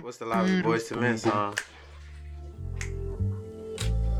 [0.00, 1.54] What's the loudest Boyz II Men song?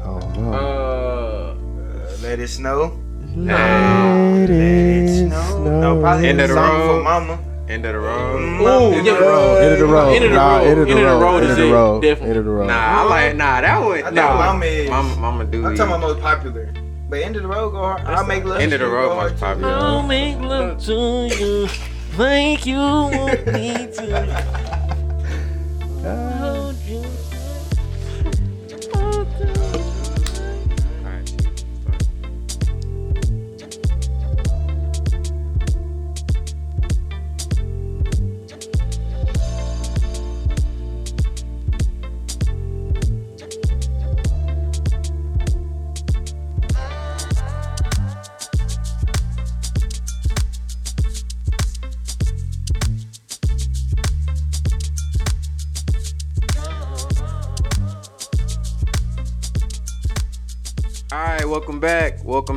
[0.04, 0.52] Oh no.
[0.52, 2.98] Uh, Let it snow.
[3.36, 5.80] Let it snow.
[5.80, 6.96] No, probably End of the song road.
[6.98, 7.38] for mama.
[7.68, 8.40] end of the road.
[8.40, 8.96] Mama.
[8.96, 9.62] End of the road.
[9.62, 10.14] End of the road.
[10.14, 10.66] End of the Nah, road.
[10.66, 11.20] End of the End of the road.
[11.20, 12.02] road End of is the it, road.
[12.02, 12.28] definitely.
[12.30, 12.66] End of the road.
[12.66, 13.60] Nah, I like nah.
[13.60, 13.98] That one.
[13.98, 14.90] I think Nah, mama is.
[14.90, 15.66] Mama, mama do.
[15.66, 16.72] I'm talking about most popular.
[17.08, 18.02] But end of the road go hard.
[18.02, 19.70] I'll make love End of the road most popular.
[19.70, 20.92] I'll make love to
[21.38, 21.68] you
[22.18, 24.57] like you want me to.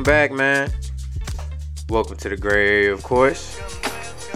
[0.02, 0.72] Welcome back, man.
[1.88, 3.56] Welcome to the gray area, of course.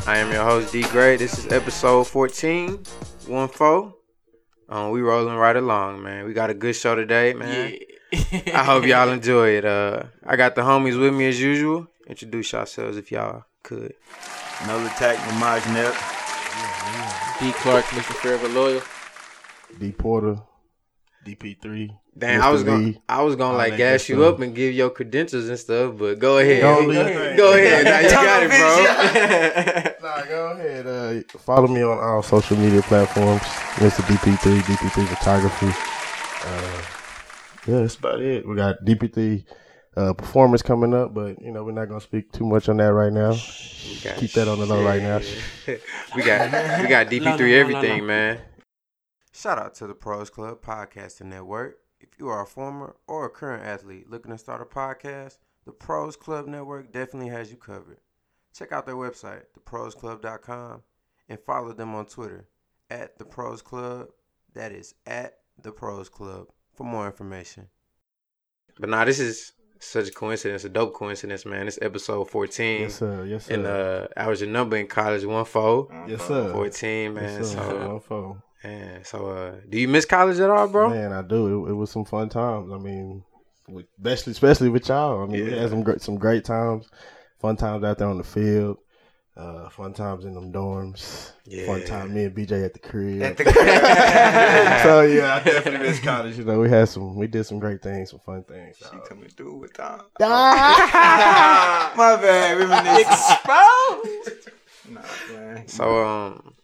[0.06, 1.16] I am your host, D Gray.
[1.16, 2.84] This is episode 14,
[3.26, 3.94] 1 4.
[4.68, 6.24] Um, we rolling right along, man.
[6.24, 7.78] We got a good show today, man.
[8.12, 9.64] I hope y'all enjoy it.
[9.64, 11.88] Uh, I got the homies with me as usual.
[12.06, 13.94] Introduce yourselves if y'all could.
[14.68, 15.94] No attack, Namaj Nep.
[17.40, 18.14] D Clark, Mr.
[18.14, 18.82] Forever Loyal.
[19.80, 20.38] D Porter.
[21.26, 21.90] DP3.
[22.16, 22.44] Damn, Mr.
[22.44, 23.00] I was gonna, V.
[23.08, 26.38] I was gonna like gas you up and give your credentials and stuff, but go
[26.38, 26.62] ahead.
[26.62, 26.82] Go
[27.36, 27.84] Go, ahead.
[27.84, 27.84] ahead.
[27.84, 28.50] Now you got it,
[30.00, 30.08] bro.
[30.08, 30.86] Nah, go ahead.
[30.86, 33.42] Uh, follow me on all social media platforms.
[33.82, 34.00] Mr.
[34.02, 35.66] DP3, DP3 Photography.
[36.46, 36.82] Uh,
[37.66, 38.46] yeah, that's about it.
[38.48, 39.44] We got DP3
[39.96, 42.92] uh, performance coming up, but you know we're not gonna speak too much on that
[42.92, 43.32] right now.
[44.04, 45.18] got Keep that on the low right now.
[46.14, 48.04] we got we got DP3 No, no, no, everything, no, no.
[48.06, 48.38] man.
[49.36, 51.80] Shout out to the Pros Club Podcasting Network.
[52.00, 55.72] If you are a former or a current athlete looking to start a podcast, the
[55.72, 57.98] Pros Club Network definitely has you covered.
[58.54, 60.82] Check out their website, theprosclub.com,
[61.28, 62.48] and follow them on Twitter
[62.88, 64.08] at the Pros Club.
[64.54, 67.68] That is at the Pros Club for more information.
[68.80, 71.68] But nah, this is such a coincidence, a dope coincidence, man.
[71.68, 72.80] It's episode 14.
[72.80, 73.26] Yes, sir.
[73.26, 73.54] Yes, sir.
[73.54, 75.88] And uh, I was your number in college, one four.
[76.08, 76.52] yes, sir.
[76.54, 77.22] 14, man.
[77.24, 77.58] Yes, sir.
[77.58, 78.42] so, One phone.
[78.66, 80.90] Man, so uh, do you miss college at all, bro?
[80.90, 81.66] Man, I do.
[81.66, 82.72] It, it was some fun times.
[82.72, 83.22] I mean,
[83.68, 85.22] with, especially especially with y'all.
[85.22, 86.88] I mean, we had some great some great times.
[87.40, 88.78] Fun times out there on the field.
[89.36, 91.32] Uh, fun times in them dorms.
[91.66, 91.84] Fun Yeah.
[91.86, 93.20] time me and BJ at the crib.
[93.20, 93.44] At the
[94.82, 96.38] so yeah, I definitely miss college.
[96.38, 98.78] You know, we had some, we did some great things, some fun things.
[98.78, 100.00] She coming through with time.
[100.20, 102.58] My bad.
[102.58, 103.12] Reminiscing.
[103.12, 104.50] Exposed.
[104.88, 105.68] Nah, man.
[105.68, 106.54] So, um,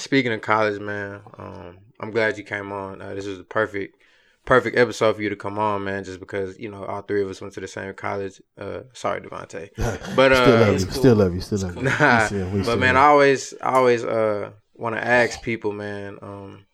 [0.00, 3.00] speaking of college, man, um, I'm glad you came on.
[3.02, 4.02] Uh, this was a perfect,
[4.44, 6.04] perfect episode for you to come on, man.
[6.04, 8.40] Just because you know all three of us went to the same college.
[8.58, 9.70] Uh, sorry, Devontae,
[10.16, 11.00] but uh, still love you, cool.
[11.02, 11.82] still love you, still love you.
[11.82, 15.42] Nah, We still- we but still man, I always, I always uh want to ask
[15.42, 16.18] people, man.
[16.22, 16.66] Um,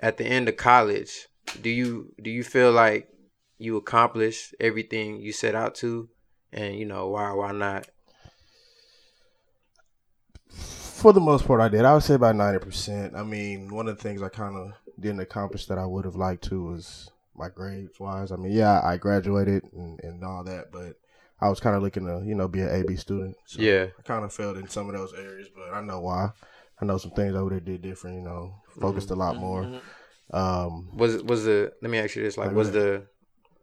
[0.00, 1.28] at the end of college,
[1.62, 3.08] do you do you feel like
[3.58, 6.08] you accomplished everything you set out to,
[6.52, 7.86] and you know why why not?
[10.50, 10.93] you.
[11.04, 11.84] For the most part, I did.
[11.84, 13.14] I would say about ninety percent.
[13.14, 16.16] I mean, one of the things I kind of didn't accomplish that I would have
[16.16, 18.32] liked to was my grades wise.
[18.32, 20.94] I mean, yeah, I graduated and, and all that, but
[21.42, 23.36] I was kind of looking to, you know, be an AB student.
[23.44, 26.30] So Yeah, I kind of failed in some of those areas, but I know why.
[26.80, 28.16] I know some things I would have did different.
[28.16, 29.82] You know, focused a lot more.
[30.32, 33.02] Um, was was the let me ask you this like was the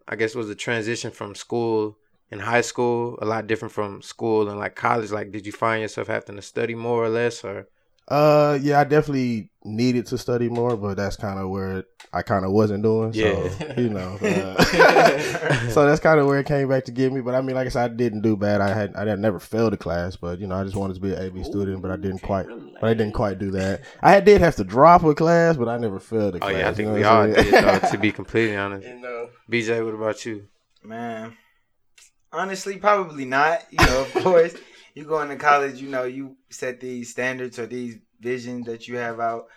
[0.08, 1.98] I guess was the transition from school
[2.32, 5.12] in high school a lot different from school and like college?
[5.12, 7.68] Like, did you find yourself having to study more or less, or
[8.08, 12.44] Uh, yeah, I definitely needed to study more, but that's kind of where I kind
[12.44, 13.14] of wasn't doing.
[13.14, 13.80] So, Yeah.
[13.80, 14.64] you know, uh,
[15.70, 17.22] so that's kind of where it came back to get me.
[17.22, 18.60] But I mean, like I said, I didn't do bad.
[18.60, 21.00] I had I had never failed a class, but you know, I just wanted to
[21.00, 22.48] be an AB student, but I didn't quite.
[22.80, 23.82] But I didn't quite do that.
[24.02, 26.54] I did have to drop a class, but I never failed a oh class.
[26.54, 27.80] yeah, I you think know we all I'm did though.
[27.92, 30.48] To be completely honest, You know, BJ, what about you?
[30.84, 31.38] Man,
[32.32, 33.66] honestly, probably not.
[33.72, 34.56] You know, of course,
[34.96, 38.98] you going to college, you know, you set these standards or these visions that you
[38.98, 39.48] have out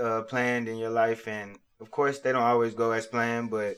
[0.00, 3.50] uh, planned in your life, and of course, they don't always go as planned.
[3.50, 3.76] But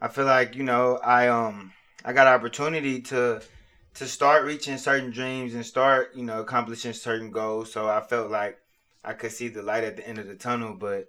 [0.00, 1.72] I feel like you know, I um,
[2.04, 3.42] I got opportunity to
[3.94, 7.72] to start reaching certain dreams and start, you know, accomplishing certain goals.
[7.72, 8.58] So I felt like
[9.04, 11.08] I could see the light at the end of the tunnel, but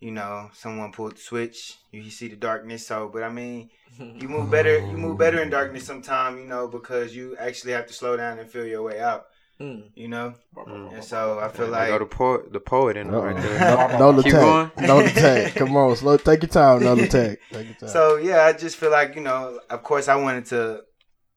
[0.00, 1.74] you know, someone pulled the switch.
[1.90, 2.86] You see the darkness.
[2.86, 4.78] So, but I mean, you move better.
[4.78, 8.38] You move better in darkness sometimes, you know, because you actually have to slow down
[8.38, 9.26] and feel your way out.
[9.60, 9.84] Mm.
[9.94, 10.92] You know, Mm.
[10.94, 13.98] and so I feel There like go the poet, the poet in right there.
[13.98, 14.42] No, no Keep tag.
[14.42, 14.86] going.
[14.86, 15.54] No tag.
[15.54, 16.18] Come on, slow.
[16.18, 16.82] Take your time.
[16.82, 17.38] No tag.
[17.52, 17.88] Take your time.
[17.88, 20.82] So yeah, I just feel like you know, of course, I wanted to.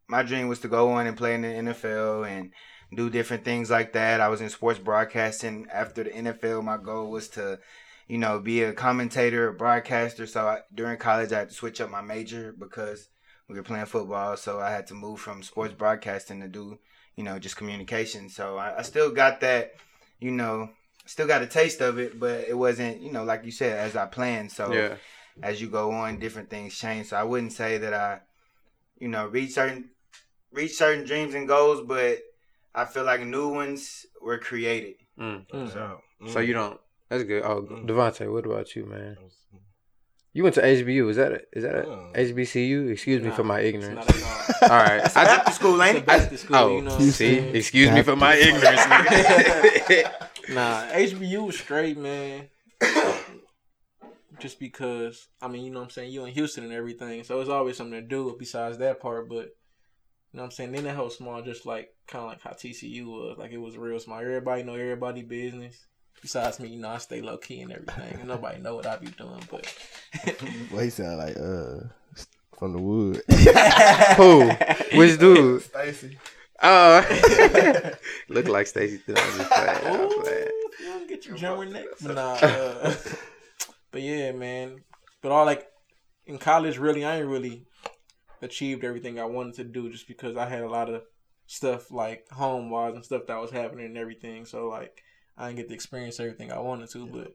[0.10, 2.52] My dream was to go on and play in the NFL and
[2.94, 4.20] do different things like that.
[4.20, 6.62] I was in sports broadcasting after the NFL.
[6.64, 7.60] My goal was to,
[8.10, 10.26] you know, be a commentator, a broadcaster.
[10.26, 13.08] So I, during college, I had to switch up my major because
[13.48, 14.36] we were playing football.
[14.36, 16.80] So I had to move from sports broadcasting to do,
[17.16, 18.28] you know, just communication.
[18.28, 19.74] So I, I still got that,
[20.20, 20.72] you know,
[21.06, 23.96] still got a taste of it, but it wasn't, you know, like you said, as
[23.96, 24.52] I planned.
[24.52, 24.96] So Yeah.
[25.44, 27.08] as you go on, different things change.
[27.08, 28.22] So I wouldn't say that I,
[29.00, 29.92] you know, reach certain
[30.52, 32.18] reach certain dreams and goals, but
[32.74, 34.96] I feel like new ones were created.
[35.20, 35.46] Mm.
[35.54, 35.72] Mm.
[35.72, 36.80] So, So you don't.
[37.10, 37.44] That's good.
[37.44, 37.88] Oh, Mm.
[37.88, 39.18] Devontae, what about you, man?
[40.32, 41.10] You went to HBU.
[41.10, 42.14] Is that a, is that a Mm.
[42.16, 42.90] HBCU?
[42.92, 44.08] Excuse me for my it's ignorance.
[44.08, 44.24] not at
[44.72, 44.78] all.
[44.78, 45.18] All right.
[45.18, 46.04] I After school, ain't It's it?
[46.04, 47.56] a Baptist school, oh, you know you see, saying?
[47.56, 50.12] excuse me for my ignorance, nigga.
[50.50, 52.48] Nah, HBU was straight, man.
[54.40, 56.12] Just because, I mean, you know what I'm saying?
[56.12, 59.46] You in Houston and everything, so it's always something to do besides that part, but,
[60.32, 60.72] you know what I'm saying?
[60.72, 63.38] Then that whole small, just like, kind of like how TCU was.
[63.38, 64.20] Like, it was real small.
[64.20, 65.86] Everybody know everybody business.
[66.22, 68.20] Besides me, you know, I stay low key and everything.
[68.20, 69.66] And nobody know what I be doing, but.
[70.72, 71.88] Well, he sound like uh
[72.58, 73.22] from the wood.
[74.18, 74.50] Who?
[74.98, 75.62] Which dude?
[75.64, 76.18] Stacy.
[76.62, 77.94] Oh,
[78.30, 79.02] look like Stacy.
[79.08, 79.78] No, I'm just playing.
[79.86, 80.48] I'm Ooh, playing.
[80.80, 81.86] you don't get your jammer neck.
[82.02, 82.96] But nah, uh,
[83.92, 84.82] but yeah, man.
[85.22, 85.66] But all like
[86.26, 87.66] in college, really, I ain't really
[88.42, 91.04] achieved everything I wanted to do just because I had a lot of
[91.48, 94.46] stuff like home wise and stuff that was happening and everything.
[94.46, 95.02] So like
[95.40, 97.32] I didn't get to experience everything I wanted to, but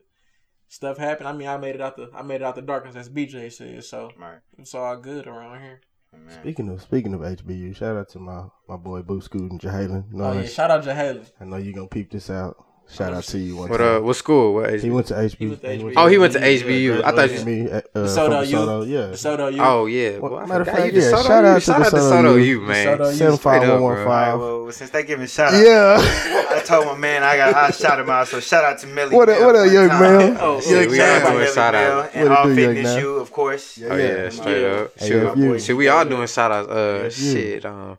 [0.69, 1.29] stuff happened.
[1.29, 3.51] I mean, I made it out the I made it out the darkness, as BJ
[3.53, 3.83] said.
[3.85, 4.39] So Right.
[4.59, 5.81] it's all good around here.
[6.13, 6.31] Man.
[6.43, 10.13] Speaking of speaking of HBU, shout out to my my boy Boo Scoot and Jalen.
[10.13, 11.29] No, Oh yeah, shout out Jahalen.
[11.41, 12.57] I know you gonna peep this out.
[12.89, 13.97] Shout out to you one What time.
[13.97, 14.01] uh?
[14.01, 14.53] What school?
[14.55, 15.39] What He went to HBU.
[15.39, 15.93] He went to HBU.
[15.97, 17.03] Oh, he went to Yeah, HBU.
[17.03, 17.45] I thought you.
[17.47, 18.57] me at, uh, DeSoto from U.
[18.59, 18.99] DeSoto, yeah.
[19.15, 19.61] DeSoto U.
[19.63, 20.19] Oh yeah.
[20.19, 22.13] Well, Boy, I matter of fact, you yeah, DeSoto shout out to Shout out DeSoto
[22.23, 22.43] DeSoto U.
[22.43, 22.87] U, man.
[22.99, 23.15] DeSoto U.
[23.17, 24.39] Seven five one one All right, five.
[24.39, 25.97] well, since they giving shout out, Yeah.
[26.65, 28.27] I told my man I got I shout him out.
[28.29, 29.15] So shout out to Millie.
[29.15, 30.01] What up- Bell what up, one young time.
[30.01, 30.37] man?
[30.41, 32.11] Oh, Yeah, yeah, we Shout are out to doing Millie shout Bell out.
[32.15, 32.99] and What all do, fitness man?
[33.01, 33.79] you, of course.
[33.79, 34.69] Yeah, Oh yeah, straight Yeah.
[34.81, 34.91] up.
[34.99, 36.69] Hey, Shit, if you- shit, we all doing shout outs.
[36.71, 37.65] Uh, If shit.
[37.67, 37.99] Um,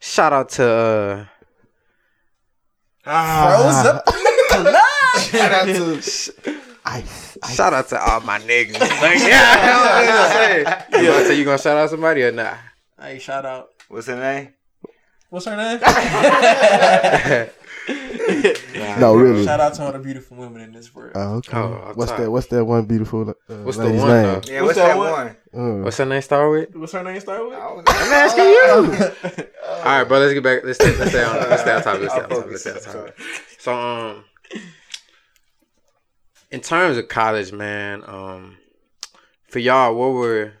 [0.00, 1.24] shout out to uh,
[3.08, 4.02] Ah.
[5.30, 6.30] Shout out to Ice.
[7.42, 7.54] Ice.
[7.54, 8.78] shout out to all my niggas.
[8.80, 10.66] like, yeah, I know what I'm saying.
[11.04, 12.56] You gonna say you gonna shout out somebody or not?
[13.00, 13.68] Hey, shout out.
[13.88, 14.54] What's her name?
[15.30, 15.80] What's her name?
[18.98, 19.44] No, really.
[19.44, 21.12] Shout out to all the beautiful women in this world.
[21.14, 21.56] Oh, okay.
[21.56, 22.24] Oh, what's tired.
[22.24, 22.30] that?
[22.30, 23.30] What's that one beautiful?
[23.30, 24.40] Uh, What's the one, name?
[24.46, 25.36] Yeah, What's what's, that that one?
[25.52, 25.80] one?
[25.80, 26.76] Uh, What's her name start with?
[26.76, 27.58] What's her name start with?
[27.58, 29.46] I'm asking you.
[29.68, 30.18] All right, bro.
[30.18, 30.64] Let's get back.
[30.64, 31.36] Let's stay, let's stay on.
[31.36, 32.02] Let's stay on topic.
[32.02, 32.50] Let's stay on topic.
[32.50, 33.18] Let's stay on topic.
[33.58, 34.24] So, um,
[36.50, 38.56] in terms of college, man, um,
[39.48, 40.52] for y'all, what were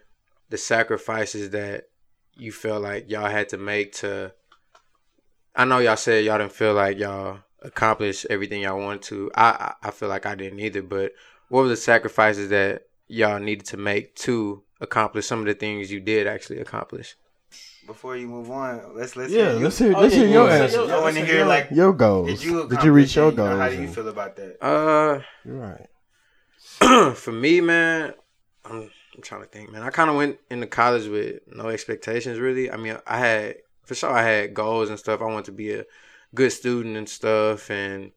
[0.50, 1.88] the sacrifices that
[2.34, 4.32] you felt like y'all had to make to?
[5.54, 9.30] I know y'all said y'all didn't feel like y'all accomplished everything y'all wanted to.
[9.34, 10.82] I I I feel like I didn't either.
[10.82, 11.12] But
[11.48, 15.90] what were the sacrifices that y'all needed to make to accomplish some of the things
[15.90, 17.16] you did actually accomplish?
[17.86, 19.64] Before you move on, let's let's yeah, hear you.
[19.64, 20.94] let's hear, Oh, let's yeah, hear you your wanna say answer.
[20.94, 22.28] I want to hear like Your goals.
[22.28, 23.30] did you Did you reach your accomplish it?
[23.30, 23.60] You know, goals?
[23.60, 24.64] How do you feel about that?
[24.64, 25.20] Uh.
[25.44, 25.56] You're
[26.80, 27.16] right.
[27.16, 28.12] for me, man,
[28.64, 29.82] I'm, I'm trying to think, man.
[29.82, 32.70] I kind of went into college with no expectations, really.
[32.70, 35.20] I mean, I had, for sure, I had goals and stuff.
[35.20, 35.84] I wanted to be a
[36.36, 37.70] good student and stuff.
[37.70, 38.12] And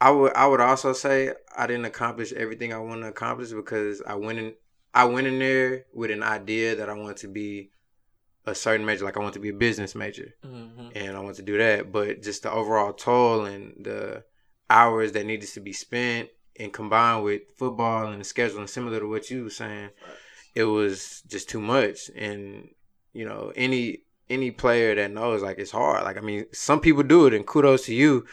[0.00, 4.02] I would, I would also say I didn't accomplish everything I wanted to accomplish because
[4.06, 4.54] I went in,
[4.92, 7.70] I went in there with an idea that I wanted to be
[8.44, 10.88] a certain major, like I want to be a business major Mm-hmm.
[10.94, 11.92] and I want to do that.
[11.92, 14.24] But just the overall toll and the
[14.70, 16.28] hours that needed to be spent
[16.58, 19.90] and combined with football and the schedule and similar to what you were saying,
[20.54, 22.10] it was just too much.
[22.16, 22.68] And
[23.12, 26.04] you know, any any player that knows like it's hard.
[26.04, 28.26] Like I mean, some people do it, and kudos to you.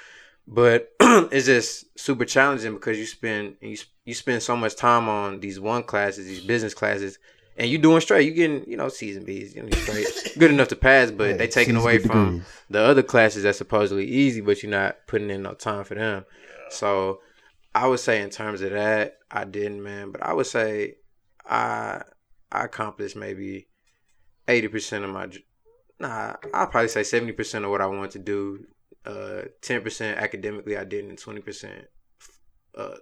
[0.48, 5.40] But it's just super challenging because you spend you, you spend so much time on
[5.40, 7.18] these one classes, these business classes,
[7.58, 8.28] and you doing straight.
[8.28, 10.06] You getting you know season B's, you know straight,
[10.38, 12.48] good enough to pass, but Yeah, they taking away from degrees.
[12.70, 16.25] the other classes that's supposedly easy, but you're not putting in no time for them.
[16.70, 17.22] So
[17.74, 20.12] I would say in terms of that, I didn't, man.
[20.12, 20.96] But I would say
[21.50, 22.04] I
[22.52, 23.68] I accomplished maybe
[24.48, 25.28] eighty percent of my.
[26.00, 28.66] Dr- Nah, I'll probably say seventy percent of what I wanted to do.
[29.06, 31.86] Uh, ten percent academically I didn't, and twenty percent
[32.75, 32.96] uh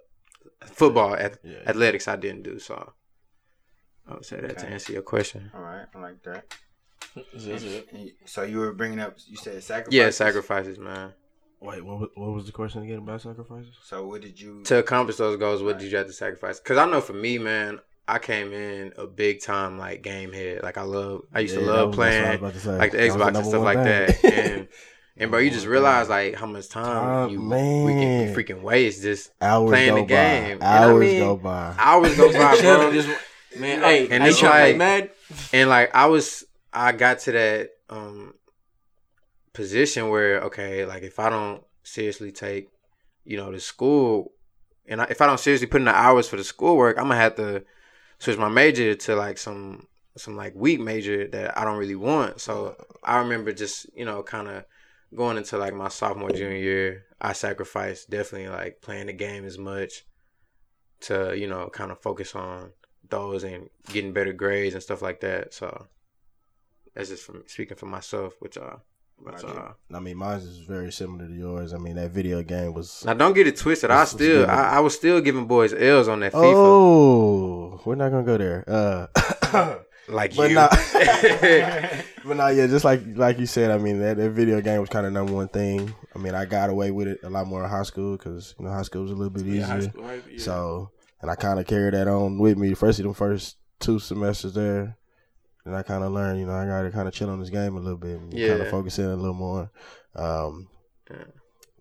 [0.66, 1.60] football ath- Yeah.
[1.66, 2.60] athletics I didn't do.
[2.60, 2.94] So
[4.08, 5.50] I would say that to answer your question.
[5.56, 6.54] All right, I like that.
[7.16, 7.88] That's it.
[7.94, 9.94] And So you were bringing up, you said sacrifices.
[9.94, 11.14] Yeah, sacrifices, man.
[11.62, 13.74] Wait, what, wa- what was the question again about sacrifices?
[13.84, 14.64] So what did you?
[14.64, 16.60] To accomplish those goals, what did you have to sacrifice?
[16.60, 20.62] Because I know for me, man, I came in a big time like game head.
[20.64, 22.92] Like I love, I used to love that was- that's what I playing to like
[22.92, 23.86] the That was Xbox and stuff like thing.
[23.86, 24.34] that.
[24.56, 24.68] And
[25.16, 27.86] and bro, you just realize like how much time Time, you man.
[27.88, 30.58] freaking, you freaking waste just hours playing go the game.
[30.58, 30.64] by.
[30.64, 31.76] And I Hours mean, go by.
[31.78, 32.92] hours go by, bro.
[32.92, 33.08] just
[33.60, 33.82] man.
[33.82, 35.12] Hey, And hey, it's like- mad.
[35.54, 36.44] and like I was,
[36.74, 38.34] I got to that um
[39.54, 42.70] position where okay, like if I don't seriously take,
[43.24, 44.32] you know, the school,
[44.88, 47.18] and I, if I don't seriously put in the hours for the schoolwork, I'm gonna
[47.18, 47.64] have to
[48.24, 52.40] switch my major to like some some like weak major that I don't really want.
[52.40, 54.64] So I remember just you know kind of
[55.14, 59.58] going into like my sophomore junior year, I sacrificed definitely like playing the game as
[59.58, 60.06] much
[61.02, 62.72] to you know kind of focus on
[63.10, 65.54] those and getting better grades and stuff like that.
[65.54, 65.88] So
[66.96, 68.78] that's just from speaking for myself, uh,
[69.26, 71.74] uh, but, uh I mean, mine is very similar to yours.
[71.74, 73.04] I mean, that video game was.
[73.06, 73.92] now don't get it twisted.
[73.92, 74.50] I still?
[74.50, 78.38] I, I was still giving boys L's on that FIFA, Oh, we're not gonna go
[78.38, 78.64] there.
[78.68, 79.78] Uh,
[80.08, 80.56] like but you.
[80.56, 80.72] not.
[82.26, 82.68] but not yeah.
[82.68, 85.34] Just like like you said, I mean, that, that video game was kind of number
[85.34, 85.94] one thing.
[86.16, 88.66] I mean, I got away with it a lot more in high school because you
[88.66, 89.60] know high school was a little bit easier.
[89.62, 90.24] Yeah, school, right?
[90.30, 90.40] Yeah.
[90.40, 92.74] So, and I kind of carried that on with me.
[92.74, 94.98] First, the first two semesters there,
[95.66, 97.50] and I kind of learned, you know, I got to kind of chill on this
[97.50, 99.72] game a little bit, and kind of focus in a little more.
[100.16, 100.68] Um,
[101.10, 101.18] Yeah.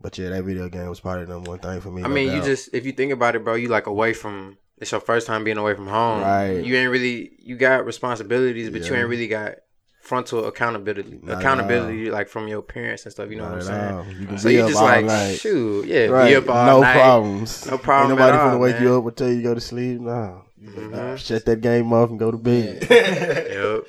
[0.00, 2.02] but yeah, that video game was probably the number one thing for me.
[2.02, 4.58] I no mean, you just if you think about it, bro, you like away from.
[4.78, 6.22] It's your first time being away from home.
[6.22, 6.64] Right.
[6.64, 9.54] You ain't really you got responsibilities, but you ain't really got
[10.00, 11.20] frontal accountability.
[11.22, 13.30] Not accountability like from your parents and stuff.
[13.30, 14.28] You know Not what I'm saying?
[14.32, 15.34] You So you just like night.
[15.38, 16.30] shoot, yeah, Right.
[16.30, 16.94] be up all no night.
[16.94, 17.64] problems.
[17.70, 18.82] No problem Ain't nobody finna wake man.
[18.82, 20.00] you up and tell you to go to sleep.
[20.00, 20.42] No.
[20.62, 21.18] Mhm.
[21.18, 22.86] Shut that game off and go to bed.
[22.90, 23.86] Yep.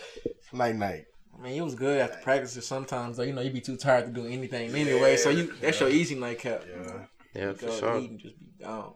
[0.53, 1.05] night night.
[1.37, 2.65] I mean, it was good after practices.
[2.65, 5.17] Sometimes, though, you know, you'd be too tired to do anything anyway.
[5.17, 6.63] So you that's your easy nightcap.
[6.69, 7.05] Yeah.
[7.35, 7.97] Yeah, You for go sure.
[7.99, 8.93] eat and just be gone.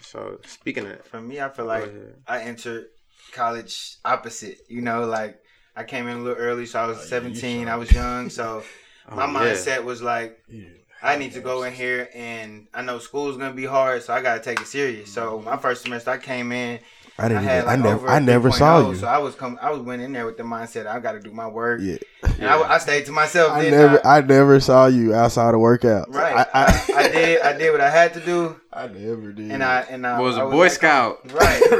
[0.00, 1.90] So speaking of, For me, I feel like.
[2.26, 2.86] I entered
[3.32, 4.58] college opposite.
[4.68, 5.36] You know, like
[5.76, 7.68] I came in a little early, so I was Oh, yeah, 17.
[7.68, 8.62] I was young, so
[9.08, 9.52] Oh, my yeah.
[9.54, 10.68] mindset was like, Yeah.
[11.02, 14.22] I need to go in here, and I know school's gonna be hard, so I
[14.22, 15.12] gotta take it serious.
[15.12, 16.78] So my first semester, I came in.
[17.18, 17.44] I I didn't.
[17.44, 17.94] had like I never.
[17.96, 18.96] over I a never 3.0, saw you.
[18.96, 19.58] So I was come.
[19.60, 21.80] I was went in there with the mindset I got to do my work.
[21.82, 21.96] yeah.
[22.22, 23.52] And I, I stayed to myself.
[23.52, 24.06] I never.
[24.06, 26.08] I never saw you outside of workouts.
[26.08, 26.34] Right.
[26.34, 27.42] I, I, I did.
[27.42, 29.50] I did what I had to do, I never did.
[29.50, 31.20] and I and I was I a Boy like- Scout.
[31.34, 31.62] Right.
[31.68, 31.76] so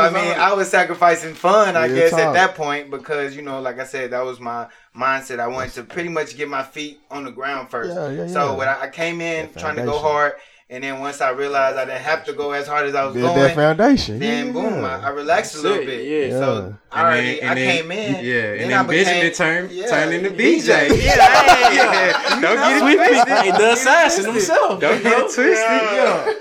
[0.00, 2.20] I mean, I was sacrificing fun, I Real guess, talk.
[2.20, 5.40] at that point because you know, like I said, that was my mindset.
[5.40, 7.94] I wanted to pretty much get my feet on the ground first.
[7.94, 10.34] Yeah, yeah, So when I, I came in That trying to go hard,
[10.70, 13.14] and then once I realized I didn't have to go as hard as I was
[13.14, 14.18] Build that going, foundation.
[14.18, 14.52] then yeah.
[14.52, 16.30] boom, I, I relaxed a little it, bit.
[16.30, 16.38] yeah.
[16.38, 18.24] So I And already, then- I and then- came in.
[18.24, 18.34] Yeah,
[18.64, 20.88] and I then Benjamin became- turned yeah, turned into BJ.
[20.88, 21.04] BJ.
[21.04, 22.40] Yeah, yeah.
[22.40, 23.28] Don't get know, it twisted.
[23.28, 24.80] Hey, the assassin himself.
[24.80, 25.56] Don't get it twisted.
[25.56, 26.32] Yeah.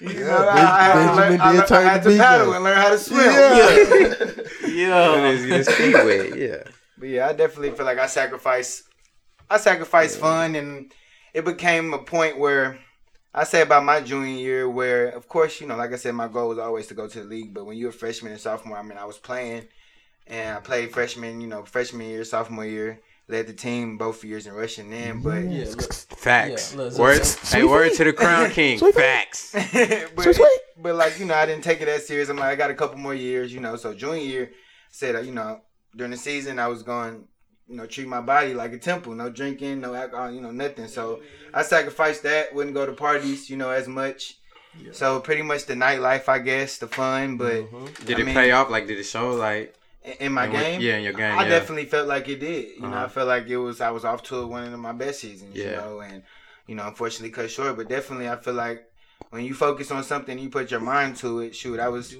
[0.00, 2.52] You Yeah, know, I, I Benjamin learn, I, did I turn had to to paddle
[2.54, 3.18] and learn how to swim.
[3.18, 4.26] Yeah.
[4.72, 5.36] Yeah.
[5.46, 6.38] Get his feet wet.
[6.38, 6.62] Yeah.
[7.02, 8.84] But yeah, I definitely feel like I sacrificed
[9.50, 10.94] I sacrificed fun and
[11.34, 12.78] it became a point where
[13.34, 16.28] I say about my junior year where of course, you know, like I said, my
[16.28, 18.78] goal was always to go to the league, but when you're a freshman and sophomore,
[18.78, 19.66] I mean I was playing
[20.28, 24.46] and I played freshman, you know, freshman year, sophomore year, led the team both years
[24.46, 26.72] in rushing in, but Yeah, look, Facts.
[26.72, 28.78] Yeah, look, word, so- hey, word to the crown king.
[28.78, 28.94] Sweet.
[28.94, 29.50] Facts.
[29.54, 30.60] but, Sweet, sweet.
[30.78, 32.28] but like you know, I didn't take it that serious.
[32.28, 33.74] I'm like, I got a couple more years, you know.
[33.74, 34.52] So junior year,
[34.88, 35.62] said, uh, you know,
[35.96, 37.24] during the season, I was going,
[37.68, 39.14] you know, treat my body like a temple.
[39.14, 40.88] No drinking, no alcohol, you know, nothing.
[40.88, 41.20] So
[41.54, 42.54] I sacrificed that.
[42.54, 44.38] Wouldn't go to parties, you know, as much.
[44.92, 47.36] So pretty much the nightlife, I guess, the fun.
[47.36, 47.70] But
[48.06, 48.70] Did I it mean- pay off?
[48.70, 49.32] Like, did it show?
[49.32, 51.38] Like, in- in my in what- game, Yeah, in your game.
[51.38, 51.48] I yeah.
[51.50, 52.76] definitely felt like it did.
[52.76, 53.04] You know, Uh-huh.
[53.04, 53.80] I felt like it was.
[53.82, 55.54] I was off to one of my best seasons.
[55.54, 55.76] You Yeah.
[55.76, 56.22] know, and
[56.66, 57.76] you know, unfortunately cut short.
[57.76, 58.84] But definitely, I feel like
[59.32, 61.56] when you focus on something, you put your mind to it.
[61.56, 62.14] Shoot, I was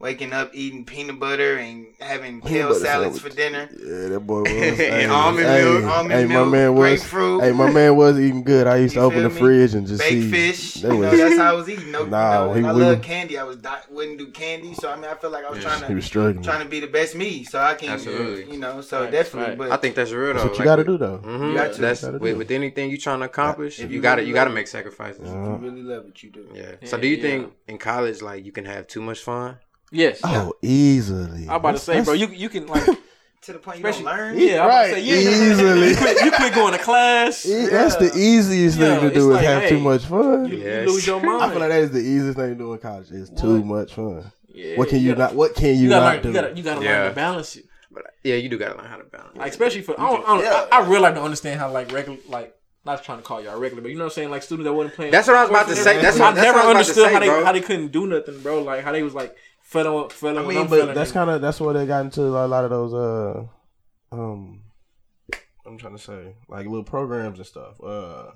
[0.00, 3.22] waking up eating peanut butter and having Peanut kale salads sandwich.
[3.22, 3.68] for dinner.
[3.72, 4.50] Yeah, that boy was.
[4.60, 6.80] And hey, almond hey, milk, almond hey, milk, my man was.
[7.00, 7.42] grapefruit.
[7.44, 8.66] Hey, my man was eating good.
[8.66, 9.40] I used to open feel the me?
[9.40, 10.30] fridge and just Baked see.
[10.30, 10.74] fish.
[10.74, 11.92] That you know, was- that's how I was eating.
[11.92, 13.38] No, Nah, you he- know, I we love candy.
[13.38, 15.76] I was di- wouldn't do candy, so I mean, I feel like I was Yeah.
[15.76, 16.42] trying to was struggling.
[16.42, 18.52] trying to be the best me, so I can, Absolutely.
[18.52, 19.50] you know, so Right, definitely.
[19.50, 19.58] right.
[19.58, 20.32] But I think that's real though.
[20.34, 21.18] That's what you Like, got to do though.
[21.24, 21.48] Mhm.
[21.52, 21.80] You got to.
[21.80, 22.36] That's Gotta with, it.
[22.38, 23.78] with anything you're trying to accomplish.
[23.78, 25.20] If you, you got to you got to make sacrifices.
[25.22, 26.39] If you really love what you do.
[26.54, 26.62] Yeah.
[26.80, 27.22] Yeah, So do you yeah.
[27.22, 29.58] think in college like you can have too much fun?
[29.92, 30.20] Yes.
[30.24, 31.48] Oh, easily.
[31.48, 32.84] I'm about to That's- say, bro, you you can like,
[33.44, 34.38] To the point you don't learn.
[34.38, 35.88] yeah, I'm Right, about to say, yeah, easily.
[35.88, 37.46] You quit, you quit going to class.
[37.46, 40.46] E- That's the easiest Yeah, thing to do is like, have hey, too much fun.
[40.46, 40.86] You, Yes.
[40.86, 41.42] you lose your mind.
[41.44, 43.10] I feel like that is the easiest thing to do in college.
[43.10, 43.64] Is too What?
[43.64, 44.30] much fun.
[44.52, 45.34] Yeah, what can you gotta- not?
[45.36, 46.22] What can you, You gotta not learn.
[46.22, 46.28] do?
[46.28, 46.98] You gotta, you gotta Yeah.
[47.00, 47.64] learn to balance it.
[47.90, 49.34] But Yeah, you do gotta learn how to balance.
[49.36, 50.66] Like especially for I don't, I, don't, Yeah.
[50.70, 53.58] I, I really like to understand how like regular like not trying to call y'all
[53.58, 55.12] regular, but you know what I'm saying like students that wasn't playing.
[55.12, 56.00] That's what I was about to say.
[56.00, 56.20] That's everything.
[56.22, 57.44] what- that's I never what I was about to understood say, how they bro.
[57.44, 58.62] how they couldn't do nothing, bro.
[58.62, 61.40] Like how they was like feeling feeling I when mean, I'm but that's kind of
[61.42, 63.44] that's where they got into a lot of those uh
[64.12, 64.62] um
[65.66, 67.80] I'm trying to say like little programs and stuff.
[67.82, 68.30] Uh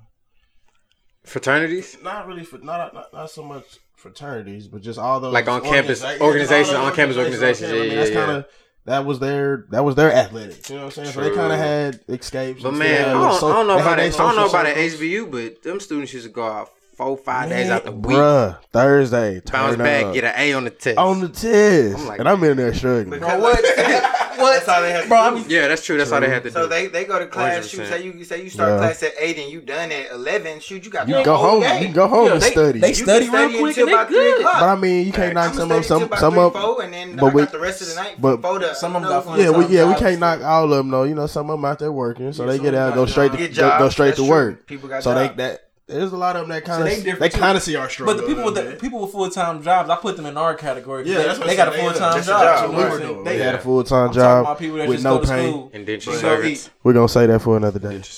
[1.25, 1.97] Fraternities.
[2.03, 5.63] not really for not not, not so much fraternities, but just all those Like on
[5.63, 8.47] campus- organiza- organizations, on campus organizations, I mean, yeah, that's yeah, kind of
[8.87, 10.69] that was their that was their athletics.
[10.71, 11.15] You know what I'm saying?
[11.15, 12.63] So they kind of had escapes.
[12.63, 14.15] But man, I don't, so- I don't know about their it.
[14.15, 15.01] I don't know about an circles.
[15.01, 18.59] HBU, but them students used to go out four, five days out the week, Bruh,
[18.73, 20.15] Thursday, bounce back, up.
[20.15, 20.97] get an A on the test.
[20.99, 23.11] on the test, I'm like, and I'm in there struggling.
[23.21, 23.65] Because what?
[24.37, 25.55] That's all they have to Bro, I do.
[25.55, 25.97] yeah, that's true.
[25.97, 26.69] That's all they had to So do.
[26.69, 27.67] they, they go to class.
[27.69, 27.89] Shoot, 100%.
[27.89, 28.79] say you say you start Yeah.
[28.79, 30.61] class at eight and you done at eleven.
[30.61, 31.61] Shoot, you got You go home.
[31.61, 31.87] day.
[31.87, 32.79] You go home Yeah, and they- study.
[32.81, 34.39] they You study can real quick until and they about three good.
[34.41, 34.61] o'clock.
[34.61, 36.81] but I mean, you can't knock some study of some some three, up.
[36.81, 38.17] and then but I we- the rest of the night.
[38.21, 40.65] but- before the, Some of them you got Yeah, we, yeah, we can't knock all
[40.65, 41.05] of them though.
[41.05, 43.49] You know, some of them out there working, so they get out, go straight to
[43.49, 44.67] go, go straight to work.
[44.67, 45.37] People got So they jobs.
[45.39, 47.77] that there's a lot of them that kind they of they, different, kind of see
[47.77, 48.15] our struggle.
[48.15, 50.55] But the people with the people with full time jobs, I put them in our
[50.55, 51.07] category.
[51.07, 52.25] Yeah, they, that's what they I'm got a full time job.
[52.25, 52.59] job.
[52.59, 52.71] So bit.
[52.71, 52.91] we we right.
[52.93, 53.25] were were doing.
[53.25, 55.29] they They had a I'm full time job people that with just no go to
[55.31, 55.49] pay.
[55.51, 55.71] school.
[55.75, 56.67] Indentured Go servants.
[56.67, 56.71] eat.
[56.83, 58.03] We're gonna say that for another day.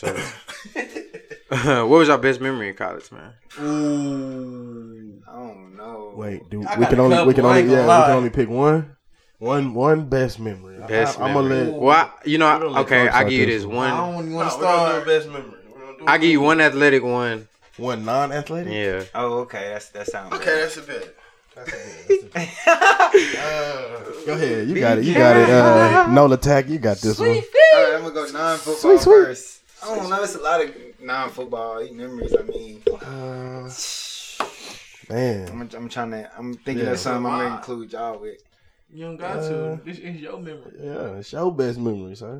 [1.48, 3.32] What was your best memory in college, man?
[3.60, 5.22] Ooh.
[5.28, 6.12] I don't know.
[6.16, 8.48] Wait, dude, we can only we can only ain't yeah gonna we can only pick
[8.48, 8.96] one,
[9.38, 10.78] one one best memory.
[10.88, 11.58] Best I, am memory.
[11.58, 11.80] gonna let.
[11.80, 13.90] well, I, you know, we're gonna let okay, I give you this this one.
[13.90, 15.06] I don't want to we're gonna do start.
[15.06, 15.58] best memory.
[15.72, 17.48] We're gonna do I give you one athletic one.
[17.78, 18.72] One non-athletic.
[18.72, 19.04] Yeah.
[19.14, 19.70] Oh, okay.
[19.72, 20.32] That's that sounds.
[20.34, 21.16] Okay, that's a bit.
[21.54, 22.08] That's a bit.
[22.08, 22.48] That's a bit.
[23.38, 25.04] Uh, go ahead, you got it.
[25.04, 25.48] You got it.
[25.50, 27.28] Uh, Nola Tack, you got this one.
[27.28, 29.12] All right, I'm gonna go non-football Sweet, sweet.
[29.24, 29.60] first.
[29.82, 30.22] I don't know.
[30.22, 32.34] It's a lot of non-football memories.
[32.38, 33.70] I mean, Uh,
[35.08, 36.30] man, I'm, I'm trying to.
[36.36, 36.92] I'm thinking Yeah.
[36.92, 38.42] of something I'm gonna include y'all with.
[38.92, 39.80] You don't got Uh, to.
[39.84, 40.72] This is your memory.
[40.80, 42.38] yeah, it's your best memories, huh?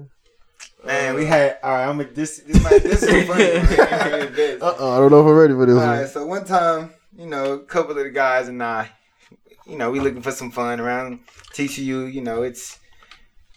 [0.84, 1.58] Man, we had.
[1.62, 2.40] All right, I'm gonna this.
[2.40, 2.82] This might.
[2.82, 3.44] This is funny.
[4.62, 5.98] Uh oh, I don't know if I'm ready for this All one.
[5.98, 8.90] right, so one time, you know, a couple of the guys and I,
[9.66, 11.20] you know, we looking for some fun around
[11.52, 12.12] TCU.
[12.12, 12.78] You know, it's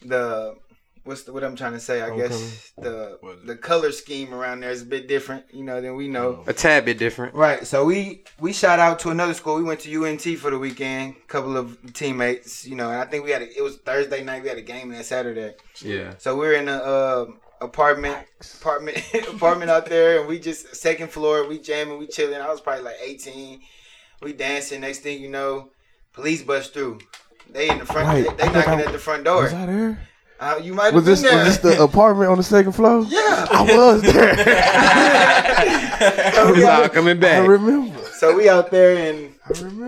[0.04, 0.56] the
[1.04, 2.02] what's the, what I'm trying to say.
[2.02, 2.30] I Homecoming?
[2.30, 3.48] guess the What is it?
[3.48, 6.44] the color scheme around there is a bit different, you know, than we know.
[6.48, 7.34] A tad bit different.
[7.36, 7.66] Right.
[7.66, 9.56] So we we shot out to another school.
[9.56, 11.16] We went to UNT for the weekend.
[11.24, 14.24] A couple of teammates, you know, and I think we had a, it was Thursday
[14.24, 14.44] night.
[14.44, 15.54] We had a game that Saturday.
[15.82, 16.14] Yeah.
[16.18, 17.26] So we we're in a uh,
[17.62, 18.18] apartment
[18.60, 18.98] apartment
[19.34, 21.48] apartment out there, and we just second floor.
[21.48, 22.40] We jamming, we chilling.
[22.42, 23.62] I was probably like eighteen.
[24.22, 24.82] We dancing.
[24.82, 25.70] Next thing you know,
[26.14, 27.00] police bust through.
[27.52, 28.08] They in the front.
[28.08, 28.38] Right.
[28.38, 29.60] They, they knocking I- at the front Was door.
[29.60, 30.08] I there?
[30.42, 31.38] Uh, you might have Was this there.
[31.44, 33.04] was this the apartment on the second floor?
[33.10, 33.46] yeah.
[33.52, 34.36] I was there.
[36.34, 37.48] so, we It's all out, coming I back.
[37.48, 38.00] remember.
[38.18, 39.36] so we out there, and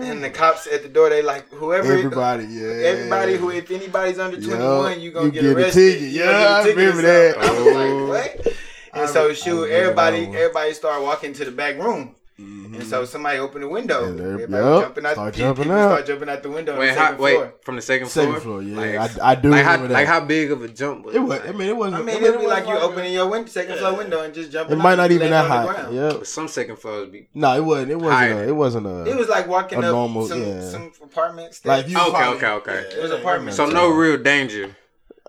[0.04, 1.08] and the cops at the door.
[1.08, 1.92] They like whoever.
[1.92, 2.66] Everybody, yeah.
[2.68, 4.56] Everybody who, if anybody's under Yeah.
[4.56, 5.92] 21, you gonna You get, get a arrested.
[5.94, 6.08] ticket.
[6.10, 7.34] Yeah, get a I ticket or remember that.
[7.34, 7.50] something.
[7.50, 8.54] I was like, what?
[8.94, 12.82] I And so re- shoot, everybody, everybody started walking to the back room, and mm-hmm.
[12.82, 14.06] so somebody opened the window.
[14.06, 15.12] And everybody yup, jumping out.
[15.12, 15.88] start people jumping people out.
[15.90, 16.78] start jumping out the window.
[16.78, 17.54] Wait, on the how, second wait, floor.
[17.62, 18.40] from the second, second floor?
[18.40, 18.62] floor.
[18.62, 19.90] Yeah, Like, I, I do like how, that.
[19.90, 21.40] like how big of a jump was it was.
[21.46, 21.96] I mean, it wasn't.
[21.96, 24.32] I mean, it it'd be like you wasn't opening your window, second floor window and
[24.32, 24.78] just jumping.
[24.78, 25.90] It might and not even land that high.
[25.90, 26.22] Yeah.
[26.22, 27.28] Some second floors be.
[27.34, 27.90] No, it wasn't.
[27.90, 28.32] It wasn't.
[28.32, 29.04] A, it wasn't a.
[29.04, 30.68] It was like walking up normal- some yeah.
[30.68, 31.64] some apartments.
[31.66, 31.98] like you.
[31.98, 32.96] Okay, probably- okay, okay.
[32.96, 33.56] It was apartment.
[33.56, 34.74] So no real danger.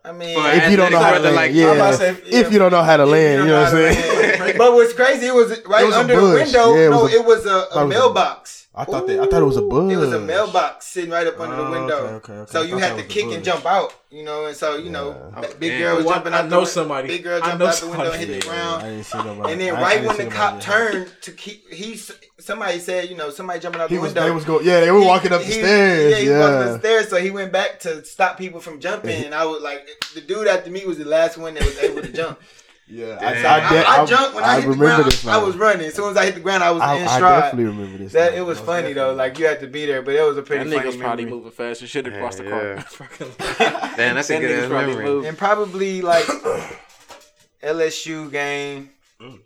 [0.05, 1.91] I mean, For If you don't know how to land, like- yeah.
[1.91, 4.57] Say, if you don't know how to If land, you know what I'm saying.
[4.57, 6.75] but what's crazy, it was right It was under the window.
[6.75, 8.62] Yeah, it no, was a- it was a, a it was a- mailbox.
[8.75, 9.19] I thought that.
[9.19, 9.93] I thought it was a bush.
[9.93, 11.95] It was a mailbox sitting right up under the Oh, window.
[11.95, 12.51] okay, okay, okay.
[12.51, 15.41] So you had to kick and jump out, you know, and so you know, Yeah.
[15.41, 16.13] that big Oh, girl was damn.
[16.15, 17.07] jumping I know the, somebody.
[17.07, 18.25] Big girl I jumped know out the window, somebody.
[18.25, 18.81] hit the I ground.
[18.83, 19.51] didn't see nobody.
[19.51, 21.99] And then I- I right when the cop turned to keep, he
[22.39, 24.09] somebody said, you know, somebody jumping out he the was.
[24.09, 24.23] window.
[24.23, 24.65] They was going.
[24.65, 26.11] Yeah, they were He- walking up the he- stairs.
[26.11, 28.79] Yeah, he was walking up the stairs, so he went back to stop people from
[28.79, 29.23] jumping.
[29.25, 32.01] And I was like, the dude after me was the last one that was able
[32.01, 32.39] to jump.
[32.85, 33.45] Yeah, Damn.
[33.45, 35.05] I, I, de- I, jumped when I, hit the ground.
[35.05, 35.25] this.
[35.25, 35.85] I was running.
[35.87, 37.39] As soon as I hit the ground, I was I, in I stride.
[37.43, 38.11] definitely remember this.
[38.13, 39.13] That it was Most funny though.
[39.13, 41.23] Like you had to be there, but it was a That pretty funny nigga's probably
[41.25, 41.37] memory.
[41.39, 41.87] moving faster.
[41.87, 42.49] Should have Yeah, crossed the yeah.
[42.49, 43.93] car.
[43.97, 45.05] Damn, that's a That good nigga's ass probably memory.
[45.05, 45.27] moved.
[45.27, 46.25] And probably like
[47.63, 48.89] LSU game
[49.21, 49.39] Mm.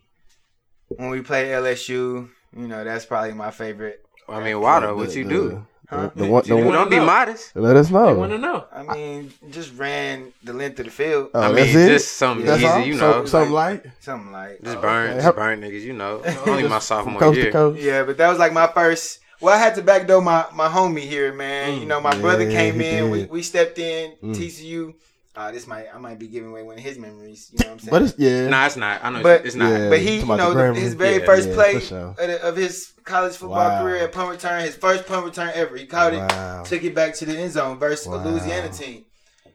[0.88, 2.30] when we play LSU.
[2.56, 4.04] You know, that's probably my favorite.
[4.28, 4.96] I mean, why though?
[4.96, 5.68] What you the- do?
[5.90, 6.10] Huh?
[6.16, 7.06] The, the one, the Don't, be know.
[7.06, 7.56] modest.
[7.56, 8.52] let us I want to know.
[8.58, 8.66] know.
[8.74, 11.30] I mean, just ran the length of the field.
[11.34, 11.88] Oh, I that's mean, it?
[11.88, 12.80] just something That's easy, all?
[12.82, 13.26] you So- know.
[13.26, 13.86] something light.
[14.02, 15.22] Something like Just oh, burn, okay.
[15.22, 16.22] just burn niggas, you know.
[16.46, 17.46] Only my sophomore coast year.
[17.46, 17.82] to coast.
[17.82, 19.20] Yeah, but that was like my first.
[19.40, 21.80] Well, I had to backdoor my my homie here, man.
[21.80, 23.10] You know, my Yeah, brother came he in.
[23.12, 24.14] We, we stepped in.
[24.22, 24.36] Mm.
[24.36, 24.94] TCU.
[25.38, 27.52] Uh, this might I might be giving away one of his memories.
[27.54, 27.92] You know what I'm saying?
[27.92, 28.48] But it's yeah.
[28.50, 29.06] Nah, it's not.
[29.06, 29.70] I know But- it's not.
[29.70, 29.90] Yeah.
[29.90, 31.80] But he, You you talking about know, the the- his very Yeah, first yeah, play
[31.80, 31.98] sure.
[32.08, 33.82] of, the- of his college football Wow.
[33.84, 35.78] career at punt return, his first punt return ever.
[35.78, 36.64] He caught Wow.
[36.64, 38.16] it, took it back to the end zone versus Wow.
[38.16, 39.06] a Louisiana team.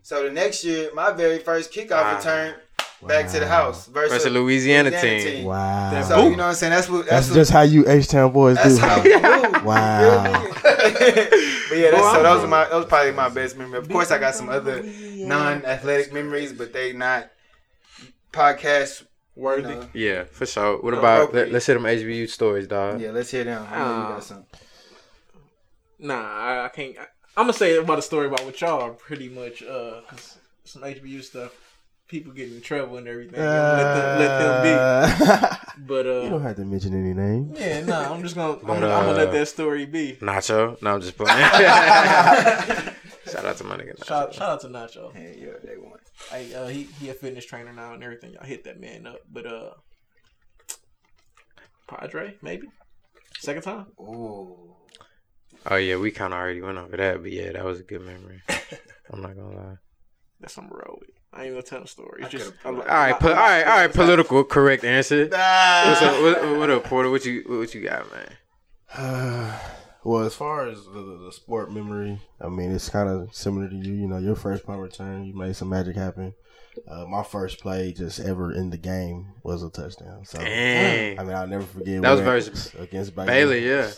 [0.04, 2.16] So the next year, my very first kickoff Wow.
[2.16, 2.54] return
[3.06, 5.44] back to the house versus, Versus Louisiana Louisiana team.
[5.46, 5.90] Wow.
[5.90, 6.70] That's So you know what I'm saying?
[6.72, 8.80] That's what That's that's, just how you H Town boys that's do.
[8.80, 9.58] how huh?
[9.58, 9.64] you.
[9.64, 10.00] Wow.
[10.02, 10.50] You feel me?
[11.68, 13.78] but yeah, that's, Well, so those I'm- are my those probably my best memory.
[13.78, 17.30] Of course, I got some other non-athletic memories, but they not
[18.32, 19.02] podcast.
[19.34, 19.62] You Worthy.
[19.74, 19.88] know.
[19.94, 20.82] Yeah, for sure.
[20.82, 21.46] What about okay.
[21.46, 23.00] let, us hear them HBU stories, dog?
[23.00, 23.66] Yeah, let's hear them.
[23.70, 24.44] I know you Uh, got some.
[25.98, 26.98] Nah, I, I can't.
[26.98, 27.02] I,
[27.36, 30.82] I'm gonna say about a story about what y'all are pretty much, uh, 'cause some
[30.82, 31.52] HBU stuff.
[32.12, 33.40] People get in trouble and everything.
[33.40, 33.48] let,
[33.94, 35.56] them, let them Uh, be.
[35.86, 37.58] But you don't uh, have to mention any names.
[37.58, 38.12] yeah, nah.
[38.12, 38.52] I'm just gonna.
[38.58, 40.18] I'm, gonna I'm gonna let uh, that story be.
[40.20, 40.80] Nacho?
[40.82, 41.38] No, I'm just playing.
[43.32, 44.06] Shout out to my nigga Nacho.
[44.06, 45.14] Shout, shout out to Nacho.
[45.14, 45.98] Hey, yeah, they won.
[46.30, 48.34] Hey, uh, he he a fitness trainer now and everything.
[48.34, 49.20] Y'all hit that man up.
[49.32, 49.70] But uh,
[51.88, 52.68] Padre maybe
[53.40, 53.86] second time.
[53.98, 54.74] Ooh.
[55.64, 58.02] Oh yeah, we kind of already went over that, but yeah, that was a good
[58.02, 58.42] memory.
[59.10, 59.76] I'm not gonna lie.
[60.40, 61.06] That's some road.
[61.32, 62.22] I ain't gonna tell the story.
[62.22, 63.92] It's just could've- All right, po- all right, all right.
[63.92, 65.22] Political correct answer.
[65.24, 65.32] What's
[66.02, 66.06] Nah.
[66.08, 66.22] up?
[66.22, 67.10] What, what up, Porter?
[67.10, 68.36] What you what you got, man?
[70.04, 73.68] well, as far as the, the, the sport memory, I mean, it's kind of similar
[73.68, 73.94] to you.
[73.94, 76.34] You know, your first punt return, you made some magic happen.
[76.88, 80.24] Uh, my first play just ever in the game was a touchdown.
[80.24, 81.18] So, Dang.
[81.18, 83.26] I mean, I'll never forget That was versus against Baylor.
[83.26, 83.90] Bailey, yeah.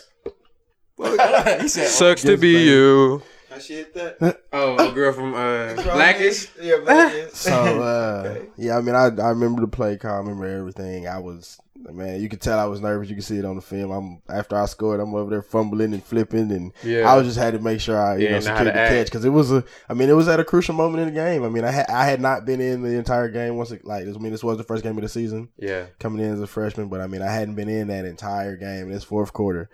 [1.61, 2.65] he said, Sucks to be Baylor.
[2.65, 3.21] you.
[3.55, 4.41] How she hit that?
[4.51, 6.49] Oh, a girl from uh, Blackish.
[6.61, 7.31] Yeah, Blackish.
[7.33, 11.07] So uh, yeah, I mean, I I remember the play call, I remember everything.
[11.07, 13.09] I was man, you could tell I was nervous.
[13.09, 13.91] You could see it on the film.
[13.91, 17.09] I'm after I scored, I'm over there fumbling and flipping, and Yeah.
[17.09, 18.89] I was just had to make sure I you Yeah, know know secured the act.
[18.89, 19.63] catch because it was a.
[19.87, 21.43] I mean, it was at a crucial moment in the game.
[21.43, 23.71] I mean, I had I had not been in the entire game once.
[23.71, 25.85] It, like I mean, this was the first game of the season Yeah.
[25.99, 28.87] coming in as a freshman, but I mean, I hadn't been in that entire game.
[28.87, 29.69] In this fourth quarter,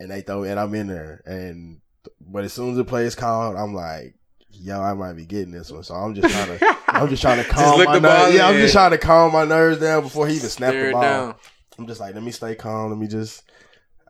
[0.00, 1.80] and they throw and I'm in there, and
[2.20, 4.14] but as soon as the play is called, I'm like,
[4.50, 5.82] yo, I might be getting this one.
[5.82, 8.34] So I'm just trying to, I'm just trying to calm my nerves.
[8.34, 11.02] Yeah, I'm just trying to calm my nerves down before he even snapped the ball.
[11.02, 11.34] down.
[11.78, 12.90] I'm just like, let me stay calm.
[12.90, 13.44] Let me just,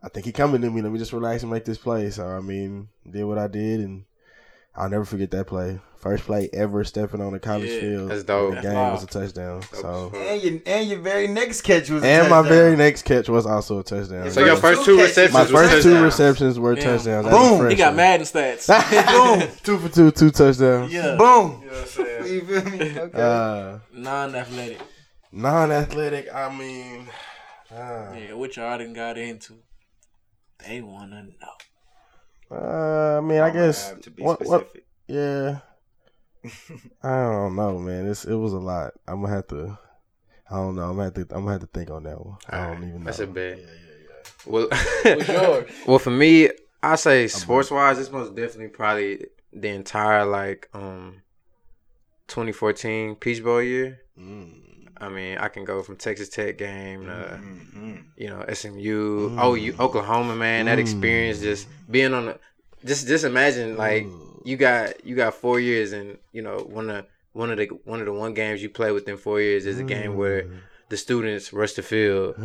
[0.03, 0.81] I think he coming to me.
[0.81, 2.09] Let me just relax and make this play.
[2.09, 4.05] So I mean, did what I did, and
[4.75, 5.79] I'll never forget that play.
[5.97, 8.11] First play ever stepping on a college Yeah, field.
[8.11, 8.55] that's dope.
[8.55, 8.93] The game wild.
[8.95, 9.61] was a touchdown.
[9.71, 10.11] So.
[10.13, 13.45] And your and your very next catch was a And my very next catch was
[13.45, 14.29] also a touchdown.
[14.31, 16.97] So your first two catches- receptions my was first two receptions were Damn.
[16.97, 17.27] touchdowns.
[17.27, 17.69] Boom.
[17.69, 17.95] He got freshman.
[17.95, 18.67] Madden stats.
[19.47, 19.49] Boom.
[19.63, 20.91] two for two, two touchdowns.
[20.91, 21.15] yeah.
[21.15, 21.61] Boom.
[21.63, 22.23] You know what I'm saying?
[22.33, 22.99] You feel me?
[22.99, 23.21] Okay.
[23.21, 24.79] Uh, Non-athletic.
[25.31, 26.33] non-athletic.
[26.33, 27.07] I mean,
[27.71, 29.53] uh, Yeah, which y'all done got into.
[30.67, 31.53] They wanna know.
[32.53, 34.69] Uh, I mean, I I'm guess have to be what, what?
[35.07, 35.59] Yeah,
[37.03, 38.07] I don't know, man.
[38.07, 38.93] It's it was a lot.
[39.07, 39.77] I'm gonna have to.
[40.49, 40.83] I don't know.
[40.83, 41.21] I'm gonna have to.
[41.21, 42.37] I'm gonna have to think on that one.
[42.49, 43.05] I don't Alright, even know.
[43.05, 43.57] that's a bet.
[43.57, 45.71] Yeah, yeah, Well, What's yours?
[45.87, 46.49] well, for me,
[46.81, 51.21] I say sports wise, it's most definitely probably the entire like um
[52.27, 53.99] 2014 Peach Bowl year.
[54.19, 54.72] Mm.
[55.03, 58.03] I mean, I can go from Texas Tech game to Mhm.
[58.17, 59.39] you know SMU, Mm.
[59.39, 60.35] OU, Oklahoma.
[60.35, 60.81] Man, that Mm.
[60.81, 62.39] experience just being on the
[62.85, 64.05] just just imagine like
[64.45, 67.99] you got you got four years and you know one of one of the one
[67.99, 70.45] of the one games you play within four years is a game where
[70.89, 72.35] the students rush the field.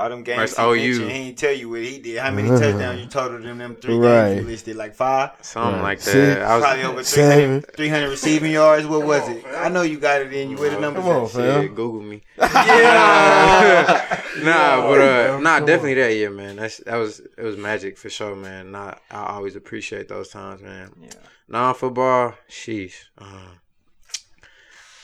[0.00, 0.76] All them games Versus he OU.
[0.76, 2.18] mentioned, he ain't tell you what he did.
[2.18, 4.28] How many touchdowns you totaled in them three Right.
[4.30, 4.76] games you listed?
[4.76, 5.30] Like five?
[5.42, 5.82] Something Right.
[5.82, 6.10] like that.
[6.10, 6.40] Six.
[6.40, 7.60] I was Probably over Seven.
[7.60, 8.86] 300, 300 receiving yards.
[8.86, 9.44] What was it?
[9.56, 10.50] I know you got it in.
[10.50, 11.30] You where the numbers Come on, at?
[11.32, 11.62] fam.
[11.62, 12.22] Shit, Google me.
[12.40, 14.20] Yeah.
[14.42, 15.64] nah, but uh, Come nah, on.
[15.66, 16.56] definitely that year, man.
[16.56, 18.72] That's that was it was magic for sure, man.
[18.72, 20.92] Nah, I always appreciate those times, man.
[21.02, 21.10] Yeah.
[21.48, 22.94] Non football, sheesh.
[23.18, 23.60] Um,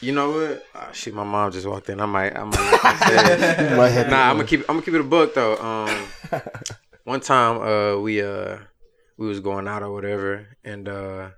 [0.01, 0.65] you know what?
[0.75, 2.01] Oh, shit, my mom just walked in.
[2.01, 2.81] I might, I might.
[2.83, 5.05] Not say You might have to- nah, I'm gonna keep, I'm gonna keep it a
[5.05, 5.57] book though.
[5.57, 6.41] Um,
[7.05, 8.59] one time, uh, we uh,
[9.17, 11.29] we was going out or whatever, and uh,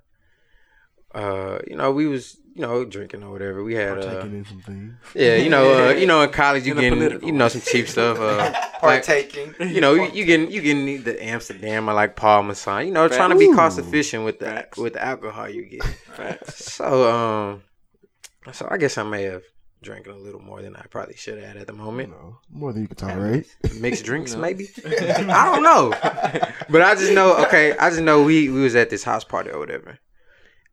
[1.13, 3.63] uh, you know, we was, you know, drinking or whatever.
[3.63, 6.75] We had uh, Partaking in some yeah, you know, uh, you know, in college you
[6.77, 8.19] In getting, you know, some cheap stuff.
[8.19, 8.37] Uh,
[8.83, 9.55] like, Partaking.
[9.59, 12.85] you know, you, you getting, you getting the Amsterdam or like Paul Masson.
[12.85, 14.77] You know, trying to be cost efficient with the Facts.
[14.77, 16.47] with the alcohol you get.
[16.49, 17.63] So, um,
[18.51, 19.43] so I guess I may have
[19.81, 22.09] drank a little more than I probably should have at the You moment.
[22.09, 23.47] know, more than you can tolerate.
[23.79, 24.41] Mixed drinks, You know.
[24.41, 24.67] maybe.
[24.85, 25.91] I don't know,
[26.69, 27.37] but I just know.
[27.45, 29.97] Okay, I just know we we was at this house party or whatever,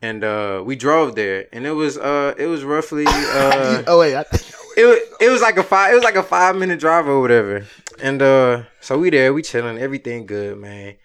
[0.03, 4.17] and uh we drove there, and it was uh it was roughly uh oh wait,
[4.17, 4.25] I,
[4.77, 7.21] it was it was like a five it was like a five minute drive or
[7.21, 7.65] whatever,
[8.01, 10.97] and uh so we there we chilling everything good man,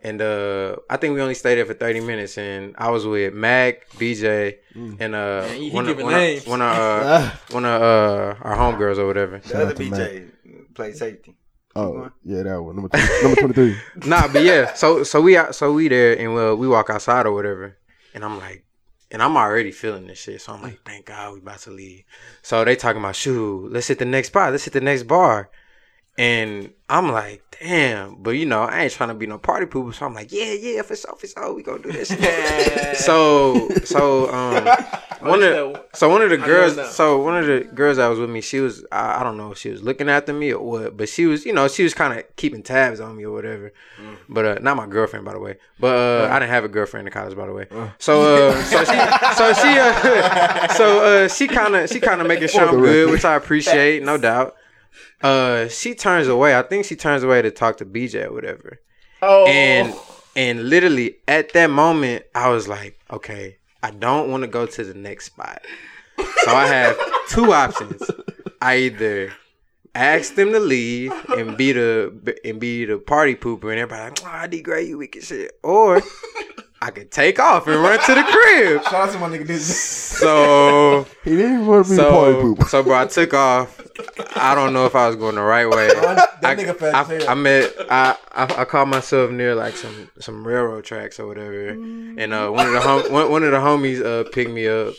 [0.00, 3.34] and uh I think we only stayed there for thirty minutes, and I was with
[3.34, 8.34] Mac, BJ, and uh Man, one of one of, one of uh one of uh
[8.42, 9.38] our homegirls or whatever.
[9.38, 10.30] The other out to BJ
[10.74, 11.36] played safety.
[11.76, 13.76] oh yeah, that one number 20, number twenty three.
[14.08, 17.26] Nah, but yeah, so so we out, so we there and well we walk outside
[17.26, 17.76] or whatever,
[18.14, 18.64] and I'm like,
[19.10, 20.40] and I'm already feeling this shit.
[20.40, 22.04] So I'm like, thank God we about to leave.
[22.42, 24.52] So they talking about, shoot, let's hit the next spot.
[24.52, 25.50] Let's hit the next bar.
[26.18, 28.16] And I'm like, damn.
[28.16, 29.94] But you know, I ain't trying to be no party pooper.
[29.94, 32.08] So I'm like, yeah, yeah, for sure, for sure, we gonna do this.
[33.04, 34.64] so, so, um,
[35.20, 38.30] one of so one of the girls, so one of the girls that was with
[38.30, 40.96] me, she was, I, I don't know if she was looking after me or what,
[40.96, 43.72] but she was, you know, she was kind of keeping tabs on me or whatever.
[44.02, 44.16] Mm.
[44.28, 45.58] But uh, not my girlfriend, by the way.
[45.78, 47.68] But uh, I didn't have a girlfriend in college, by the way.
[47.98, 48.86] So, uh, so she,
[49.36, 53.12] so she, uh, so uh, she kind of, she kind of making sure I'm good,
[53.12, 54.56] which I appreciate, no doubt.
[55.22, 56.56] Uh, she turns away.
[56.56, 58.80] I think she turns away to talk to BJ or whatever.
[59.22, 59.94] Oh, And
[60.36, 64.84] and literally at that moment, I was like, okay, I don't want to go to
[64.84, 65.62] the next spot.
[66.18, 66.96] So I have
[67.28, 68.02] two options.
[68.60, 69.32] I either
[69.98, 74.20] ask them to leave and be the and be the party pooper and everybody like,
[74.24, 75.52] oh, I degrade you wicked shit.
[75.62, 76.00] Or
[76.80, 78.82] I could take off and run to the crib.
[78.84, 79.74] shout out to my nigga Disney.
[79.74, 82.68] So He didn't even want to be the party pooper.
[82.68, 83.80] so, bro, I took off.
[84.36, 85.88] I don't know if I was going the right way.
[85.88, 87.30] that I, nigga fat I, as hell.
[87.30, 87.72] I met.
[87.90, 92.48] I, I I caught myself near like some some railroad tracks or whatever, and uh,
[92.50, 94.94] one of the hom- one, one of the homies uh picked me up.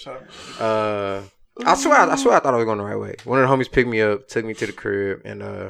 [0.59, 1.21] Uh,
[1.65, 3.15] I swear, I swear, I thought I was going the right way.
[3.24, 5.69] One of the homies picked me up, took me to the crib, and uh,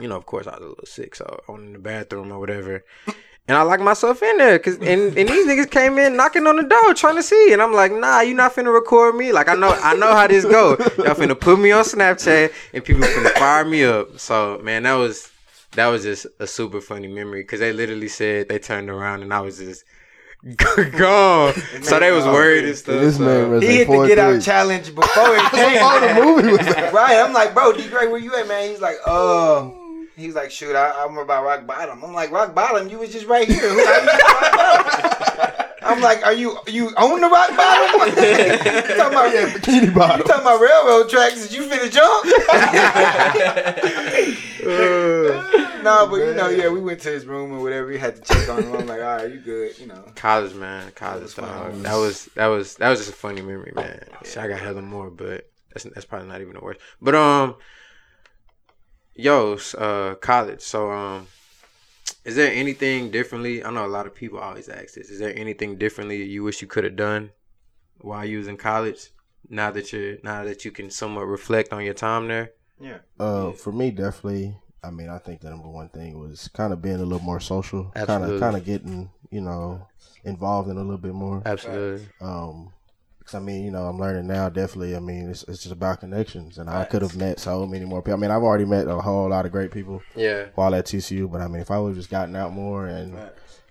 [0.00, 2.32] you know, of course, I was a little sick, so I went in the bathroom
[2.32, 2.84] or whatever.
[3.48, 6.56] And I locked myself in there, cause and, and these niggas came in knocking on
[6.56, 9.32] the door trying to see, and I'm like, nah, you not finna record me.
[9.32, 10.70] Like I know, I know how this go.
[10.98, 14.18] Y'all finna put me on Snapchat, and people finna fire me up.
[14.18, 15.30] So man, that was
[15.72, 19.32] that was just a super funny memory, cause they literally said they turned around and
[19.32, 19.84] I was just
[20.42, 21.52] gone.
[21.82, 23.00] So they was worried and stuff.
[23.00, 24.40] This so- man was He like hit the Get Out three.
[24.42, 25.74] challenge before it came.
[25.74, 26.92] Before the movie was out.
[26.92, 27.16] right.
[27.18, 28.68] I'm like, bro, D Gray, where you at, man?
[28.70, 30.06] He's like, oh.
[30.16, 32.04] he's like, shoot, I, I'm about rock bottom.
[32.04, 32.88] I'm like, rock bottom?
[32.88, 33.74] You was just right here.
[35.88, 38.00] I'm like, are you you own the rock bottom?
[38.08, 40.26] you talking about Yeah, bikini you bottom.
[40.26, 41.48] talking about railroad tracks?
[41.48, 42.24] Did you finna jump?
[45.84, 47.86] no, but you know, yeah, we went to his room or whatever.
[47.88, 48.74] We had to check on him.
[48.74, 50.04] I'm like, all right, you good, you know.
[50.14, 51.74] College, man, college dog.
[51.82, 54.00] That was that was that was just a funny memory, man.
[54.24, 56.80] Shit, I got hella more, but that's that's probably not even the worst.
[57.00, 57.56] But um,
[59.14, 60.60] yo, uh, college.
[60.60, 61.26] So um,
[62.24, 63.64] is there anything differently?
[63.64, 65.10] I know a lot of people always ask this.
[65.10, 67.30] Is there anything differently you wish you could have done
[67.98, 69.10] while you was in college?
[69.48, 72.52] Now that you're now that you can somewhat reflect on your time there.
[72.80, 72.98] Yeah.
[73.18, 74.56] Uh, for me, definitely.
[74.82, 77.40] I mean, I think the number one thing was kind of being a little more
[77.40, 79.86] social, kind of, kind of getting, you know,
[80.24, 81.42] involved in a little bit more.
[81.44, 82.06] Absolutely.
[82.20, 82.72] Um,
[83.28, 84.48] because I mean, you know, I'm learning now.
[84.48, 87.84] Definitely, I mean, it's it's just about connections, and I could have met so many
[87.84, 88.14] more people.
[88.14, 90.46] I mean, I've already met a whole lot of great people Yeah.
[90.54, 93.14] while at TCU, but I mean, if I would have just gotten out more and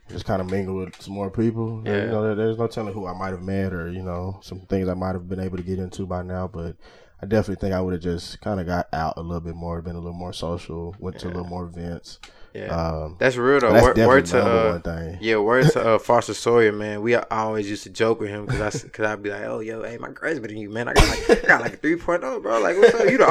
[0.09, 2.03] just kind of mingle with some more people, Yeah.
[2.05, 4.59] you know, there, there's no telling who I might have met or you know some
[4.61, 6.47] things I might have been able to get into by now.
[6.47, 6.75] But
[7.21, 9.81] I definitely think I would have just kind of got out a little bit more,
[9.81, 12.19] been a little more social, went to a little more events.
[12.57, 12.75] Yeah.
[12.75, 13.71] Um, that's real though.
[13.71, 15.17] that's Word, word to uh.
[15.21, 17.01] Yeah, word to uh, Foster Sawyer, man.
[17.01, 19.83] We always used to joke with him because I, cause I'd be like, oh, yo,
[19.83, 20.87] hey, my grades better than you, man.
[20.87, 22.59] I got like, I got like a 3.0, bro.
[22.59, 23.09] Like, what's up?
[23.09, 23.27] You the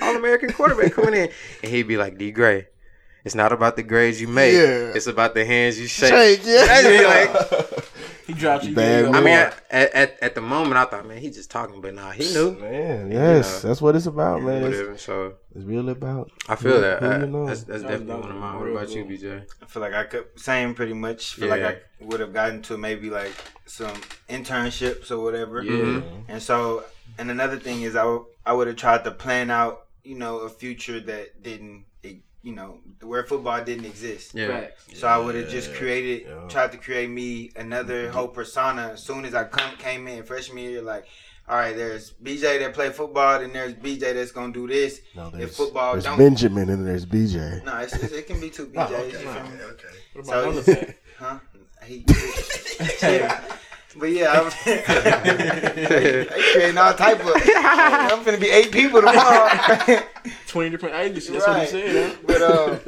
[0.00, 1.30] All American quarterback coming in.
[1.62, 2.68] And he'd be like, D Gray,
[3.24, 4.54] it's not about the grades you make.
[4.54, 4.92] Yeah.
[4.94, 6.10] It's about the hands you shake.
[6.10, 7.30] Shake, yeah.
[7.30, 7.84] Like,
[8.34, 8.74] He dropped you.
[8.74, 9.10] Bad yeah.
[9.10, 12.10] I mean, at, at, at the moment, I thought, man, he's just talking, but nah,
[12.12, 12.52] he knew.
[12.52, 13.68] Man, yes, know.
[13.68, 14.62] that's what it's about, man.
[14.62, 14.98] It's, Whatever.
[14.98, 16.30] So it's really about.
[16.48, 17.02] I feel who- that.
[17.02, 17.46] who I- you know.
[17.46, 18.54] that's that's definitely that one of mine.
[18.56, 19.04] What real about you.
[19.04, 19.46] BJ?
[19.62, 21.34] I feel like I could same pretty much.
[21.34, 23.32] Feel like I would have gotten to maybe like
[23.66, 23.96] some
[24.28, 25.62] internships or whatever.
[25.62, 26.24] Mhm.
[26.28, 26.84] And so,
[27.18, 30.38] and another thing is I w- I would have tried to plan out, you know,
[30.38, 31.84] a future that didn't,
[32.42, 34.34] you know, where football didn't exist.
[34.34, 34.48] Yeah.
[34.48, 34.98] Facts.
[34.98, 36.48] So I would have just created, yeah.
[36.48, 38.16] tried to create me another mm-hmm.
[38.16, 38.90] whole persona.
[38.94, 41.06] As soon as I come came in freshman year, like,
[41.48, 45.00] all right, there's BJ that play football, then there's BJ that's gonna do this.
[45.16, 47.64] No, If there's, football there's don't- Benjamin and there's BJ.
[47.64, 48.90] No, it's, it's, it can be two BJs.
[48.90, 49.50] Oh, you feel me?
[50.14, 50.86] What So- about so,
[51.18, 51.38] Huh?
[51.84, 52.04] He,
[53.96, 57.32] but yeah, I'm, they creating all type of.
[57.36, 60.00] I'm gonna be eight people tomorrow.
[60.46, 61.32] Twenty different agencies.
[61.32, 61.68] That's what he Right.
[61.68, 62.10] said.
[62.12, 62.16] Huh?
[62.26, 62.78] but uh,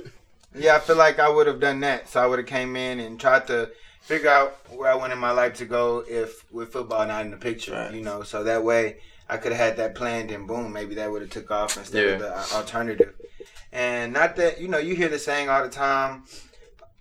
[0.55, 2.09] yeah, I feel like I would have done that.
[2.09, 5.31] So I would have came in and tried to figure out where I wanted my
[5.31, 7.73] life to go if with football not in the picture.
[7.73, 7.95] Right.
[7.95, 11.11] You know, so that way I could have had that planned and boom, maybe that
[11.11, 13.15] would have took off instead of the alternative.
[13.73, 16.25] And not that you know, you hear the saying all the time.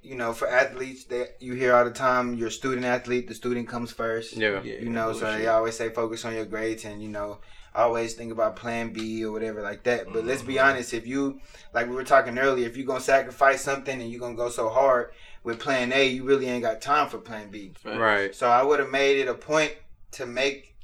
[0.02, 3.28] You know, for athletes, that you hear all the time, you're a student athlete.
[3.28, 4.36] The student comes first.
[4.36, 4.62] Yeah.
[4.64, 7.40] You know, so they always say focus on your grades and you know
[7.74, 10.12] always think about Plan B or whatever like that.
[10.12, 10.70] But let's be mm-hmm.
[10.70, 11.40] honest, if you
[11.74, 14.70] like we were talking earlier, if you're gonna sacrifice something and you're gonna go so
[14.70, 17.72] hard with Plan A, you really ain't got time for Plan B.
[17.86, 18.34] Right.
[18.36, 19.74] So I would have made it a point
[20.12, 20.76] to make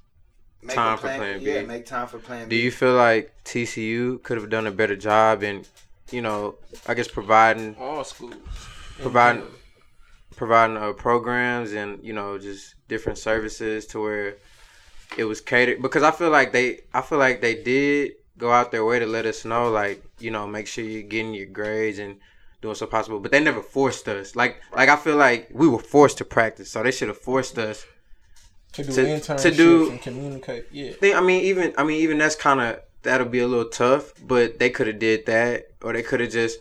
[0.62, 1.46] make Time a for plan B.
[1.46, 2.58] Yeah, make time for plan B.
[2.58, 5.66] Do you feel like TCU could have done a better job in,
[6.12, 6.56] you know,
[6.88, 8.36] I guess providing All schools.
[8.98, 9.44] In Providing-
[10.36, 14.36] providing uh, programs and you know just different services to where
[15.18, 18.72] it was catered because I feel like they I feel like they did go out
[18.72, 21.98] their way to let us know like you know make sure you're getting your grades
[21.98, 22.18] and
[22.62, 25.80] doing so possible but they never forced us like like I feel like we were
[25.80, 27.86] forced to practice so they should have forced us
[28.74, 30.66] to do to- to do- and communicate.
[30.72, 30.92] Yeah.
[31.16, 34.60] I mean even I mean even that's kind of that'll be a little tough, but
[34.60, 36.60] they could have did that, or they could have just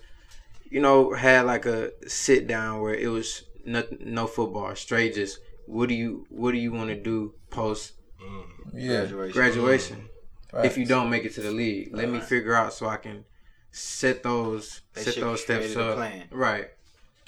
[0.71, 5.39] you know had like a sit down where it was no, no football, straight just
[5.67, 8.45] what do you what do you want to do post mm.
[8.73, 9.07] Yeah.
[9.07, 9.33] graduation?
[9.33, 10.09] graduation
[10.53, 10.65] mm.
[10.65, 11.91] if you don't make it to the league?
[11.95, 12.27] Let me Right.
[12.27, 13.25] figure out so I can
[13.71, 16.29] set those They set those steps up plan.
[16.31, 16.69] right.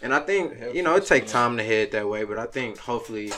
[0.03, 2.79] And I think you know it take time to head that way, but I think
[2.79, 3.33] hopefully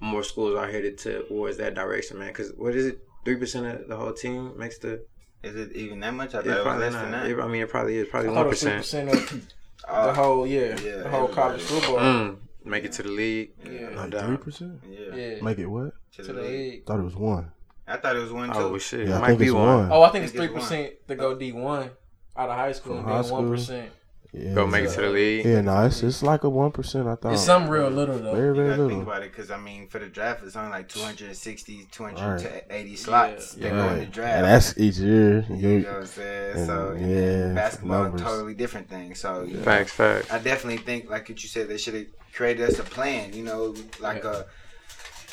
[0.00, 2.28] more schools are headed towards that direction, man.
[2.28, 3.00] Because what is it?
[3.24, 5.04] Three percent of the whole team makes the
[5.42, 6.30] Is it even that much?
[6.34, 7.02] I thought it's it was probably less not.
[7.02, 7.26] than that.
[7.30, 8.08] It- I mean, it probably is.
[8.08, 9.10] Probably one thought it was three percent.
[9.10, 9.46] percent of
[9.88, 11.86] Oh, the whole yeah, Yeah, the whole college everybody.
[11.86, 11.98] football.
[12.04, 13.50] Mm, make it to the league.
[13.64, 13.90] Yeah.
[13.90, 14.26] No Like doubt.
[14.26, 14.80] three percent.
[14.88, 15.14] yeah.
[15.14, 15.42] Yeah.
[15.42, 15.92] Make it what?
[16.16, 16.72] To to the the league.
[16.74, 16.86] egg.
[16.86, 17.52] Thought it was one.
[17.86, 18.58] I thought it was one too.
[18.58, 19.06] Oh well, shit.
[19.06, 19.66] Yeah, it I might think be it's one.
[19.88, 19.92] one.
[19.92, 21.90] Oh, I think it's I think three percent to go D one
[22.36, 23.90] out of high school, From and high then one percent.
[24.38, 24.52] Yeah.
[24.54, 25.46] Go make it to the league.
[25.46, 27.08] Yeah, no, it's, it's like a one percent.
[27.08, 27.32] I thought.
[27.32, 28.34] It's something real little though.
[28.34, 30.70] very You very gotta think about it because I mean, for the draft, it's only
[30.70, 32.98] like 260, 280 Right.
[32.98, 33.68] slots Yeah.
[33.70, 34.34] that go in the draft.
[34.36, 35.44] And that's each year.
[35.48, 36.56] you You, know what I'm saying?
[36.56, 38.20] and, so yeah, basketball numbers.
[38.20, 39.14] a totally different thing.
[39.14, 40.30] So you know, Facts, facts.
[40.30, 43.32] I definitely think, like what you said, they should have created us a plan.
[43.32, 44.46] You know, like a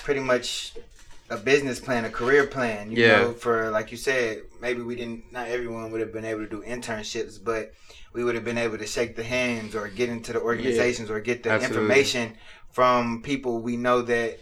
[0.04, 0.74] pretty much
[1.34, 2.92] a business plan, a career plan.
[2.92, 3.22] You Yeah.
[3.22, 5.32] know, for like you said, maybe we didn't.
[5.32, 7.74] Not everyone would have been able to do internships, but
[8.14, 11.20] we would have been able to shake the hands or get into the organizations or
[11.20, 11.78] get the Absolutely.
[11.82, 12.38] information
[12.72, 14.40] from people we know that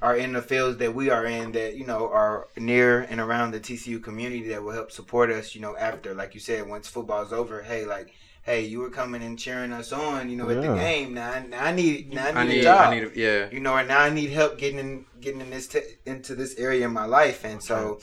[0.00, 3.50] are in the fields that we are in that you know are near and around
[3.50, 6.14] the TCU community that will help support us you know after.
[6.14, 9.92] Like you said once football's over hey like hey you were coming and cheering us
[9.92, 11.14] on you know at the game.
[11.14, 12.88] Now I, now I need now I need, I a need, job.
[12.88, 13.48] I need, a, yeah.
[13.50, 16.54] you know and now I need help getting in getting in this t- into this
[16.56, 17.44] area in my life.
[17.44, 17.98] And so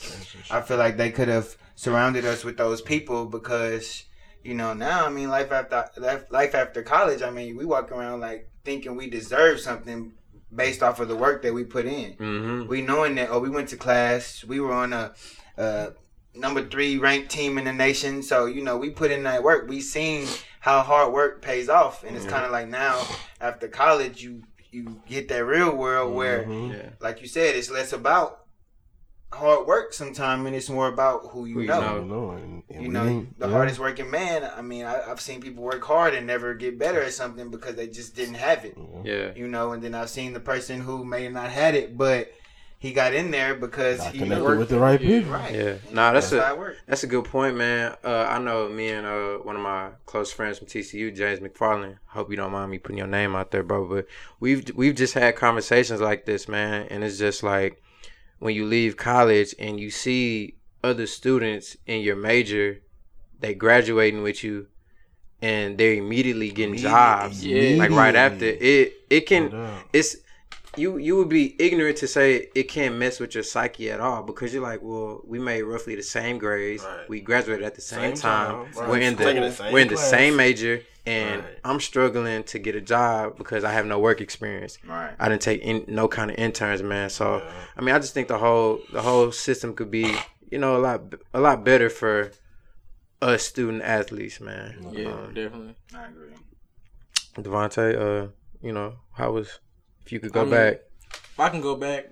[0.50, 4.04] I feel like they could have surrounded us with those people because
[4.44, 7.90] you know now I mean life after life, life after college I mean we walk
[7.90, 10.12] around like thinking we deserve something
[10.54, 12.68] based off of the work that we put in Mm-hmm.
[12.68, 15.12] we knowing that oh we went to class we were on a,
[15.58, 15.90] uh
[16.34, 19.68] number three ranked team in the nation so you know we put in that work
[19.68, 20.26] we seen
[20.60, 22.30] how hard work pays off and it's Yeah.
[22.32, 23.00] kind of like now
[23.40, 26.72] after college you you get that real world where Mhm.
[26.74, 26.90] Yeah.
[27.00, 28.45] like you said it's less about
[29.36, 32.04] hard work sometime and it's more about who you Who know know.
[32.04, 32.30] Know.
[32.32, 33.52] And, and you know, the yeah.
[33.52, 34.50] hardest working man.
[34.56, 37.74] I mean, I, I've seen people work hard and never get better at something because
[37.76, 38.76] they just didn't have it.
[39.04, 39.32] Yeah.
[39.34, 42.32] You know, and then I've seen the person who may have not had it, but
[42.78, 45.32] he got in there because Not he connected worked with the right people.
[45.32, 45.54] right.
[45.54, 45.60] Yeah.
[45.86, 46.80] And Nah, that's a- how it worked.
[46.86, 47.96] That's a good point, man.
[48.04, 51.96] Uh, I know me and uh, one of my close friends from TCU, James McFarland.
[52.06, 53.86] Hope you don't mind me putting your name out there, bro.
[53.88, 54.06] But
[54.40, 57.82] we've we've just had conversations like this, man, and it's just like
[58.38, 62.80] when you leave college and you see other students in your major,
[63.40, 64.66] they graduating with you,
[65.42, 67.76] and they're immediately getting jobs, Yeah.
[67.78, 68.94] like right after it.
[69.10, 69.52] It can
[69.92, 70.16] it's
[70.78, 74.22] you you would be ignorant to say it can't mess with your psyche at all
[74.22, 77.08] because you're like, well, we made roughly the same grades, Right.
[77.08, 78.88] we graduated at the same, Same time, time, right.
[78.88, 80.10] we're in the, the same we're in the class.
[80.10, 81.58] same major, and Right.
[81.64, 84.78] I'm struggling to get a job because I have no work experience.
[84.86, 85.14] Right.
[85.18, 87.10] I didn't take in, no kind of interns, man.
[87.10, 87.52] So Yeah.
[87.76, 90.16] I mean, I just think the whole the whole system could be
[90.50, 91.00] you know a lot
[91.34, 92.30] a lot better for
[93.22, 94.90] us student athletes, man.
[94.92, 95.74] Yeah, Um, definitely.
[95.94, 96.34] I agree.
[97.36, 98.28] Devontae, uh,
[98.62, 99.58] you know, how was
[100.06, 100.80] if you could go I mean, back
[101.12, 102.06] If I can go back,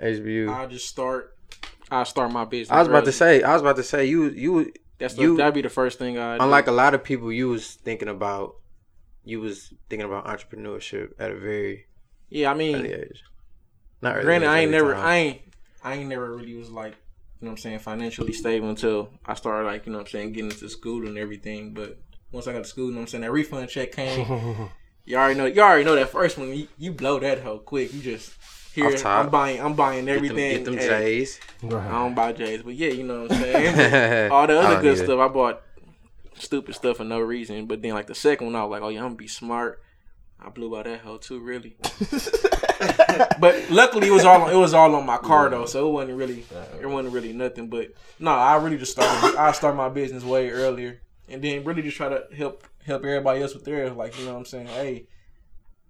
[0.00, 0.48] HBU?
[0.48, 1.36] I'll just start.
[1.90, 2.70] I'll start my business.
[2.70, 5.36] I was about to say, I was about to say, you, you, that's the, you-
[5.36, 6.36] that'd be the first thing I.
[6.36, 8.54] unlike a lot of people, you was thinking about,
[9.24, 11.86] you was thinking about entrepreneurship at a very
[12.28, 13.24] yeah, I mean, early age.
[14.00, 14.24] Not early.
[14.24, 15.04] Granted, age, I ain't never, time.
[15.06, 15.40] I ain't,
[15.82, 16.92] I ain't never really was like,
[17.40, 20.10] you know, what I'm saying, financially stable until I started like, you know, what I'm
[20.12, 21.74] saying, getting into school and everything.
[21.74, 21.98] But
[22.30, 24.70] once I got to school, you know, what I'm saying, that refund check came.
[25.10, 26.54] you already know, you already know that first one.
[26.54, 27.92] You, you blow that hoe quick.
[27.92, 28.32] You just
[28.72, 29.24] here, Off top.
[29.24, 30.50] I'm buying, I'm buying Get them, everything.
[30.52, 31.40] get them Hey, J's.
[31.64, 34.30] I don't buy J's, but yeah, you know what I'm saying.
[34.30, 35.04] All the other good either.
[35.04, 35.62] stuff, I bought
[36.34, 37.66] stupid stuff for no reason.
[37.66, 39.82] But then like the second one, I was like, oh yeah, I'm gonna be smart.
[40.42, 41.76] I blew by that hoe too, really.
[43.40, 46.16] but luckily, it was all it was all on my car though, so it wasn't
[46.16, 46.44] really
[46.80, 47.68] it wasn't really nothing.
[47.68, 49.36] But no, I really just started.
[49.36, 53.42] I start my business way earlier, and then really just try to help help everybody
[53.42, 53.92] else with theirs.
[53.96, 55.06] Like you know what I'm saying, hey.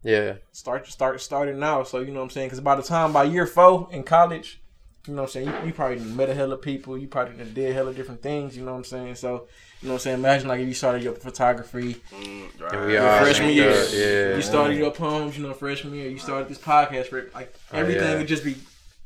[0.02, 0.36] Yeah.
[0.52, 1.82] start start starting now.
[1.82, 2.46] So you know what I'm saying?
[2.48, 4.62] Because by the time by year four in college,
[5.06, 6.96] you know what I'm saying, you, you probably met a hell of people.
[6.96, 8.56] You probably did a hell of different things.
[8.56, 9.16] You know what I'm saying?
[9.16, 9.46] So
[9.80, 10.18] you know what I'm saying.
[10.20, 13.88] Imagine like if you started your photography mm, And we your all freshman year, up,
[13.92, 14.36] Yeah.
[14.36, 15.36] you started your poems.
[15.36, 17.06] You know, freshman year, you started this podcast.
[17.08, 18.16] For, like Oh, everything yeah.
[18.16, 18.56] would just be,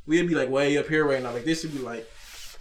[0.05, 1.31] we'd be like way up here right now.
[1.33, 2.09] Like this would be like.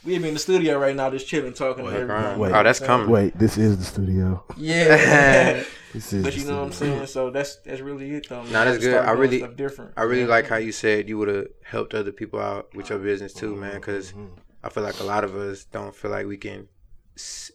[0.05, 2.01] We'd be in the studio right now, just chilling, talking to Right.
[2.01, 2.35] everybody.
[2.35, 2.53] Oh, Wait.
[2.53, 3.09] Oh, that's coming.
[3.09, 4.45] Wait, this is the studio.
[4.57, 5.63] Yeah,
[5.95, 6.25] This is.
[6.25, 7.07] but you know what I'm saying.
[7.07, 8.43] So that's that's really it, though.
[8.43, 8.53] man.
[8.53, 8.95] Nah, that's good.
[8.97, 9.93] I really- different.
[9.97, 10.29] I really Yeah.
[10.29, 13.55] like how you said you would have helped other people out with your business too,
[13.57, 13.71] man.
[13.71, 13.81] Mm-hmm.
[13.81, 14.13] Because
[14.63, 16.69] I feel like a lot of us don't feel like we can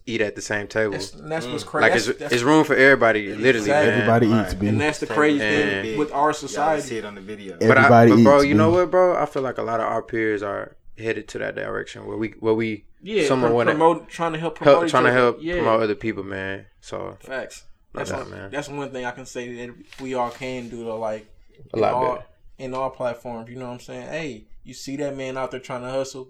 [0.05, 0.93] eat at the same table.
[0.93, 1.67] That's, and that's what's mm.
[1.67, 1.81] crazy.
[1.83, 3.57] Like that's, it's, that's, it's room for everybody, literally.
[3.59, 3.91] Exactly.
[3.93, 4.45] Everybody Right.
[4.45, 4.67] eats, B.
[4.67, 6.97] and that's the crazy And- thing with our Y'all see society.
[6.99, 7.57] it on the video.
[7.59, 7.67] Yeah.
[7.67, 9.21] But, I, Everybody but bro, eats, you know what, bro?
[9.21, 12.29] I feel like a lot of our peers are headed to that direction where we
[12.39, 15.55] where we Yeah, Someone wanna promote, trying to help promote help trying to help yeah.
[15.55, 16.65] promote other people, man.
[16.81, 17.63] So Facts.
[17.93, 18.51] That's doubt, one, man.
[18.51, 21.27] that's one thing I can say that we all can do to like
[21.73, 22.25] a lot all, better.
[22.59, 23.49] in all platforms.
[23.49, 24.07] You know what I'm saying?
[24.07, 26.27] Hey, you see that man out there trying to hustle.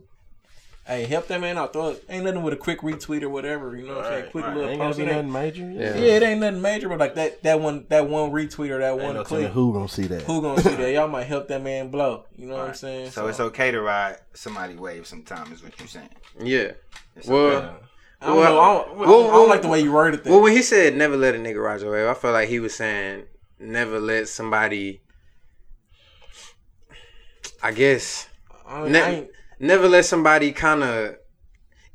[0.89, 1.71] Hey, help that man out.
[1.71, 2.03] Throw it.
[2.09, 3.75] Ain't nothing with a quick retweet or whatever.
[3.77, 4.23] You know what I'm saying?
[4.23, 4.55] Right, Quick right.
[4.55, 4.99] little Ain't gonna post.
[4.99, 5.69] ain't, nothing major.
[5.71, 5.95] Yeah.
[5.97, 8.93] yeah, it ain't nothing major, but like that that one that one retweet or that
[8.93, 9.41] Ain't one no clip.
[9.41, 10.23] telling who gonna see that.
[10.23, 10.91] Who gonna see that?
[10.91, 12.25] Y'all might help that man blow.
[12.35, 13.11] You know what I'm saying?
[13.11, 15.51] So it's okay to ride somebody wave sometimes.
[15.51, 16.09] is what you're saying.
[16.41, 16.71] Yeah.
[17.15, 17.69] It's Well, okay.
[18.21, 18.59] I don't Well, know.
[18.59, 20.29] I don't, well, I don't well, like the way you worded that.
[20.31, 22.59] Well, when he said never let a nigga ride your wave, I felt like he
[22.59, 23.25] was saying
[23.59, 25.01] never let somebody.
[27.61, 28.27] I guess
[28.67, 29.29] I, ain't- ne- I ain't,
[29.59, 31.15] never let somebody kind of.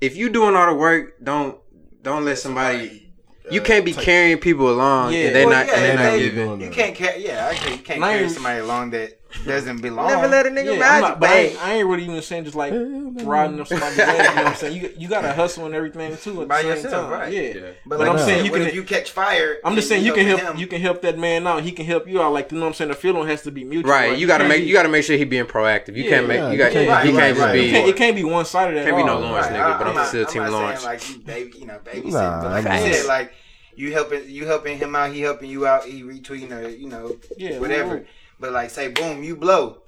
[0.00, 1.58] If you doing all the work, don't
[2.02, 3.12] don't let somebody.
[3.50, 5.26] You can't be carrying people along Yeah.
[5.26, 6.60] and they Well, not yeah, and they if not giving.
[6.62, 7.24] You can't carry.
[7.26, 7.72] Yeah, I agree.
[7.72, 10.08] You can't carry somebody along that doesn't belong.
[10.08, 11.62] Never let a nigga yeah, ride I'm not, but I ain't.
[11.64, 14.08] I ain't really even saying just like riding up somebody's wave.
[14.08, 14.80] You know what I'm saying?
[14.80, 17.20] You you gotta hustle and everything too at By the same yourself, time.
[17.20, 17.32] right.
[17.32, 17.52] Yeah.
[17.52, 19.56] But, But like I'm you saying you what can- if you catch fire.
[19.64, 20.56] I'm just and saying you can help him?
[20.56, 21.62] you can help that man out.
[21.62, 22.32] He can help you out.
[22.32, 22.90] Like you know what I'm saying.
[22.90, 23.90] The feeling has to be mutual.
[23.90, 25.96] Right, Like, you gotta can't make be- you gotta make sure he being proactive.
[25.96, 27.60] You Yeah, can't make yeah, you got you he can't- can't right, just right, be.
[27.66, 29.20] You it can't be one sided at Can't be all.
[29.20, 30.84] no Lawrence nigga, but I'm still Team I'm Lawrence.
[30.84, 32.10] Like you baby, you know, baby.
[32.10, 32.78] Like I'm I not.
[32.80, 33.32] said, like
[33.76, 37.16] you helping you helping him out, he helping you out, he retweeting or you know
[37.36, 38.04] Yeah, whatever.
[38.40, 38.50] Woo-woo.
[38.52, 39.82] But like say boom, you blow,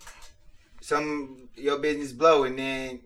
[0.81, 3.01] some your business blow, and then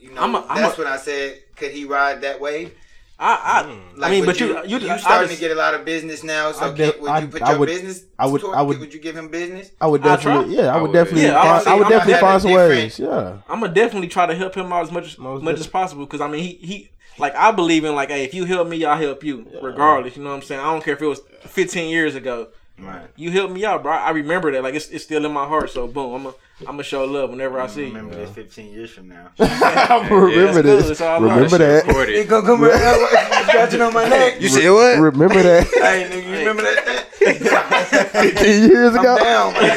[0.00, 2.74] you know I'm a- I'm that's a- when I said could he ride that wave?
[3.20, 3.98] I, I, hmm.
[3.98, 5.84] Like, I mean, but you, you, you, I starting just- to get a lot of
[5.84, 6.52] business now.
[6.52, 8.04] So I can, would I- you put I your would- business?
[8.16, 9.72] I would- toward- I would- Would you give him business?
[9.80, 10.92] I would I'll definitely, yeah, I I would would.
[10.92, 12.98] definitely, Yeah, find, obviously, I would I'm definitely find some ways.
[13.00, 15.66] Yeah, I'm gonna definitely try to help him out as much as Most much as
[15.66, 18.68] possible because I mean he he like I believe in like hey if you help
[18.68, 21.06] me I'll help you regardless you know what I'm saying I don't care if it
[21.06, 22.50] was 15 years ago
[22.80, 23.08] Right.
[23.16, 25.70] you helped me out bro I remember that like it's, it's still in my heart
[25.70, 27.86] so boom I'm a I'm gonna show love whenever I see you.
[27.94, 29.28] Remember this 15 years from now.
[29.38, 30.90] I remember that's this.
[30.90, 31.00] It's.
[31.00, 32.28] Remember That shit that.
[32.28, 33.08] gonna come around
[33.48, 34.40] scratching on my neck.
[34.40, 34.98] You said what?
[34.98, 35.66] Remember that.
[35.72, 37.06] Hey, nigga, you remember that?
[38.12, 39.18] 15 years I'm ago.
[39.18, 39.76] down, man.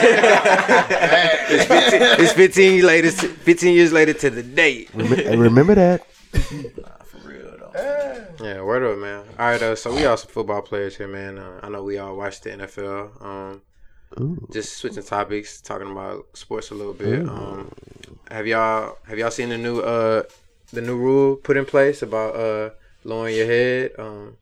[2.19, 3.11] It's 15 later.
[3.11, 4.89] 15 years later to the date.
[4.95, 6.01] Rem- Remember that.
[7.71, 9.25] For real though Yeah, word up, man.
[9.39, 11.37] All right, uh, so we all some football players here, man.
[11.37, 13.21] Uh, I know we all watch the NFL.
[13.23, 13.61] Um,
[14.19, 14.47] Ooh.
[14.51, 17.27] just switching topics, talking about sports a little bit.
[17.27, 17.71] Um,
[18.29, 20.23] have y'all have y'all seen the new uh
[20.73, 22.69] the new rule put in place about uh
[23.03, 24.37] lowering your head um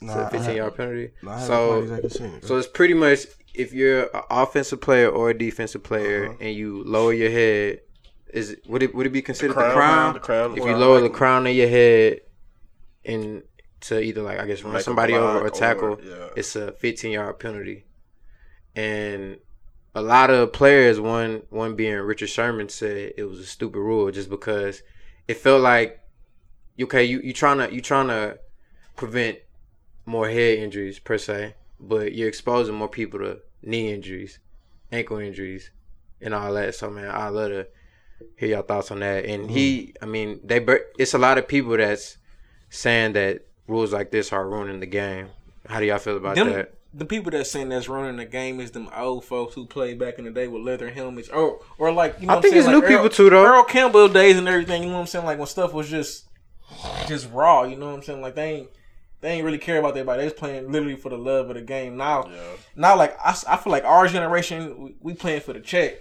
[0.00, 1.10] to Nah, a 15 yard penalty?
[1.22, 2.44] No, so exactly it.
[2.44, 6.36] so it's pretty much if you're an offensive player or a defensive player Uh-huh.
[6.40, 7.80] and you lower your head,
[8.32, 10.14] is would it would it be considered the crown, crown?
[10.14, 12.20] the crown, if you lower the crown of your head
[13.04, 13.42] and
[13.82, 16.28] to either like I guess run somebody over or tackle, or- yeah.
[16.36, 17.84] it's a 15 yard penalty.
[18.74, 19.38] And
[19.94, 24.10] a lot of players, one one being Richard Sherman, said it was a stupid rule
[24.10, 24.82] just because
[25.28, 26.00] it felt like
[26.80, 28.38] okay, you you trying to you trying to
[28.96, 29.38] prevent
[30.06, 34.38] more head injuries per se, but you're exposing more people to knee injuries,
[34.90, 35.70] ankle injuries,
[36.20, 36.74] and all that.
[36.74, 37.66] So man, I love to
[38.36, 39.24] hear your thoughts on that.
[39.24, 40.04] And he, mm-hmm.
[40.04, 40.64] I mean, they
[40.98, 42.18] it's a lot of people that's
[42.70, 45.28] saying that rules like this are ruining the game.
[45.66, 46.74] How do y'all feel about them, that?
[46.96, 50.18] the people that saying that's ruining the game is them old folks who played back
[50.18, 51.28] in the day with leather helmets.
[51.28, 53.44] Or or like you know I what think it's like new people too, though.
[53.44, 55.24] Earl Campbell days and everything you know what I'm saying?
[55.24, 56.28] Like when stuff was just
[57.06, 58.20] just raw you know what I'm saying?
[58.20, 58.68] Like they ain't
[59.20, 61.62] they ain't really care about everybody they was playing literally for the love of the
[61.62, 61.96] game.
[61.96, 62.30] Now
[62.76, 65.94] now like I feel like our generation we, we playing for the check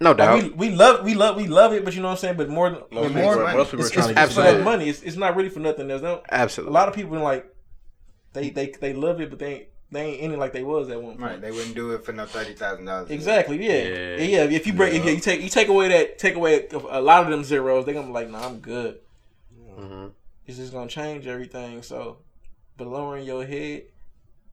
[0.00, 0.42] No like, doubt.
[0.42, 2.48] we, we love we love we love it but you know what I'm saying but
[2.50, 3.56] more than Most but people, more money.
[3.56, 4.64] most people are it's, trying it's, to it's get Absolutely.
[4.64, 6.74] money it's, it's not really for nothing there's no a Absolutely.
[6.74, 7.50] lot of people like
[8.34, 10.90] they they they love it but they ain't they ain't in it like they was
[10.90, 13.08] at one point Right, they wouldn't do it for no thirty thousand dollars.
[13.10, 13.64] Exactly.
[13.64, 14.16] Yeah.
[14.16, 14.16] Yeah.
[14.16, 14.56] yeah.
[14.56, 17.30] If you break, if you take you take away that take away a lot of
[17.30, 18.98] them zeros, they're gonna be like, "Nah, I'm good."
[19.78, 20.10] Mhm.
[20.44, 21.82] It's just gonna change everything.
[21.82, 22.18] So,
[22.76, 23.84] but lowering your head,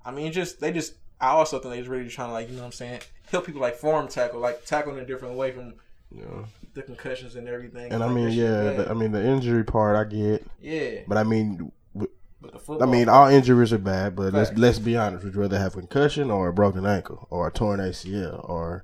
[0.06, 2.62] I mean, just they just I also think he's really trying to like you know
[2.62, 3.00] what I'm saying
[3.32, 5.74] help people like form tackle, like tackle in a different way from
[6.12, 6.24] Yeah.
[6.76, 7.92] the concussions and everything.
[7.92, 11.18] And I Like, mean, yeah, the, I mean the injury part I get, yeah, but
[11.18, 12.12] I mean, w-
[12.42, 14.16] but the I mean all injuries are bad.
[14.16, 15.24] But let's let's be honest.
[15.24, 18.84] Would you rather have concussion or a broken ankle or a torn ACL or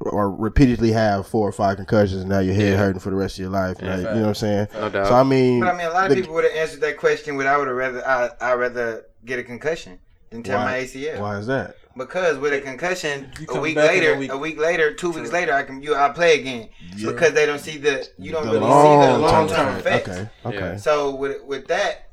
[0.00, 2.76] or repeatedly have four or five concussions and now your head Yeah.
[2.78, 3.76] hurting for the rest of your life?
[3.80, 4.68] Yeah, Like, you know what I'm saying?
[4.74, 5.06] No doubt.
[5.08, 6.96] So I mean, But I mean, a lot of the- people would have answered that
[6.98, 9.98] question with I would have rather I I rather get a concussion
[10.32, 10.64] than tear Why?
[10.64, 11.20] my ACL.
[11.20, 11.76] Why is that?
[11.96, 14.56] Because with a concussion, a week back in a later, a week.
[14.56, 14.58] week.
[14.58, 17.10] later, two weeks later, I can you I play again Yeah.
[17.12, 20.08] because they don't see the you don't The really see the long-term effect.
[20.08, 20.30] effects.
[20.46, 20.58] Okay, okay.
[20.72, 20.76] Yeah.
[20.76, 22.08] So with with that,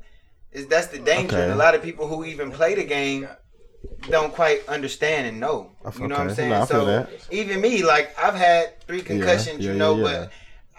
[0.51, 1.37] is that's the danger.
[1.37, 1.51] Okay.
[1.51, 3.27] A lot of people who even play the game
[4.09, 5.71] don't quite understand and know.
[5.97, 6.49] You know what I'm saying?
[6.49, 7.09] No, I feel so that.
[7.31, 10.31] even me, like I've had three concussions, yeah, you know, yeah, but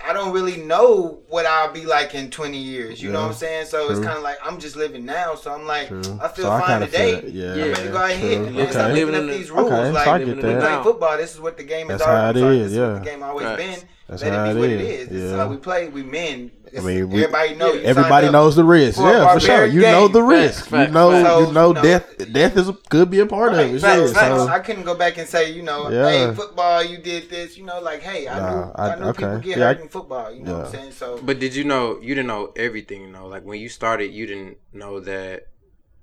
[0.07, 3.03] I don't really know what I'll be like in 20 years.
[3.03, 3.66] You know what I'm saying?
[3.66, 5.34] So it's kind of like I'm just living now.
[5.34, 6.01] So I'm like, True.
[6.22, 7.12] I feel So fine kinda today.
[7.12, 7.53] feel that, yeah.
[7.53, 8.46] I'm ready to go out here True.
[8.46, 8.70] and Okay.
[8.70, 9.72] start Living making up in the- these rules.
[9.72, 10.61] Okay, so like I living get in we the that.
[10.61, 10.82] play now.
[10.82, 11.16] football.
[11.16, 12.07] This is what the game That's is.
[12.07, 12.92] how always- it sorry, is, This is yeah.
[12.92, 13.62] what the game always Facts.
[13.62, 13.88] been.
[14.09, 14.80] That's Let how it it what is.
[14.80, 15.09] it is.
[15.09, 15.36] This is Yeah.
[15.36, 15.88] how we play.
[15.88, 16.51] We men.
[16.76, 17.72] I mean, we- everybody know.
[17.72, 18.96] you Everybody knows the risk.
[18.98, 19.48] for Yeah, for sure.
[19.56, 20.66] barbaric You know the risk.
[20.66, 21.22] facts, you know, facts.
[21.40, 22.32] you So, know, you know- death.
[22.32, 23.80] Death is a, could be a part Right, of it.
[23.80, 24.42] facts, yeah, facts.
[24.42, 26.08] so- I couldn't go back and say, you know, Yeah.
[26.28, 27.56] hey, football, you did this.
[27.58, 29.18] You know, like, hey, I Nah, knew, I, I- knew okay.
[29.24, 30.32] people get Yeah, I- hurt in football.
[30.32, 30.92] You know what I'm saying?
[30.92, 33.02] So, But did you know you didn't know everything?
[33.02, 35.46] You know, like when you started, you didn't know that.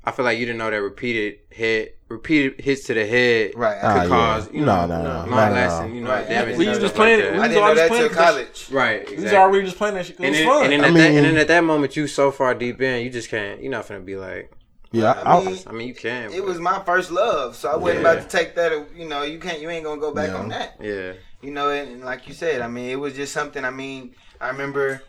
[0.08, 3.78] I feel like you didn't know that repeated head, repeated hits to the head right.
[3.82, 4.08] Ah, could yeah.
[4.08, 5.96] cause you know no, no, long no, lasting, no.
[5.96, 6.30] you know, Right.
[6.30, 6.58] damage.
[6.58, 8.26] We and was just playing like it- we was didn't always that playing till because-
[8.32, 8.70] college.
[8.72, 9.10] right.
[9.18, 10.16] We was already just playing that shit.
[10.16, 10.64] It and was then, fun.
[10.64, 13.04] and then I at that, and then at that moment, you so far deep in,
[13.04, 13.62] you just can't.
[13.62, 14.50] You're not gonna be like.
[14.94, 16.32] yeah, I I, mean, I mean, you can.
[16.32, 18.12] It but- was my first love, so I wasn't Yeah.
[18.14, 18.72] about to take that.
[18.96, 20.38] You know, you can't, you ain't gonna go back Yeah.
[20.38, 20.76] on that.
[20.80, 21.12] Yeah.
[21.42, 23.66] You know, and, and like you said, I mean, it was just something.
[23.66, 25.04] I mean, I remember,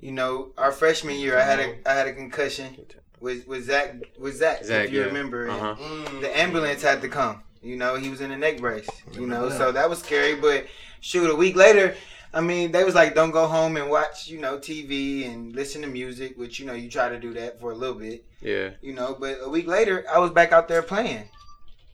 [0.00, 2.76] you know, our freshman year, I had a, I had a concussion
[3.20, 5.06] with with Zach, with Zach, Zach, if you yeah.
[5.06, 5.48] remember.
[5.48, 5.74] Uh-huh.
[6.20, 7.42] The ambulance had to come.
[7.62, 8.88] You know, he was in a neck brace.
[9.12, 10.34] You know, so that was scary.
[10.34, 10.66] But
[11.00, 11.96] shoot, a week later,
[12.34, 15.82] I mean, they was like, "Don't go home and watch, you know, TV and listen
[15.82, 18.24] to music," which you know, you try to do that for a little bit.
[18.40, 18.70] Yeah.
[18.82, 21.28] You know, but a week later, I was back out there playing.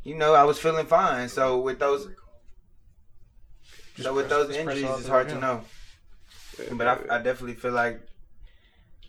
[0.03, 1.29] You know, I was feeling fine.
[1.29, 2.09] So with those,
[3.97, 5.41] so with those injuries, it's hard to again.
[5.41, 5.65] know.
[6.73, 8.01] But I, I definitely feel like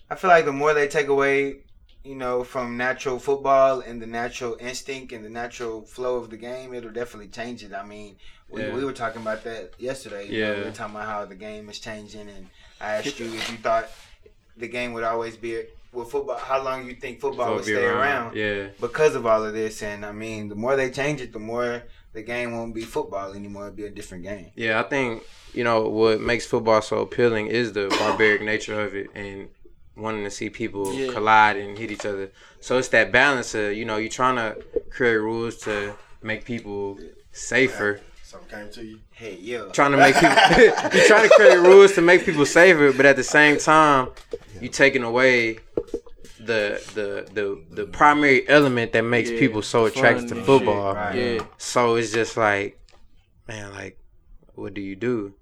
[0.09, 1.61] I feel like the more they take away,
[2.03, 6.37] you know, from natural football and the natural instinct and the natural flow of the
[6.37, 7.73] game, it'll definitely change it.
[7.73, 8.15] I mean,
[8.49, 8.73] we, Yeah.
[8.73, 10.25] we were talking about that yesterday.
[10.27, 10.65] You know, we Yeah.
[10.65, 12.47] were talking about how the game is changing, and
[12.79, 13.89] I asked you if you thought
[14.57, 16.37] the game would always be with football.
[16.37, 18.35] How long you think football So would stay around?
[18.35, 18.67] Yeah.
[18.79, 19.83] because of all of this.
[19.83, 21.83] And I mean, the more they change it, the more
[22.13, 23.67] the game won't be football anymore.
[23.67, 24.51] It'll be a different game.
[24.55, 25.23] Yeah, I think
[25.53, 29.49] you know what makes football so appealing is the barbaric nature of it and
[29.95, 31.11] wanting to see people Yeah.
[31.13, 32.31] collide and hit each other.
[32.59, 36.97] So it's that balance of you know you're trying to create rules to make people
[37.31, 37.99] safer.
[38.23, 38.99] something came to you.
[39.11, 39.69] Hey, yo.
[39.71, 40.29] Trying to make people
[40.97, 44.09] you're trying to create rules to make people safer, but at the same time
[44.61, 45.57] you're taking away
[46.39, 50.93] the the the the primary element that makes Yeah, people so fun attracted to football.
[50.93, 51.15] shit, right.
[51.15, 51.45] Yeah.
[51.57, 52.79] So it's just like,
[53.47, 53.97] man, like,
[54.55, 55.33] what do you do?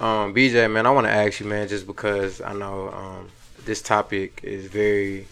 [0.00, 3.28] Um, BJ, man, I want to ask you, man, just because I know um,
[3.66, 5.26] this topic is very,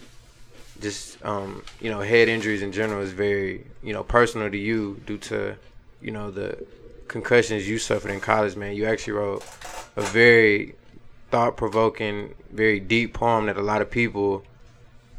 [0.79, 5.01] just um, you know, head injuries in general is very, you know, personal to you
[5.07, 5.57] due to,
[6.03, 6.67] you know, the
[7.09, 8.77] concussions you suffered in college, man.
[8.77, 9.43] You actually wrote
[9.97, 10.75] a very
[11.31, 14.45] thought-provoking, very deep poem that a lot of people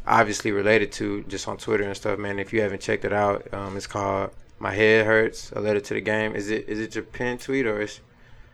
[0.06, 2.38] obviously related to just on Twitter and stuff, man.
[2.38, 4.30] If you haven't checked it out, um, it's called
[4.60, 7.66] "My Head Hurts: A Letter to the Game." Is it is it your pen tweet
[7.66, 8.00] or is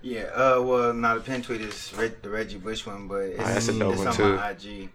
[0.05, 3.39] Yeah, uh, well, not a pen tweet is Reg- the Reggie Bush one, but it's,
[3.39, 4.35] Oh, that's a dope it's one, on too.
[4.35, 4.89] my IG.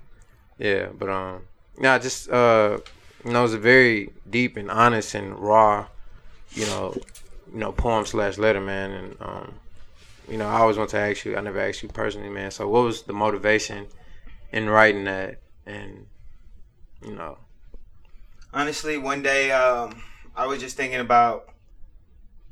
[0.57, 1.43] yeah, but um,
[1.81, 2.79] yeah, just uh,
[3.25, 5.89] you know, it's a very deep and honest and raw,
[6.53, 6.97] you know,
[7.53, 9.55] you know, poem slash letter, man, and um,
[10.29, 11.37] you know, I always want to ask you.
[11.37, 12.53] I never asked you personally, man.
[12.53, 13.89] So, what was the motivation
[14.53, 16.07] in writing that, and
[17.05, 17.37] you know,
[18.55, 20.05] Honestly, one day um,
[20.37, 21.49] I was just thinking about,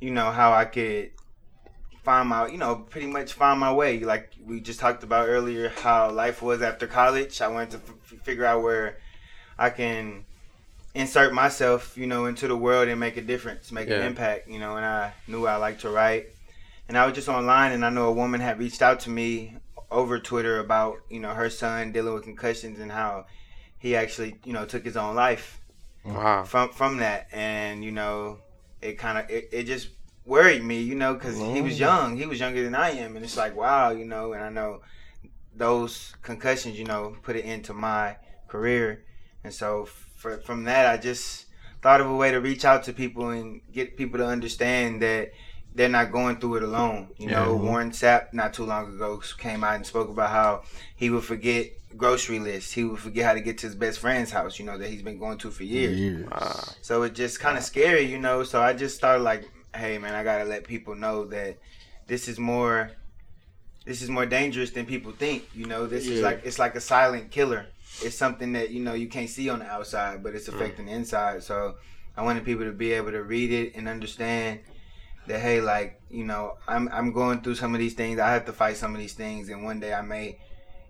[0.00, 1.12] you know, how I could
[2.08, 3.98] find my, you know, pretty much find my way.
[4.00, 7.42] Like we just talked about earlier, how life was after college.
[7.42, 8.96] I wanted to f- figure out where
[9.58, 10.24] I can
[10.94, 14.58] insert myself, you know, into the world and make a difference, make an impact, you
[14.58, 14.76] know.
[14.76, 16.28] And I knew I liked to write,
[16.88, 19.58] and I was just online, and I know a woman had reached out to me
[19.90, 23.26] over Twitter about, you know, her son dealing with concussions and how
[23.78, 25.60] he actually, you know, took his own life
[26.06, 28.38] wow, from from that, and you know,
[28.80, 29.88] it kind of it, it just
[30.28, 31.80] worried me, you know, because he was Mm.
[31.88, 34.50] young, he was younger than I am, and it's like wow, you know, and I
[34.50, 34.82] know
[35.56, 38.16] those concussions, you know, put it into my
[38.46, 39.04] career,
[39.42, 41.46] and so for, from that, I just
[41.82, 45.32] thought of a way to reach out to people and get people to understand that
[45.74, 47.08] they're not going through it alone.
[47.18, 50.62] You know, Warren Sapp not too long ago came out and spoke about how
[50.96, 51.66] he would forget
[51.96, 52.72] grocery lists.
[52.72, 54.58] He would forget how to get to his best friend's house.
[54.58, 55.98] You know that he's been going to for years.
[55.98, 56.28] Years.
[56.82, 58.42] So it's just kind of scary, you know.
[58.42, 59.48] So I just started like,
[59.78, 61.58] hey man, I gotta let people know that
[62.06, 62.90] this is more,
[63.84, 65.48] this is more dangerous than people think.
[65.54, 67.66] You know, this is like it's like a silent killer.
[68.02, 70.54] It's something that you know you can't see on the outside, but it's mm.
[70.54, 71.42] affecting the inside.
[71.42, 71.76] So
[72.16, 74.60] I wanted people to be able to read it and understand
[75.28, 78.18] that hey, like you know, I'm I'm going through some of these things.
[78.18, 80.38] I have to fight some of these things, and one day I may,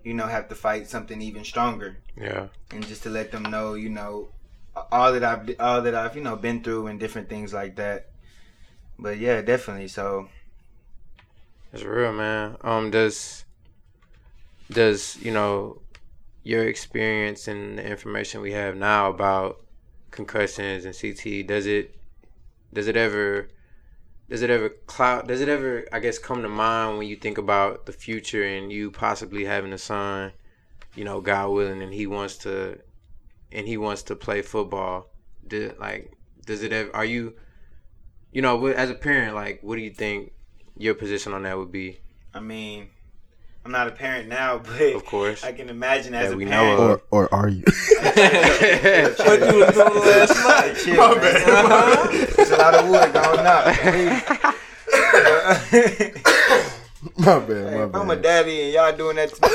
[0.03, 2.47] you know, have to fight something even stronger Yeah.
[2.71, 4.29] and just to let them know, you know,
[4.91, 8.08] all that I've all that I've you know been through and different things like that.
[8.99, 9.87] But yeah, definitely.
[9.87, 10.29] So
[11.73, 12.57] It's real, man.
[12.61, 13.45] Um, does
[14.69, 15.81] does you know
[16.43, 19.61] your experience and the information we have now about
[20.11, 21.95] concussions and CT does it
[22.73, 23.49] does it ever
[24.29, 27.37] does it ever cloud does it ever I guess come to mind when you think
[27.37, 30.31] about the future and you possibly having a son,
[30.95, 32.79] you know, God willing, and he wants to
[33.51, 35.09] and he wants to play football.
[35.47, 36.13] Do, like,
[36.45, 36.95] does it ever?
[36.95, 37.33] Are you,
[38.31, 40.31] you know, as a parent, like, what do you think
[40.77, 41.99] your position on that would be?
[42.33, 42.89] I mean,
[43.65, 45.43] I'm not a parent now, but Of course.
[45.43, 46.79] I can imagine as That a we know parent.
[46.79, 47.01] of.
[47.11, 47.63] Or or are you?
[47.99, 50.73] What you was doing last night?
[50.83, 51.21] Chill, My man.
[51.21, 51.49] bad.
[51.49, 52.25] Uh-huh.
[52.35, 53.65] There's a lot of wood going up.
[57.17, 57.47] my bad.
[57.47, 58.21] Hey, My if I'm a bad.
[58.23, 59.47] daddy and y'all doing that to me,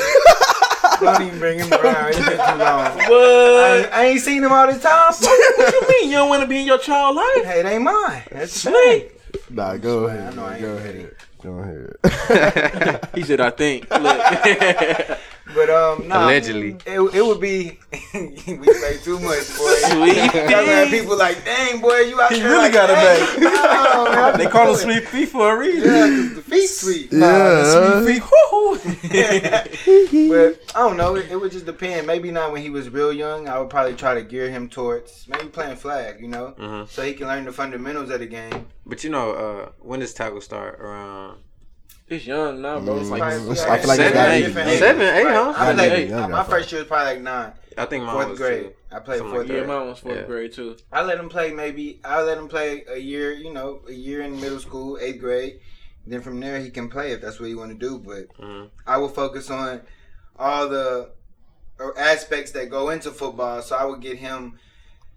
[1.05, 2.09] don't even bring him around.
[2.09, 2.59] It's been too long.
[2.59, 3.79] I What?
[3.79, 5.13] ain't, I ain't seen him all this time.
[5.19, 6.09] what you mean?
[6.11, 7.45] You don't want to be in your child life?
[7.45, 8.23] hey, it ain't mine.
[8.31, 9.11] That's the Snake.
[9.49, 10.35] Nah, go I ahead.
[10.35, 10.99] know I ain't Go ready.
[10.99, 11.15] ahead.
[11.43, 13.09] Go ahead.
[13.15, 15.17] He said, "I think." Look.
[15.53, 16.77] But um, nah, Allegedly.
[16.87, 17.77] it, it would be
[18.13, 19.73] we play too much, boy.
[19.85, 22.93] Sweet Y'all got people like, dang, boy, you out He there really like, got a
[22.93, 23.45] dang, baby.
[23.45, 24.75] no, man, they call him.
[24.75, 25.83] Sweet Pea for a reason.
[25.89, 27.13] Yeah, 'cause the feet sweet.
[27.13, 28.01] Yeah.
[28.03, 28.21] Sweet Pea.
[28.21, 28.79] Woo-hoo.
[30.29, 31.15] but I don't know.
[31.15, 32.07] It, it would just depend.
[32.07, 33.47] Maybe not when he was real young.
[33.47, 36.89] I would probably try to gear him towards maybe playing flag, you know, Mhm.
[36.89, 38.67] so he can learn the fundamentals of the game.
[38.85, 40.79] But you know, uh, when does tackle start?
[40.79, 41.37] Around
[42.07, 42.99] It's young now, bro.
[42.99, 44.41] It's like Probably- it's- yeah, I feel like seven, eight.
[44.45, 45.53] different Seven, eight, huh?
[45.57, 48.13] I was Yeah, like, yeah, my first year was probably like nine, I think mine
[48.15, 48.63] fourth was grade.
[48.63, 48.73] too.
[48.95, 49.67] I played Something fourth like yeah, grade.
[49.67, 50.21] mine was fourth Yeah.
[50.23, 50.77] grade too.
[50.91, 54.21] I let him play maybe I let him play a year, you know, a year
[54.21, 55.59] in middle school, eighth grade.
[56.05, 57.97] Then from there he can play if that's what he want to do.
[57.97, 58.69] But Mhm.
[58.85, 59.81] I will focus on
[60.37, 61.09] all the
[61.79, 63.61] uh, aspects that go into football.
[63.63, 64.59] So I would get him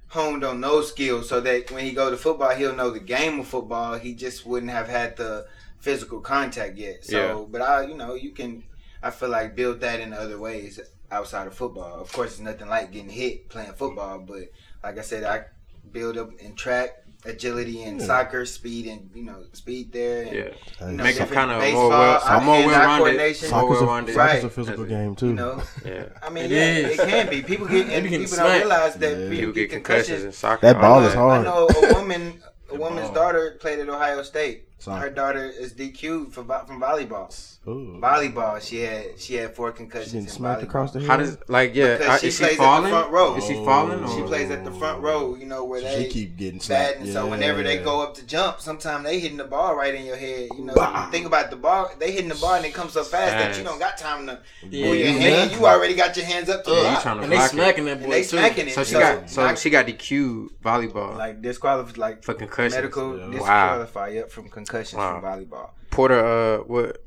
[0.09, 3.39] honed on those skills so that when he go to football, he'll know the game
[3.41, 3.97] of football.
[3.99, 5.47] He just wouldn't have had the
[5.81, 7.05] physical contact yet.
[7.05, 7.45] So, Yeah.
[7.49, 8.65] but I, you know, you can.
[9.03, 12.01] I feel like build that in other ways outside of football.
[12.01, 14.43] Of course, it's nothing like getting hit playing football, but
[14.83, 15.45] like I said, I
[15.93, 16.91] build up in track,
[17.25, 18.07] agility, and Yeah.
[18.07, 20.23] soccer, speed, and you know, speed there.
[20.25, 22.55] And, Yeah, Hey, you know, make him different kind of baseball, more well, eye- more
[22.57, 22.99] hand-eye well rounded.
[23.05, 23.51] coordination.
[23.51, 24.15] More Soccer's well a, rounded.
[24.17, 24.45] soccer's Right.
[24.45, 24.95] a physical That's it.
[24.97, 25.27] game too.
[25.29, 27.43] You know, Yeah, I mean, It yeah, it can be.
[27.43, 29.17] People get and be getting people don't realize that Yeah.
[29.31, 30.67] people, people get concussions in soccer.
[30.67, 31.47] That ball is hard.
[31.47, 33.15] I know a woman, a woman's ball.
[33.15, 34.65] daughter played at Ohio State.
[34.81, 35.01] Soccer.
[35.01, 37.29] Her daughter is DQ'd for from volleyball.
[37.67, 37.99] Ooh.
[38.01, 40.13] Volleyball, she had she had four She concussions.
[40.13, 40.65] getting in smacked volleyball.
[40.65, 41.09] across the head.
[41.09, 41.97] How does like yeah?
[41.99, 42.91] Because uh, she is she plays at the falling?
[42.91, 43.37] front row.
[43.37, 44.01] Is she falling?
[44.05, 44.17] Oh.
[44.17, 46.97] She plays at the front row, you know, where So they she keep getting bad,
[46.99, 47.09] smacked.
[47.13, 50.17] so whenever they go up to jump, sometimes they hitting the ball right in your
[50.17, 50.49] head.
[50.57, 51.11] You know, Bah.
[51.11, 51.91] think about the ball.
[51.99, 54.39] They hitting the ball and it comes so fast that you don't got time to
[54.71, 55.51] Yeah, move your you hand.
[55.53, 57.03] You already got your hands up to Yeah, you block.
[57.03, 57.55] trying to And they block it.
[57.55, 58.29] smacking that And they too.
[58.29, 58.75] smacking it.
[58.75, 62.77] So she So, got so I- she got DQ volleyball like disqualified, like for concussions.
[62.77, 63.25] medical Yeah.
[63.27, 63.31] Wow.
[63.33, 64.09] disqualify.
[64.11, 65.21] Yep, from concussions Wow.
[65.21, 65.71] from volleyball.
[65.91, 67.03] Porter, uh, what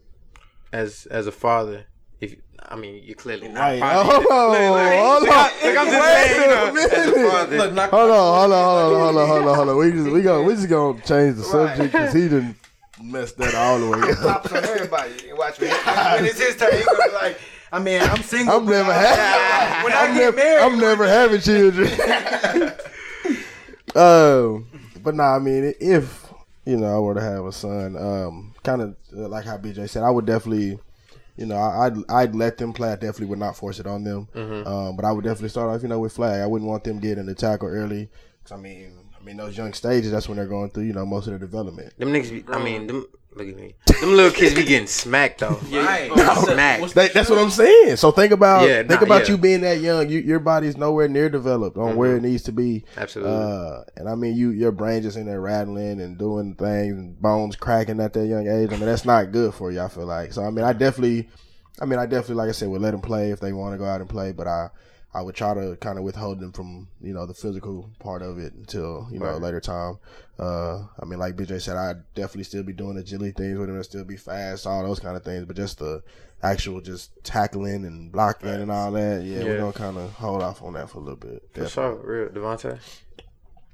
[0.74, 1.86] as as a father,
[2.20, 2.36] if
[2.68, 3.72] I mean you're clearly not.
[3.72, 4.04] Wait, father.
[4.12, 5.24] hold on, Look, look, hold on.
[5.24, 8.64] look, I'm just Wait saying, you know, as a Look, knock Hold on, hold on,
[8.64, 9.78] hold on, hold on, hold on, hold on.
[9.78, 11.52] We just we gonna we just gonna change the Right.
[11.78, 12.56] subject because he didn't
[13.02, 14.18] mess that all the way up.
[14.20, 15.30] Pops on everybody.
[15.30, 15.68] And watch me.
[15.68, 17.40] When it's his turn, he gonna be like,
[17.72, 18.58] I mean, I'm single.
[18.58, 19.84] I'm but never I- having.
[19.84, 21.88] When I I'm get never, married, I'm never having children.
[23.96, 24.68] um,
[25.04, 26.31] but nah, I mean, if
[26.66, 30.04] you know I were to have a son, um, kind of like how BJ said,
[30.04, 30.80] I would definitely,
[31.38, 32.90] you know, I- I'd I'd let them play.
[32.92, 34.28] I definitely would not force it on them.
[34.68, 36.42] Um, but I would definitely start off, you know, with flag.
[36.42, 38.10] I wouldn't want them getting the tackle early.
[38.44, 41.06] 'Cause, I mean, I mean, those young stages, that's when they're going through, you know,
[41.06, 41.94] most of their development.
[42.00, 43.06] Them niggas, be, I mean, them.
[43.34, 43.76] Look at me.
[44.02, 45.58] Them little kids be getting smacked though.
[45.72, 46.12] Right.
[46.44, 46.82] Smacked.
[46.82, 47.96] What's- They, that's what I'm saying.
[47.96, 49.30] So think about Yeah, think nah, about yeah.
[49.30, 50.10] you being that young.
[50.10, 52.26] You, your body's nowhere near developed on where Mm-hmm.
[52.26, 52.84] it needs to be.
[52.98, 53.34] Absolutely.
[53.34, 57.22] Uh, and I mean, you your brain just in there rattling and doing things and
[57.22, 58.70] bones cracking at that young age.
[58.74, 59.80] I mean, that's not good for you.
[59.80, 60.34] I feel like.
[60.34, 61.30] So I mean, I definitely,
[61.80, 63.78] I mean, I definitely, like I said, would let them play if they want to
[63.78, 64.34] go out and play.
[64.34, 64.70] But I,
[65.14, 68.38] I would try to kind of withhold them from you know the physical part of
[68.40, 69.42] it until you know Right.
[69.42, 70.00] later time.
[70.40, 73.70] Uh, I mean, like BJ said, I'd definitely still be doing the agility things with
[73.70, 75.46] him, and still be fast, all those kind of things.
[75.46, 76.02] But just the
[76.42, 79.44] actual just tackling and blocking and all that, yeah, Yeah.
[79.46, 81.44] we're gonna kind of hold off on that for a little bit.
[81.54, 82.80] For sure, real Devontae.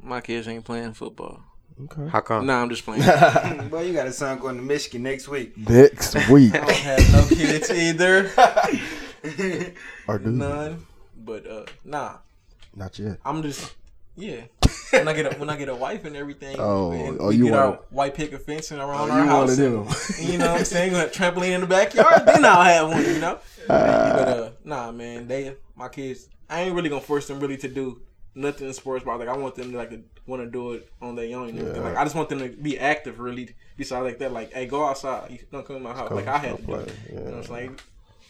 [0.02, 1.42] My kids ain't playing football.
[1.84, 2.08] Okay.
[2.10, 2.48] How come?
[2.48, 3.04] Nah, I'm just playing.
[3.04, 5.56] I Boy, you got a son going to Michigan next week.
[5.58, 8.32] Next week, I don't have no kids either.
[10.08, 10.38] or do you?
[10.38, 10.86] None.
[11.28, 12.14] But uh, nah,
[12.76, 13.18] Not yet.
[13.26, 13.76] I'm just
[14.16, 14.42] yeah.
[14.92, 17.44] When I get a when I get a wife and everything, Oh, and oh, you
[17.46, 19.60] get wanna- white picket fencing around Oh, our you house.
[19.60, 20.96] And, you know what I'm saying?
[20.96, 22.26] A trampoline in the backyard.
[22.26, 23.04] Then I'll have one.
[23.04, 23.40] You know.
[23.68, 23.74] but
[24.28, 26.30] uh, nah, man, they my kids.
[26.50, 28.02] I ain't really gonna force them really to do
[28.34, 29.92] nothing in sports, but like I want them to like
[30.26, 31.50] want to do it on their own.
[31.50, 31.82] And everything.
[31.82, 31.90] Yeah.
[31.90, 33.54] Like I just want them to be active, really.
[33.76, 35.32] Besides like that, like hey, go outside.
[35.32, 36.10] You don't come in my house.
[36.12, 36.68] like I had to do.
[36.68, 36.94] play, it.
[37.12, 37.20] yeah.
[37.20, 37.38] You know what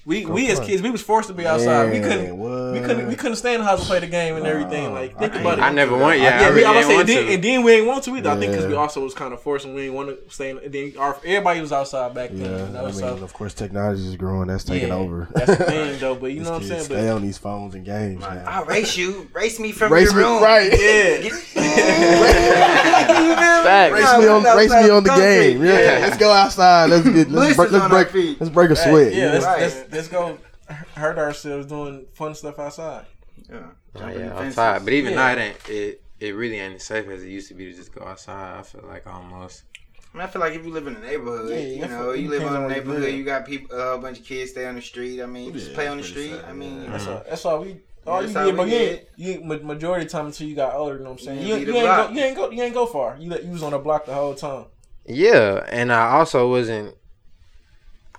[0.07, 0.23] I'm?
[0.23, 1.91] We we as kids we was forced to be outside.
[1.91, 2.71] we couldn't what?
[2.73, 4.93] we couldn't we couldn't stay in the house and play the game and everything.
[4.93, 5.61] Like think I about it.
[5.63, 6.21] I never went.
[6.21, 7.33] Yeah, Yeah, I we, really I was didn't want and, then, to.
[7.33, 8.29] and then we ain't want to either.
[8.29, 10.49] I think because we also was kind of forced and we didn't want to stay.
[10.51, 12.39] In, and then our, everybody was outside back then.
[12.39, 14.47] Yeah, you know, I mean, so of course, technology is growing.
[14.47, 15.27] That's taking yeah, over.
[15.31, 16.15] That's the thing, though.
[16.15, 16.83] But you know what I'm kids saying.
[16.85, 18.21] Stay But on these phones and games.
[18.21, 18.43] now.
[18.47, 19.27] I'll race you.
[19.33, 20.41] Race me from Race your me, room.
[20.41, 20.71] right?
[22.77, 23.93] Facts.
[23.93, 25.63] Race No, me on, race me on the game.
[25.65, 25.99] Yeah, Yeah.
[26.05, 26.89] let's go outside.
[26.89, 28.37] Let's get let's break, let's break feet.
[28.39, 29.13] let's break a sweat.
[29.13, 29.96] yeah, you know?
[29.97, 30.21] Let's, Right.
[30.21, 30.39] let's
[30.69, 33.05] let's go hurt ourselves doing fun stuff outside.
[33.49, 33.59] Yeah.
[33.95, 34.83] Oh, yeah, outside.
[34.83, 35.17] But even Yeah.
[35.17, 35.69] now, it ain't.
[35.69, 38.57] It it really ain't as safe as it used to be to just go outside.
[38.59, 39.63] I feel like almost.
[40.13, 42.27] I, mean, I feel like if you live in a neighborhood, Yeah, you know, you
[42.29, 43.13] live depends on a on you neighborhood, live.
[43.15, 45.21] you got people, uh, a bunch of kids stay on the street.
[45.21, 46.31] I mean, just Yeah, play on the street.
[46.31, 46.89] sad, I mean, yeah.
[46.91, 47.23] That's all.
[47.29, 47.77] That's all we.
[48.07, 49.07] All That's you how did, but you did.
[49.17, 50.93] you ain't ma- majority of the time until you got older.
[50.97, 51.41] You know what I'm saying?
[51.45, 52.07] You You, you ain't block.
[52.07, 53.17] go, you ain't go you ain't go far.
[53.19, 54.65] You you was on the block the whole time.
[55.05, 56.95] Yeah, and I also wasn't.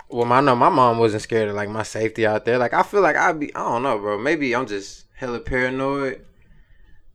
[0.09, 2.57] Well, I know my mom wasn't scared of like my safety out there.
[2.57, 3.53] Like I feel like I'd be.
[3.55, 4.17] I don't know, bro.
[4.17, 6.25] Maybe I'm just hella paranoid.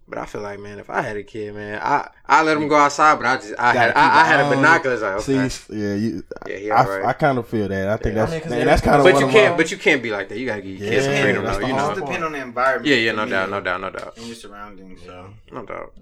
[0.07, 2.69] But I feel like, man, if I had a kid, man, I I let him
[2.69, 3.17] go outside.
[3.17, 5.01] But I just I had Gotta I, I had a binoculars.
[5.01, 7.05] Like okay, See, yeah, you, Yeah, he I, alright.
[7.07, 7.89] I, kind of feel that.
[7.89, 8.27] I think Yeah.
[8.27, 9.53] that's I mean, 'cause and they- that's kind of but you can't.
[9.53, 10.39] my, But you can't be like that.
[10.39, 11.59] You gotta get your kids some Yeah, freedom, though.
[11.61, 11.75] You know.
[11.75, 11.95] it part.
[11.97, 12.87] depend on the environment.
[12.87, 15.01] Yeah, yeah, no doubt, no doubt, no doubt, And your surroundings.
[15.07, 15.31] So.
[15.51, 15.95] no doubt.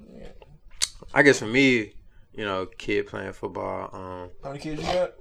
[1.15, 1.93] I guess for me,
[2.35, 3.89] you know, kid playing football.
[3.93, 5.13] Um, How many kids you got?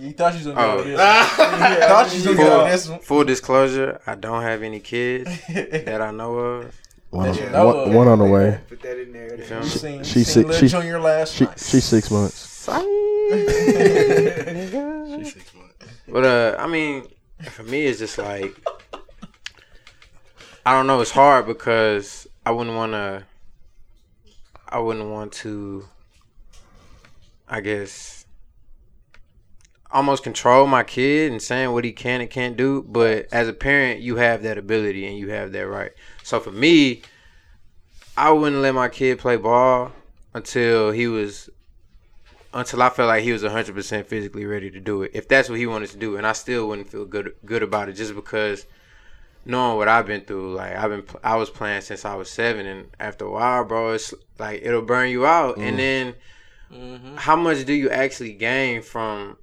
[0.00, 0.84] You thought you was gonna Oh.
[0.84, 1.80] get on this.
[1.80, 3.02] You thought you was gonna get on this full, one.
[3.02, 6.74] full disclosure, I don't have any kids that I know of.
[7.10, 7.62] one, on- Yeah.
[7.64, 8.60] one, one on the way.
[8.68, 9.36] Put that in there.
[9.36, 9.66] You feel me?
[9.68, 11.58] Seen, She she sick- seen Lil she- Junior last She night.
[11.58, 12.68] she's six months.
[15.20, 15.76] She's six months.
[16.08, 17.06] But uh, I mean,
[17.50, 18.54] for me, it's just like
[20.66, 21.00] I don't know.
[21.00, 23.24] It's hard because I wouldn't want to.
[24.68, 25.84] I wouldn't want to.
[27.48, 28.19] I guess
[29.92, 32.82] almost control my kid and saying what he can and can't do.
[32.82, 35.92] But as a parent, you have that ability and you have that right.
[36.22, 37.02] So for me,
[38.16, 39.92] I wouldn't let my kid play ball
[40.34, 41.48] until he was
[42.52, 45.12] until I felt like he was 100% physically ready to do it.
[45.14, 47.88] If that's what he wanted to do, and I still wouldn't feel good good about
[47.88, 48.66] it just because
[49.44, 50.54] knowing what I've been through.
[50.54, 53.92] Like I've been I was playing since I was 7 and after a while, bro,
[53.92, 55.58] it's like it'll burn you out.
[55.58, 56.14] And then
[56.72, 57.18] Mhm.
[57.18, 59.36] how much do you actually gain from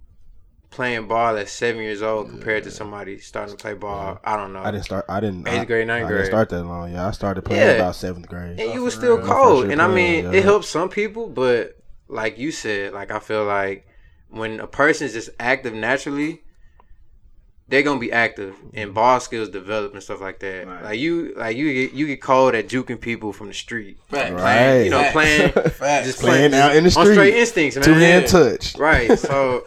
[0.70, 4.20] playing ball at 7 years old compared to somebody starting to play ball?
[4.24, 4.60] I don't know.
[4.62, 5.06] I didn't start.
[5.10, 5.48] I didn't.
[5.48, 6.18] Eighth I- grade, ninth I grade.
[6.20, 6.92] didn't start that long.
[6.92, 7.72] Yeah, I started playing Yeah.
[7.74, 8.60] about seventh grade.
[8.60, 9.28] and you Oh, was for still real.
[9.28, 9.64] Cold.
[9.64, 10.40] first And I mean, yeah.
[10.40, 11.78] it helps some people, but
[12.10, 13.88] like you said, like I feel like
[14.30, 16.42] when a person's just active naturally,
[17.70, 18.94] they're gonna be active and mm-hmm.
[18.94, 20.68] ball skills develop and stuff like that.
[20.68, 20.84] Right.
[20.84, 24.32] Like you, like you get you get cold at juking people from the street, Facts.
[24.32, 24.84] Right.
[24.84, 27.84] you know, playing just Playing out in the on straight street, instincts, man.
[27.86, 28.78] two hand touch.
[28.78, 29.20] Right.
[29.20, 29.66] So,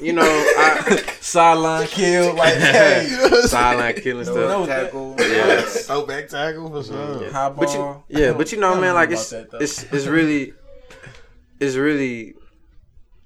[0.00, 3.06] you know, I, Sideline kill, like hey,
[3.46, 4.66] sideline killing No stuff.
[4.68, 5.14] tackle.
[5.18, 5.60] Yeah.
[5.66, 7.30] Throw back tackle for sure.
[7.30, 8.04] high But you, ball.
[8.08, 10.54] yeah, but you know, I don't man, like it's that, it's it's really,
[11.60, 12.34] it's really.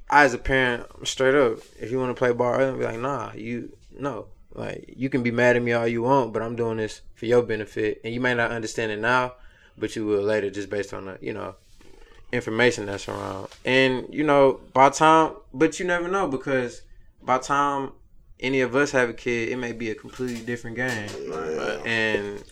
[0.08, 1.58] I as a parent, I'm straight up.
[1.78, 4.26] If you want to play ball, early, be like, nah, you no.
[4.52, 7.26] Like you can be mad at me all you want, but I'm doing this for
[7.26, 9.34] your benefit, and you may not understand it now,
[9.78, 11.54] but you will later, just based on the you know
[12.32, 13.48] information that's around.
[13.64, 16.82] And you know, by time, but you never know because
[17.22, 17.92] by time
[18.38, 21.08] any of us have a kid, it may be a completely different game,
[21.84, 22.42] and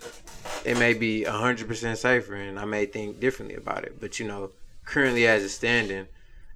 [0.65, 4.01] it may be hundred percent safer, and I may think differently about it.
[4.01, 4.51] But you know,
[4.85, 6.07] currently as it's standing,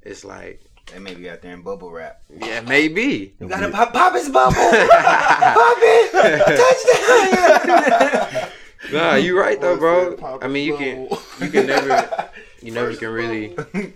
[0.03, 0.61] it's like,
[0.93, 2.23] They may be out there in bubble wrap.
[2.29, 3.35] yeah, maybe.
[3.41, 4.55] You gotta pop, pop his bubble.
[4.57, 6.13] pop it.
[7.71, 8.49] Touchdown.
[8.93, 10.39] Nah, you right though, bro.
[10.43, 11.23] I mean, you can, bubble.
[11.41, 12.31] you can never,
[12.63, 13.57] you never can really,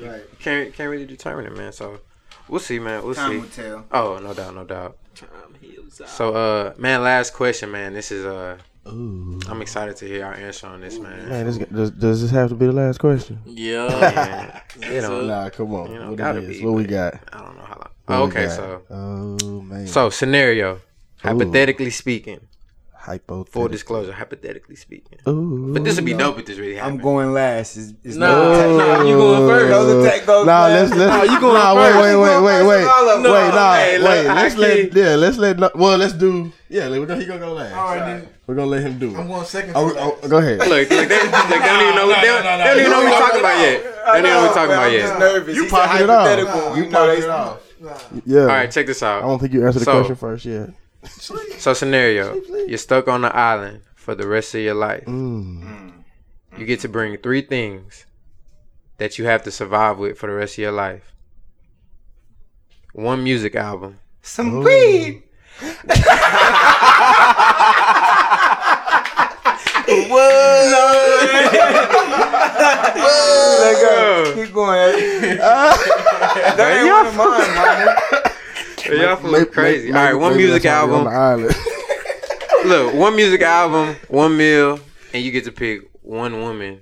[0.00, 0.22] Right.
[0.38, 1.72] can't can't really determine it, man.
[1.72, 2.00] So
[2.48, 3.04] we'll see, man.
[3.04, 3.38] We'll Time see.
[3.38, 3.84] will tell.
[3.92, 4.96] Oh, no doubt, no doubt.
[5.16, 5.28] Time
[5.60, 6.08] heals out.
[6.08, 7.92] So, uh, man, last question, man.
[7.92, 8.56] This is uh,
[8.88, 9.40] Ooh.
[9.48, 11.28] I'm excited to hear our answer on this, man.
[11.28, 13.40] Man, this, does, does this have to be the last question?
[13.46, 13.88] yeah.
[14.78, 15.92] Man, you know, Nah, come on.
[15.92, 16.58] You know, what gotta it is?
[16.60, 17.14] be, What we got?
[17.32, 17.88] I don't know how long.
[18.08, 19.86] Oh, okay, so Oh man.
[19.86, 20.80] so scenario,
[21.18, 22.40] hypothetically speaking,
[23.00, 23.44] hypo.
[23.44, 25.18] full disclosure, hypothetically speaking.
[25.28, 25.72] Ooh.
[25.72, 27.76] But this would be dope if this really I'm going last.
[27.76, 29.70] It's, it's Nah, no nah, you going first.
[29.70, 30.90] No, the tech goes Nah, last.
[30.90, 31.10] let's let's.
[31.28, 32.02] Nah, you going nah, wait, first.
[32.02, 33.32] wait, You wait, wait, wait, with all of them.
[33.32, 33.48] wait.
[33.54, 34.26] Nah, hey, look, wait.
[34.26, 34.94] Let's let.
[34.94, 35.76] Yeah, let's let.
[35.76, 36.52] Well, let's do.
[36.68, 37.74] Yeah, we're gonna, he gonna go last.
[37.74, 38.28] All right, then.
[38.46, 39.18] We're gonna let him do it.
[39.18, 39.72] I'm going second.
[39.76, 39.92] Oh,
[40.22, 40.58] oh, go ahead.
[40.58, 42.08] Look, look, they, look, they don't even know.
[42.08, 43.82] Nah, They don't, they don't even know what we're talking about yet.
[43.82, 45.18] They don't even know what we're talking about yet.
[45.18, 45.56] nervous.
[45.56, 46.26] You He pocket it off.
[46.28, 46.76] hypothetical.
[46.76, 47.60] You You know, pocket it off.
[48.26, 48.40] Yeah.
[48.42, 49.22] All right, check this out.
[49.22, 50.70] I don't think you answered the So- question first yet.
[51.02, 52.34] So scenario,
[52.66, 55.04] you're stuck on the island for the rest of your life.
[55.04, 55.92] Mm.
[56.58, 58.06] You get to bring three things
[58.98, 61.14] that you have to survive with for the rest of your life.
[62.92, 64.64] One music album, Some Ooh.
[64.64, 65.22] weed.
[73.60, 74.32] Let go.
[74.34, 74.76] Keep going.
[76.56, 78.22] that ain't one of mine, mama.
[78.98, 79.86] Y'all fools Maybe- crazy.
[79.86, 81.48] maybe- All right, one music that's why we album.
[81.48, 81.54] on.
[82.68, 84.80] Look, one music album, one meal,
[85.14, 86.80] and you get to pick one woman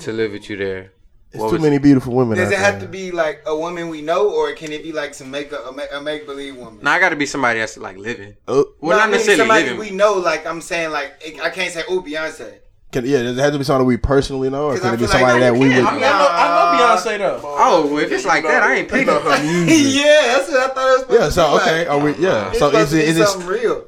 [0.00, 0.92] to live with you there.
[1.30, 2.38] It's What too was- many beautiful women.
[2.38, 2.82] Does out it have there.
[2.82, 5.58] to be like a woman we know, or can it be like some make a,
[5.92, 6.80] a make believe woman?
[6.82, 8.36] Now I got to be somebody that's like living.
[8.46, 9.78] Oh, Well, No, I not mean necessarily somebody living.
[9.78, 10.14] we know.
[10.14, 12.60] Like I'm saying, like it- I can't say oh Beyonce.
[12.92, 14.94] Can, yeah, does it have to be somebody we personally know, or 'Cause can I
[14.94, 15.76] it be feel like- somebody that we would?
[15.84, 17.40] I, mean, I, know, I know Beyonce though.
[17.44, 19.08] Oh, if it's like that, I ain't picking.
[19.08, 19.94] her music.
[20.04, 21.18] yeah, that's what I thought it was.
[21.20, 21.28] Yeah.
[21.28, 21.88] So to be okay, like.
[21.90, 22.14] are we?
[22.16, 22.48] Yeah.
[22.50, 23.84] It's So is to it be is it something real?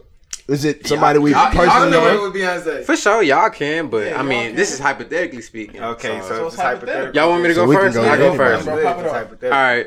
[0.48, 2.24] is it somebody we y'all- y'all personally don't know know?
[2.26, 4.56] it with For sure, y'all can, but Yeah, I mean, can.
[4.56, 5.82] this is hypothetically speaking.
[5.82, 6.66] Okay, so, So it's it's hypothetical.
[6.66, 7.14] hypothetical.
[7.20, 7.94] y'all want me to go we can first?
[7.96, 8.66] go I go first.
[8.66, 9.16] That's All good, Pop it it's up.
[9.16, 9.50] hypothetical.
[9.58, 9.86] right.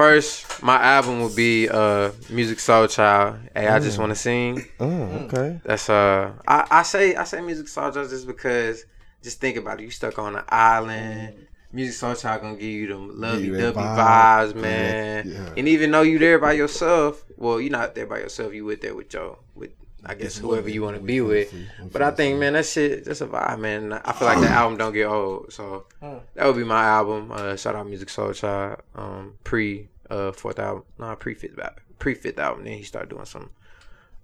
[0.00, 3.38] First, my album will be uh Musiq Soulchild.
[3.54, 4.64] Hey, I just want to sing.
[4.80, 5.60] Oh, okay.
[5.62, 8.86] That's uh, I, I say I say Musiq Soulchild just because
[9.22, 9.82] just think about it.
[9.82, 11.46] You stuck on an island.
[11.74, 13.98] Musiq Soulchild gonna give you them lovey you that dovey vibe.
[13.98, 15.28] vibes, man.
[15.28, 15.54] Yeah, yeah.
[15.58, 18.54] And even though you there by yourself, well, you're not there by yourself.
[18.54, 19.72] You with there with Joe, with
[20.04, 21.52] I guess whoever you want to be with.
[21.92, 23.92] But I think, man, that shit just a vibe, man.
[23.92, 27.30] I feel like the album don't get old, so that would be my album.
[27.32, 28.80] Uh, shout out Musiq Soulchild.
[28.94, 32.64] Um, pre uh fourth album, no, pre fifth album, pre fifth album.
[32.64, 33.50] Then he started doing some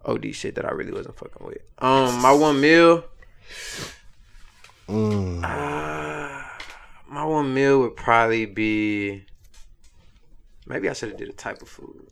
[0.05, 1.59] OD shit that I really wasn't fucking with.
[1.79, 3.05] Um, my one meal,
[4.89, 5.43] Mm.
[5.45, 6.43] uh,
[7.09, 9.25] my one meal would probably be.
[10.67, 12.09] Maybe I should have did a type of food,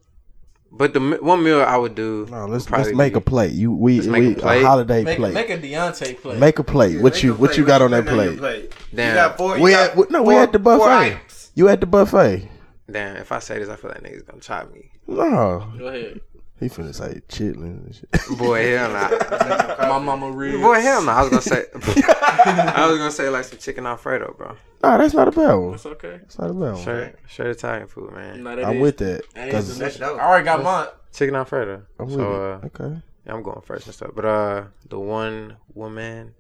[0.77, 2.27] but the one meal I would do.
[2.31, 3.53] No, let's let's make be- a plate.
[3.53, 4.62] You we Let's make a we plate.
[4.62, 5.35] a holiday Make, plate.
[5.35, 6.39] make a Deontay plate.
[6.39, 6.97] Make a plate.
[6.97, 7.59] Yeah, what you a what plate.
[7.59, 8.72] you got on that putting your plate?
[8.95, 9.09] Damn.
[9.09, 9.59] You got four.
[9.61, 11.18] We you at got we- no, we at the buffet.
[11.55, 12.49] You at the buffet?
[12.91, 14.91] Damn, if I say this, I feel like niggas gonna chop me.
[15.07, 16.20] No, Go ahead.
[16.61, 18.39] He finna say chitlins and shit.
[18.39, 19.09] Boy, hell nah.
[19.89, 20.61] My mama real.
[20.61, 21.13] Boy, hell no.
[21.13, 24.57] I was gonna say, I was gonna say like some chicken alfredo, bro.
[24.83, 25.71] Nah, that's not a bad one.
[25.73, 26.19] That's okay.
[26.21, 26.77] That's not a bad one.
[26.77, 28.43] Straight, straight Italian food, man.
[28.43, 29.23] Nah, I'm is- with that.
[29.35, 29.99] that is 'cause delicious.
[29.99, 30.21] That's dope.
[30.21, 30.87] I already got mine.
[31.13, 31.83] Chicken alfredo.
[31.99, 32.65] I'm with So, it.
[32.65, 33.03] uh, Okay.
[33.27, 34.11] yeah, I'm going first and stuff.
[34.15, 36.35] But uh, the one woman,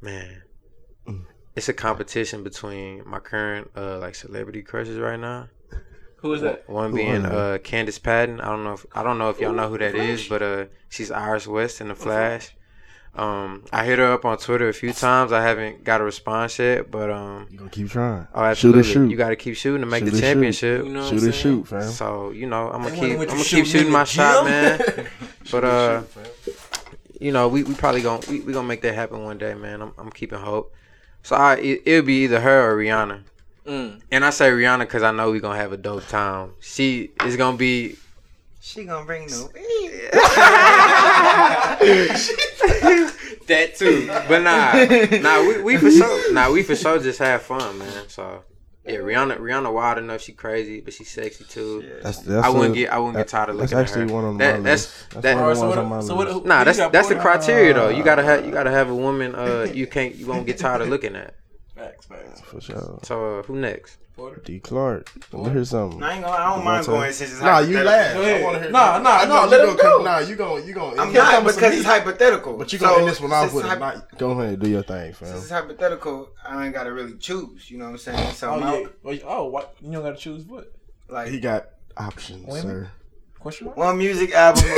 [0.00, 0.42] man,
[1.08, 1.24] Mm.
[1.54, 5.48] it's a competition between my current uh like celebrity crushes right now.
[6.18, 6.68] Who is that?
[6.68, 8.40] One Who being are uh Candice Patton.
[8.40, 10.64] I don't know if I don't know if y'all know who that is, but uh
[10.88, 12.52] she's Iris West in the Flash.
[13.14, 15.32] Um, I hit her up on Twitter a few times.
[15.32, 18.28] I haven't got a response yet, but um, You gonna keep trying.
[18.34, 19.10] oh, Shoot or absolutely, shoot.
[19.10, 20.22] you got to keep shooting to make Shoot or the shoot.
[20.22, 20.84] championship.
[20.84, 21.90] You know shoot I'm or shoot, fam.
[21.92, 24.04] So you know, I'm gonna They keep, I'm gonna you keep shooting shooting my the
[24.04, 25.06] shot, man.
[25.50, 26.02] But uh,
[27.18, 29.80] you know, we, we probably gonna we, we gonna make that happen one day, man.
[29.80, 30.74] I'm I'm keeping hope.
[31.22, 33.22] So I it, it'll be either her or Rihanna.
[33.66, 34.00] Mm.
[34.12, 36.52] And I say Rihanna because I know we gonna have a dope time.
[36.60, 37.96] She is gonna be
[38.60, 39.48] She gonna bring no.
[43.46, 44.06] that too.
[44.28, 48.08] But nah, nah, we, we for sure, nah, we for sure just have fun, man.
[48.08, 48.42] So
[48.84, 50.20] yeah, Rihanna, Rihanna wild enough.
[50.20, 51.98] She crazy, but she sexy too.
[52.02, 54.06] That's, that's I wouldn't a- get, I wouldn't get tired of looking at her.
[54.06, 55.10] one on That- my that's list.
[55.10, 55.34] That's that.
[55.34, 56.44] one of right, so ones on my so what, list.
[56.46, 57.88] Nah, you that's the criteria though.
[57.88, 59.34] You gotta have you gotta have a woman.
[59.34, 61.34] Uh, you can't you won't get tired of looking at.
[61.76, 62.40] Facts, facts.
[62.40, 62.98] For sure.
[63.02, 63.98] So uh, who next?
[64.16, 64.40] Porter.
[64.46, 64.60] D.
[64.60, 65.10] Clark.
[65.30, 66.02] Let me hear something.
[66.02, 66.36] I ain't gonna.
[66.42, 67.84] I don't mind going since it's Nah, you hypothetical.
[67.84, 68.14] laugh.
[68.14, 68.40] Go ahead.
[68.40, 69.02] I wanna hear Nah, that.
[69.02, 70.04] nah, nah, let him come- go.
[70.04, 71.02] Nah, you gonna you gonna.
[71.02, 72.56] I'm not because it's hypothetical.
[72.56, 73.76] But you gonna So, end this one off since with it's it.
[73.76, 75.28] hyp- Not, go ahead and do your thing, fam.
[75.28, 77.70] Since it's hypothetical, I ain't gotta really choose.
[77.70, 78.32] You know what I'm saying?
[78.32, 78.86] So Oh my- yeah.
[79.04, 79.74] Oh, you- Oh, what?
[79.82, 80.72] You don't gotta choose what?
[81.10, 81.66] like He got
[81.98, 82.62] options, Women?
[82.62, 82.90] sir.
[83.46, 83.76] Question mark?
[83.76, 84.64] one music album.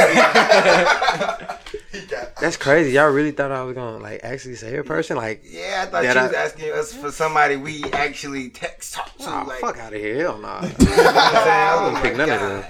[2.39, 2.91] That's crazy.
[2.93, 5.17] Y'all really thought I was gonna like actually say a person?
[5.17, 8.93] Like, yeah, I thought That you I- was asking us for somebody we actually text
[8.93, 9.25] talk to.
[9.27, 10.17] oh, like, fuck out of here.
[10.19, 10.61] Hell nah.
[10.63, 11.09] You know I'm saying?
[11.09, 12.61] I was wouldn't pick like, none of them.
[12.61, 12.67] God.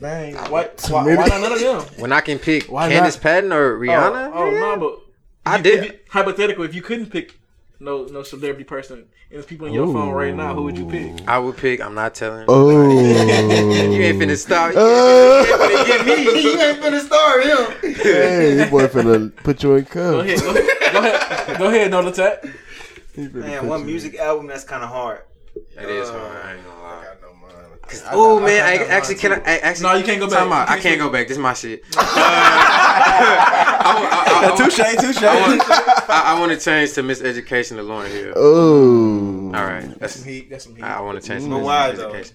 [0.00, 0.34] Dang.
[0.50, 1.82] Why, why, why not none of them?
[2.00, 3.20] When I can pick Why Candice not?
[3.20, 4.98] Patton or Rihanna, Oh, oh no, but
[5.44, 5.84] I you- did.
[5.84, 7.38] if you- hypothetical, if you couldn't pick
[7.80, 10.86] no no celebrity person, and there's people in your phone right now, who would you
[10.86, 11.26] pick?
[11.28, 11.80] I would pick.
[11.80, 12.44] I'm not telling.
[12.48, 12.70] Oh.
[12.90, 14.72] you ain't finna stop.
[14.72, 16.42] You Uh, ain't finna get me.
[16.42, 17.92] you ain't finna start him.
[17.94, 19.96] hey, this boy finna put you in cuffs.
[19.96, 22.44] Go ahead, go, go ahead, go ahead, no attack.
[23.14, 25.22] He Man, put one you- music album that's kind of hard.
[25.74, 26.22] That is hard.
[26.44, 26.87] I ain't gonna lie.
[27.90, 28.14] I know mine.
[28.14, 29.36] Oh man, I I, actually can I.
[29.36, 30.38] I actually No, you can't go back.
[30.38, 30.68] Time out.
[30.68, 31.28] I can't can't go back.
[31.28, 31.82] This is my shit.
[33.20, 35.22] Uh, I, I, I, I, Touche, touche.
[35.24, 35.70] I want,
[36.08, 38.32] I, I want to change to Miseducation to Lauryn Hill.
[38.36, 39.46] Oh.
[39.46, 40.50] All right, That's that's some heat.
[40.50, 40.84] That's some heat.
[40.84, 42.12] I want to change to But why, though?
[42.12, 42.34] Miseducation.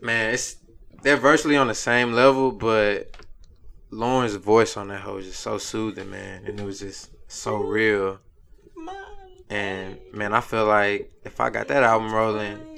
[0.00, 0.56] Man, it's
[1.02, 3.14] they're virtually on the same level, but
[3.92, 7.56] Lauryn's voice on that hoe is just so soothing, man, and it was just so
[7.56, 8.18] real.
[9.48, 12.75] And man, I feel like if I got that album rolling,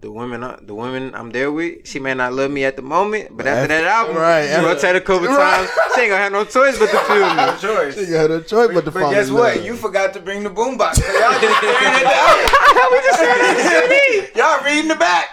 [0.00, 2.76] the, the women, I- the women I'm there with, she may not love me at
[2.76, 5.36] the moment, but after that album, Right, right, after- rotate a couple Right.
[5.38, 7.34] times, she ain't gonna have no choice but to feel me.
[7.36, 7.58] No me.
[7.60, 7.94] choice.
[7.98, 9.56] She got a choice but to But fall guess what?
[9.56, 9.64] love.
[9.64, 10.94] You forgot to bring the boombox.
[10.96, 12.92] So y'all just staring at the album.
[12.92, 15.28] we just said Y'all reading the back.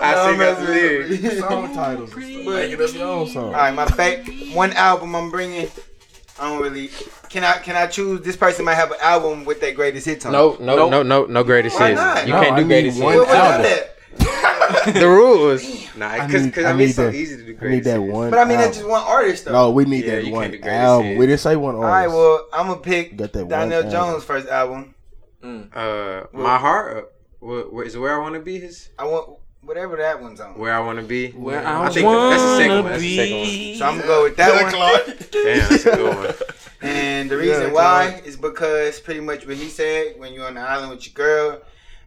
[0.00, 1.38] I No, sing I'm the lyrics.
[1.40, 2.14] song titles.
[2.14, 3.44] Making up your own song.
[3.46, 4.22] All right, my fa-
[4.54, 5.68] one album I'm bringing.
[6.38, 6.90] I don't really.
[7.28, 8.20] Can I can I choose?
[8.22, 10.32] This person might have an album with their greatest hits on.
[10.32, 10.60] No, it.
[10.60, 10.90] no, Nope.
[10.90, 12.00] no, no, no greatest Why hits.
[12.00, 12.26] not?
[12.26, 13.28] You No, can't I do need greatest one What hits.
[13.28, 13.62] was album.
[13.62, 13.94] that?
[14.94, 15.62] the rules.
[15.96, 17.68] Nah, I because I, I mean it's so that- easy to do greatest I need
[17.68, 18.12] greatest that hits.
[18.14, 18.30] one.
[18.30, 18.64] But I mean, album.
[18.64, 19.52] that's just one artist though.
[19.52, 21.06] No, we need Yeah, that one can't do greatest album.
[21.06, 21.18] hits.
[21.18, 21.84] We didn't say one artist.
[21.84, 23.90] All right, well, I'm gonna pick Got that one Donell album.
[23.92, 24.94] Jones' first album.
[25.42, 26.96] Uh, my heart.
[27.42, 28.58] Uh, wh- wh- is where I want to be.
[28.58, 30.58] His I want whatever that one's on.
[30.58, 31.30] where I want to be.
[31.30, 32.90] Where I I think that's the second wanna one.
[32.92, 33.76] That's the second one.
[33.78, 35.16] So I'm gonna go with that one.
[35.30, 36.34] Damn, that's a good one.
[36.80, 40.54] And the reason come why is because pretty much what he said when you're on
[40.54, 41.60] the island with your girl,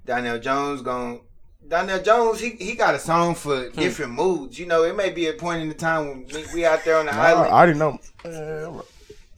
[0.05, 1.21] Donell Jones going
[1.67, 3.79] Donell Jones, he, he got a song for Hmm.
[3.79, 4.57] different moods.
[4.59, 6.97] You know, it may be a point in the time when we, we out there
[6.97, 7.99] on the Nah, I didn't know.
[8.25, 8.81] Uh,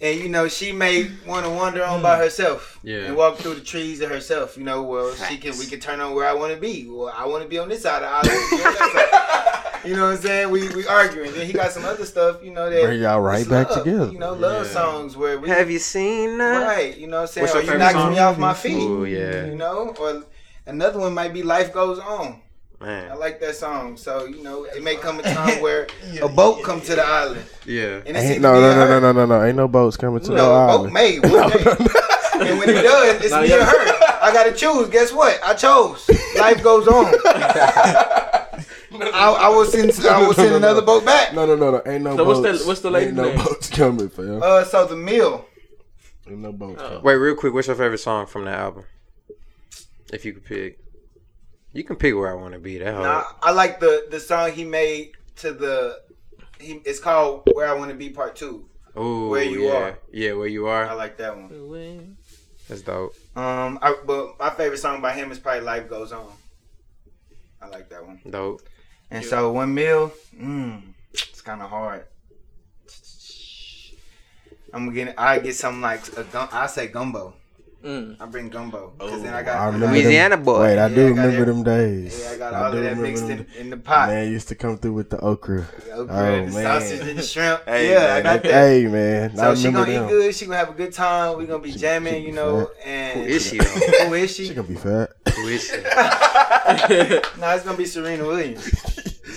[0.01, 3.05] and you know she may want to wander on by herself, Yeah.
[3.05, 4.57] and walk through the trees of herself.
[4.57, 6.87] You know, well she can we can turn on where I want to be.
[6.89, 9.63] Well, I want to be on this side of the island.
[9.85, 9.89] you, on that side.
[9.89, 10.49] You know what I'm saying?
[10.51, 11.31] We we arguing.
[11.33, 12.43] Then he got some other stuff.
[12.43, 14.11] You know that Bring y'all right back love, together.
[14.11, 14.71] You know, love Yeah.
[14.73, 16.61] songs where we Have you seen that?
[16.65, 17.43] Right, you know what I'm saying?
[17.45, 18.11] What's Or you favorite knocking song?
[18.13, 18.77] me off my feet.
[18.89, 19.45] Ooh, yeah.
[19.45, 19.93] You know?
[19.99, 20.23] Or
[20.65, 22.41] another one might be Life Goes On.
[22.81, 23.11] Man.
[23.11, 23.95] I like that song.
[23.95, 25.87] So, you know, it may come a time where
[26.21, 27.45] a boat come to the island.
[27.65, 28.01] yeah.
[28.05, 29.43] And it's Ain't, either no, no, no, no, no, no, no.
[29.45, 30.93] Ain't no boats coming to No, the a boat island.
[30.93, 31.63] may one day.
[32.49, 33.57] and when it does, it's No, me yeah.
[33.59, 34.19] or her.
[34.21, 34.89] I gotta choose.
[34.89, 35.39] Guess what?
[35.43, 36.09] I chose.
[36.37, 37.05] Life goes on.
[39.01, 41.33] I, I will send I will send another boat back.
[41.33, 41.81] No, no, no, no.
[41.85, 43.37] Ain't no So what's the- what's the lady's Ain't no name?
[43.37, 44.41] boats coming, fam.
[44.43, 45.45] Uh so the meal.
[46.29, 46.87] Ain't no boats Oh.
[46.87, 47.03] coming.
[47.03, 47.53] Wait, real quick.
[47.53, 48.85] What's your favorite song from that album?
[50.11, 50.79] If you could pick,
[51.71, 52.77] you can pick where I want to be.
[52.77, 53.03] That whole.
[53.03, 56.01] Nah, I like the the song he made to the
[56.59, 58.65] he, it's called Where I Want to Be Part 2.
[58.95, 59.73] Oh, Where You yeah.
[59.73, 59.99] Are.
[60.11, 60.85] Yeah, where you are.
[60.87, 62.15] I like that one.
[62.69, 63.15] That's dope.
[63.35, 66.25] Um, I, but my favorite song by him is probably "Life Goes On."
[67.61, 68.21] I like that one.
[68.29, 68.61] Dope.
[69.13, 70.81] And so one meal, mm,
[71.13, 72.05] it's kind of hard.
[74.73, 75.13] I'm gonna get.
[75.19, 76.49] I get something like a gum.
[76.51, 77.35] I say gumbo.
[77.85, 78.15] Mm.
[78.19, 79.55] I bring gumbo because then Oh, I got.
[79.57, 80.61] I I remember Louisiana them, boy.
[80.61, 82.23] Wait, I Yeah, do I remember them days.
[82.23, 84.07] yeah, I got I all of that mixed in, in the pot.
[84.09, 85.67] Man used to come through with the okra.
[85.85, 86.63] The okra, Oh, the man.
[86.63, 87.65] sausage and the shrimp.
[87.65, 88.51] Hey, yeah, I man, got that.
[88.51, 89.31] Hey, man.
[89.31, 90.05] I So she gonna them.
[90.05, 90.33] eat good.
[90.33, 91.37] She gonna have a good time.
[91.37, 92.65] We gonna be She- jamming, she you be know.
[92.65, 92.87] fat.
[92.87, 93.57] And Who is she?
[94.07, 94.47] Who is she?
[94.47, 95.09] She gonna be fat.
[95.35, 95.75] Who is she?
[97.39, 98.65] no, it's gonna be Serena Williams.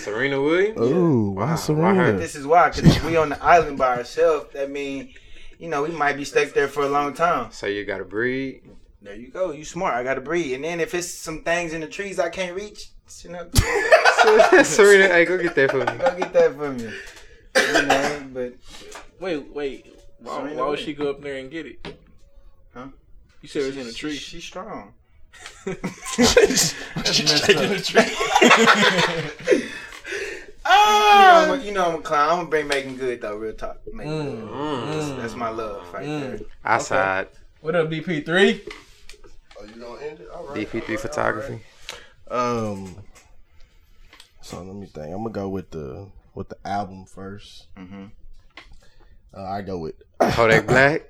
[0.06, 0.78] Serena Williams.
[0.80, 1.94] Ooh, Wow, why why Serena?
[2.04, 2.12] her?
[2.12, 4.52] This is why, because we on the island by ourselves.
[4.52, 5.12] That mean,
[5.58, 7.50] you know, we might be stuck there for a long time.
[7.50, 8.62] So you got to breed.
[9.02, 9.50] There you go.
[9.50, 9.94] You smart.
[9.94, 10.54] I gotta breathe.
[10.54, 12.90] And then if it's some things in the trees I can't reach,
[13.22, 13.48] you know,
[14.62, 15.84] Serena, hey, go get that for me.
[15.84, 16.92] go get that for you.
[17.56, 18.54] You know, but
[19.18, 19.86] Wait, wait.
[20.20, 21.98] Why, Serena why would she go up there and get it?
[22.74, 22.88] Huh?
[23.42, 24.14] You said it was in a tree.
[24.16, 24.94] She's strong.
[26.16, 26.74] She's
[27.14, 29.62] You know, I'm a, you
[31.76, 32.28] know I'm a clown.
[32.30, 33.36] I'm gonna bring making good though.
[33.36, 33.78] Real talk.
[33.92, 34.40] Making Mm.
[34.40, 34.50] good.
[34.50, 34.92] Mm.
[34.92, 36.20] That's, that's my love right Mm.
[36.20, 36.40] there.
[36.64, 37.28] I side
[37.60, 38.60] What up, DP3?
[39.58, 40.28] Oh, you gonna end it?
[40.34, 41.60] All DP3 photography.
[42.30, 42.96] Um.
[44.42, 45.06] So let me think.
[45.06, 47.66] I'm gonna go with the with the album first.
[47.76, 48.04] Mm-hmm.
[49.36, 51.02] Uh, I go with Kodak Black.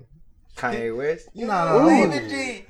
[0.56, 1.28] Kanye West.
[1.34, 1.86] no, no,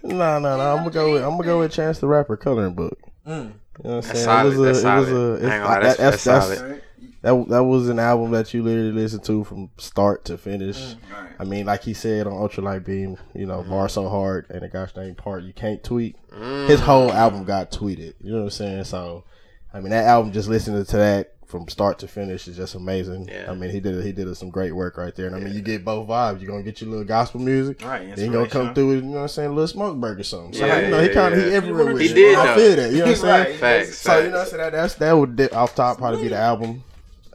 [0.02, 0.70] no, no, no.
[0.72, 2.98] I'm gonna go with I'm gonna go with Chance the Rapper coloring book.
[3.26, 3.28] Mm.
[3.28, 4.24] You know what I'm That's saying?
[4.24, 5.12] solid, It was that's a, it was solid.
[5.12, 6.82] a, I it's, ain't gonna lie, that's- that's, that's that's, solid.
[7.22, 10.94] That that was an album that you literally listened to from start to finish.
[11.12, 11.30] Right.
[11.38, 14.68] I mean, like he said on Ultralight Beam, you know, bar so hard and a
[14.68, 16.16] gosh dang part you can't tweet.
[16.32, 16.68] Mm.
[16.68, 18.14] His whole album got tweeted.
[18.20, 18.84] You know what I'm saying?
[18.84, 19.24] So,
[19.72, 23.28] I mean, that album, just listening to that from start to finish is just amazing.
[23.28, 23.48] Yeah.
[23.48, 25.28] I mean, he did he did some great work right there.
[25.28, 26.40] And I mean, you get both vibes.
[26.40, 27.82] You're gonna get your little gospel music.
[27.84, 28.16] Right.
[28.16, 30.18] Then you gonna come through with, you know what I'm saying, a little smoke break
[30.18, 30.54] or something.
[30.54, 31.46] So, Yeah, you know, he kind of, yeah.
[31.50, 32.14] he everywhere with He it.
[32.14, 32.90] did, I feel that.
[32.90, 33.44] You know what I'm saying?
[33.50, 33.56] Right.
[33.60, 33.98] Facts.
[33.98, 36.82] So, you know, so that, that's, that would, dip off top probably be the album.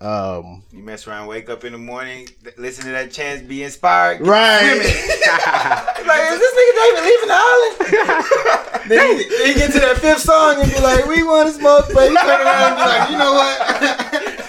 [0.01, 2.27] Um, You mess around, wake up in the morning,
[2.57, 4.25] listen to that chance, be inspired.
[4.25, 4.73] right.
[6.07, 8.89] like, is this nigga David leaving the island?
[8.89, 11.85] then, he, he get to that fifth song and be like, we want to smoke,
[11.93, 13.61] but he turn around and be like, you know what?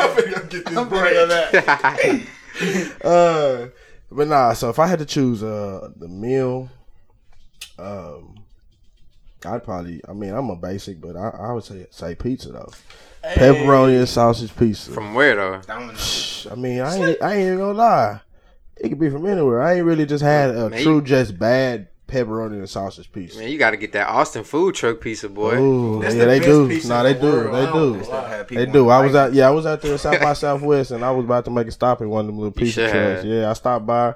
[0.00, 3.04] I'm gonna go get this I'm gonna that.
[3.04, 3.68] uh,
[4.10, 4.54] but nah.
[4.54, 6.70] So if I had to choose uh the meal,
[7.78, 8.36] um,
[9.44, 10.00] I'd probably.
[10.08, 12.72] I mean, I'm a basic, but I, I would say say pizza though.
[13.24, 14.90] Pepperoni and sausage pizza.
[14.90, 15.60] From where though?
[15.66, 16.46] Domino's.
[16.50, 18.20] I mean, I ain't, I ain't even gonna lie.
[18.76, 19.62] It could be from anywhere.
[19.62, 23.38] I ain't really just had a Man, true you- just bad pepperoni and sausage pizza.
[23.38, 25.56] Man, you got to get that Austin food truck pizza, boy.
[25.56, 26.68] Ooh, That's yeah, the they best do.
[26.68, 27.26] pizza Nah, in they the do.
[27.32, 27.54] world.
[27.54, 27.98] They don't do.
[28.00, 28.42] know why.
[28.50, 28.88] They do.
[28.90, 29.32] I was out.
[29.32, 31.70] Yeah, I was out there South by Southwest, and I was about to make a
[31.70, 33.24] stop at one of them little You pizza should trucks.
[33.24, 34.14] Yeah, I stopped by,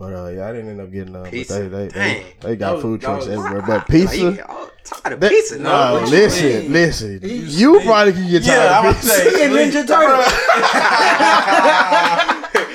[0.00, 1.30] but uh, yeah, I didn't end up getting none.
[1.30, 1.60] Pizza.
[1.68, 3.62] They they, they, they got was- food trucks was- everywhere.
[3.66, 4.16] But pizza.
[4.16, 4.38] you
[4.82, 5.58] tired of pizza?
[5.58, 6.72] no, No, listen, mean?
[6.72, 7.20] listen.
[7.20, 9.10] He's- You probably can get Yeah, tired I of was pizza.
[9.30, 9.50] saying.
[9.50, 10.24] He a Ninja Turtle.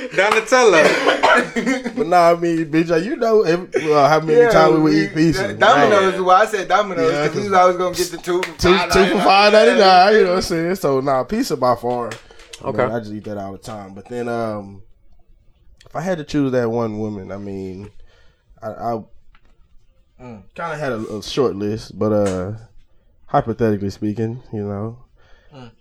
[0.15, 0.83] Donatello.
[1.97, 5.53] but nah, I mean, BJ, you know every, well, how many times we eat pizza?
[5.53, 8.41] Domino's is why I said Domino's Yeah, because we was always gonna get the two
[8.43, 10.13] for Two, five two for five ninety nine.
[10.13, 10.75] You know what I'm saying?
[10.75, 12.11] So nah, pizza by far.
[12.61, 12.77] You Okay.
[12.87, 13.93] know, I just eat that all the time.
[13.93, 14.83] But then, um,
[15.85, 17.91] if I had to choose that one woman, I mean,
[18.61, 19.03] I, I
[20.19, 22.53] kind of had a, a short list, but uh,
[23.27, 24.97] hypothetically speaking, you know,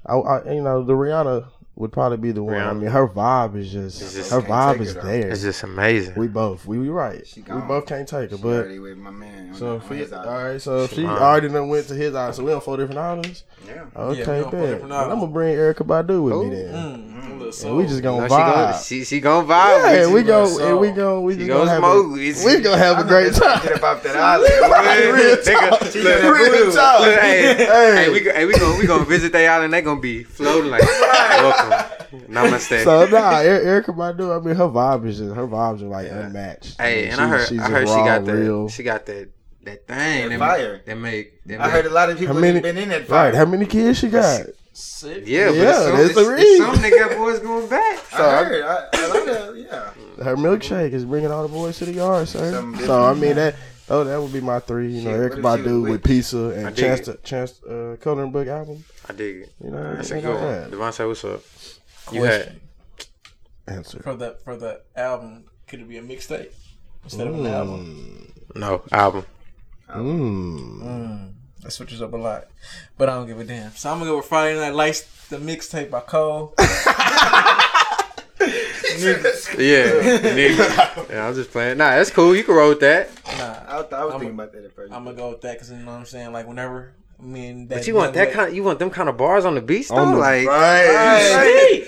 [0.06, 2.54] I, I you know the Rihanna would probably be the one.
[2.54, 5.30] I mean, her vibe is just, just- her vibe is her, there.
[5.30, 6.14] It's just amazing.
[6.16, 7.26] we both, we, we right.
[7.36, 8.68] We both can't take her, She but.
[8.80, 9.54] with my man.
[9.54, 10.62] So on if he, his all island.
[10.62, 13.44] so if she already done went to his island, so we on four different islands.
[13.66, 13.84] Yeah.
[13.96, 14.82] Okay, we on bet.
[14.82, 16.44] Well, I'm gonna bring Erykah Badu with Ooh.
[16.50, 16.74] me then.
[16.74, 18.54] Mm, a little And we just gonna she vibe.
[18.54, 19.54] gonna she, she gonna vibe.
[19.54, 21.78] yeah, with and we go so- and we go we She just gonna gonna have
[21.80, 22.60] smoke a, we you.
[22.62, 23.68] gonna have a I'm great just gonna time.
[23.68, 25.14] Get up that island.
[25.14, 25.90] Real Nigga, talk.
[25.92, 27.04] She look, got that Real talk.
[27.04, 28.04] Hey, Hey.
[28.04, 29.72] hey, we go, hey, we gonna we gonna visit that island.
[29.72, 31.63] They gonna be floating like welcome,
[32.28, 32.84] namaste.
[32.84, 34.40] So nah, Erykah Badu.
[34.40, 36.26] I mean, her vibe is just her vibes are like Yeah.
[36.26, 36.80] unmatched.
[36.80, 38.68] hey, mean, and I heard she's I just heard she raw, got that real.
[38.68, 39.28] she got that
[39.64, 40.72] that thing That that fire.
[40.74, 43.06] Make, that make I heard a lot of people How many- that been in that
[43.06, 43.26] fire.
[43.30, 44.42] Right, how many kids she got?
[44.76, 45.26] Six.
[45.28, 47.98] yeah, but Yeah, it's some, there's it's, a it's some that got boys going back.
[48.12, 48.64] I So I- heard.
[48.64, 49.94] I, I like that.
[50.18, 50.24] Yeah.
[50.24, 52.52] Her milkshake is bringing all the boys to the yard, sir.
[52.84, 53.54] So I mean that.
[53.88, 54.88] Oh, that would be my three.
[54.92, 57.04] You know, Shit, Erykah what if Badu with with- pizza and Chance it.
[57.04, 58.82] to, Chance uh, coloring book album.
[59.08, 59.52] I dig it.
[59.62, 60.52] You know, That's a ain't good got one.
[60.52, 60.70] that.
[60.70, 61.42] Devontae, what's up?
[62.12, 62.60] You Question.
[63.66, 64.02] had Answer.
[64.02, 66.52] For the for the album, could it be a mixtape
[67.02, 68.32] instead of an album?
[68.52, 68.56] Mm.
[68.60, 69.24] no album.
[69.88, 70.82] Mm.
[70.82, 71.32] Mm,
[71.62, 72.48] that switches up a lot,
[72.98, 73.72] but I don't give a damn.
[73.72, 76.54] So I'm gonna go with Friday Night Lights, the mixtape by Cole.
[79.56, 79.86] Yeah,
[80.20, 81.10] nigga.
[81.10, 81.78] yeah, I'm just playing.
[81.78, 82.34] Nah, that's cool.
[82.36, 83.10] You can roll with that.
[83.38, 84.92] Nah, I, was- I was I'm thinking a- about that at first.
[84.92, 86.32] I'm gonna go with that because you know what I'm saying.
[86.32, 86.92] Like whenever
[87.24, 88.56] me and that But you want that lady- kind?
[88.56, 89.96] You want them kind of bars on the beats though?
[89.96, 91.84] On the- like, right.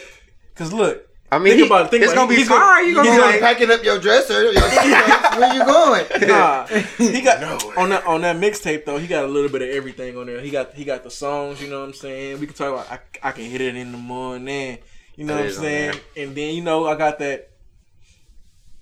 [0.54, 2.60] Cause look, I mean, Think he- about it, think it's about gonna be He's gonna-
[2.60, 2.82] fire.
[2.82, 4.44] You gonna you be gonna like, packing up your dresser?
[4.52, 6.06] Your suitcase, where you going?
[6.28, 8.96] nah, he got on that on that mixtape though.
[8.98, 10.40] He got a little bit of everything on there.
[10.40, 11.60] He got he got the songs.
[11.60, 12.38] You know what I'm saying.
[12.40, 14.78] We can talk about I, I can hit it in the morning.
[15.16, 16.00] You know That what I'm saying.
[16.16, 17.50] And then you know I got that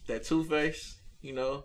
[0.07, 0.97] that Two Face.
[1.23, 1.65] You know,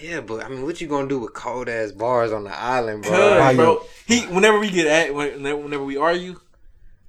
[0.00, 3.02] yeah, but I mean, what you gonna do with cold ass bars on the island,
[3.02, 3.10] bro?
[3.12, 6.40] Cause, bro, he whenever we get at whenever whenever we argue,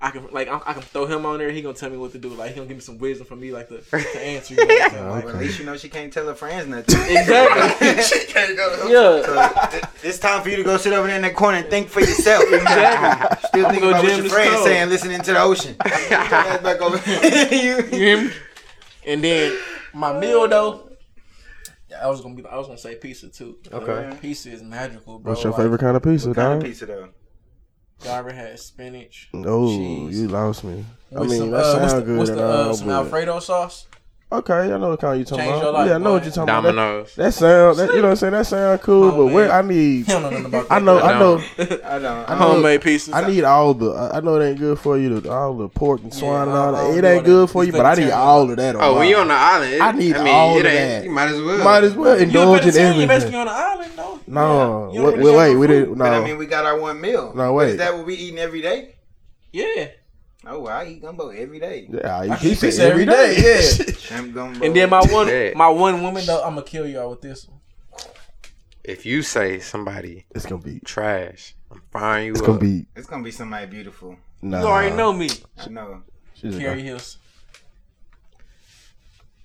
[0.02, 1.52] I can like I, I can throw him on there.
[1.52, 2.30] He gonna tell me what to do.
[2.30, 4.56] Like he gonna give me some wisdom from me, like to, to answer.
[4.56, 5.10] You know what I'm saying?
[5.10, 6.96] Like, Well, at least you know she can't tell her friends nothing.
[7.18, 8.04] exactly.
[8.04, 8.88] she can't go.
[8.90, 9.26] yeah.
[9.26, 11.68] So, th- it's time for you to go sit over there in that corner and
[11.68, 12.44] think for yourself.
[12.52, 13.48] Exactly.
[13.50, 14.66] Still I'ma thinking about what your friends toe.
[14.66, 15.76] saying, listening to the ocean.
[15.84, 16.98] Get your ass back over.
[17.56, 18.34] You hear me?
[19.06, 19.58] And then
[19.94, 20.91] my meal though,
[22.00, 23.58] I was gonna be I was gonna say pizza too.
[23.72, 24.18] Okay.
[24.22, 25.32] Pizza is magical, bro.
[25.32, 27.10] What's your Like, favorite kind of pizza, What kind of pizza though?
[28.04, 29.30] Y'all had spinach?
[29.34, 30.84] Oh, cheese you lost me.
[31.16, 32.18] I mean, some, that uh, sounds what's the, good.
[32.18, 33.88] What's and the, uh, all, some but- Alfredo sauce?
[34.34, 35.64] Okay, I know what kind you talking Change about.
[35.64, 36.12] your life, yeah, I know boy.
[36.14, 36.62] what you're talking about.
[36.64, 37.16] That, Domino's.
[37.16, 38.32] that sound, that, you know what I'm saying?
[38.32, 39.52] That sound cool, Oh, but where.
[39.52, 40.74] I need, He don't know nothing about that.
[40.76, 42.30] I know, I know, I don't.
[42.30, 43.14] I know- Homemade pieces.
[43.14, 43.92] I need all the.
[43.92, 46.52] I I know it ain't good for you, the, all the pork and swine and
[46.52, 46.98] I- all I that.
[46.98, 48.18] It ain't all good for you, but I need vegetarian.
[48.20, 48.76] all of that.
[48.78, 49.10] Oh, when mine.
[49.10, 51.04] you on the island, it, I need I mean, all it of that.
[51.04, 51.64] You might as well.
[51.66, 53.40] Might as well You a indulge in vegetarian, you basically everything.
[53.42, 54.20] on the island, though.
[54.28, 54.94] No, Yeah.
[54.94, 55.98] You don't wait, really wait, have we no didn't.
[55.98, 57.34] No, But I mean, we got our one meal.
[57.36, 57.70] No, But wait.
[57.72, 58.96] Is that what we eating every day?
[59.52, 59.88] Yeah.
[60.46, 61.88] Oh, I eat gumbo every day.
[61.92, 63.36] yeah, I eat I pizza, pizza every every day.
[63.42, 63.94] day, Yeah.
[64.00, 64.66] Shrimp gumbo.
[64.66, 65.52] And then my one, Yeah.
[65.56, 67.60] my one woman though, I'm gonna kill y'all with this one.
[68.84, 72.48] If you say somebody it's gonna be trash, I'm firing you It's up.
[72.48, 72.86] gonna be.
[72.96, 74.18] It's gonna be somebody beautiful.
[74.42, 76.02] Nah, You already know me, I know.
[76.34, 77.18] She's Keri Hills.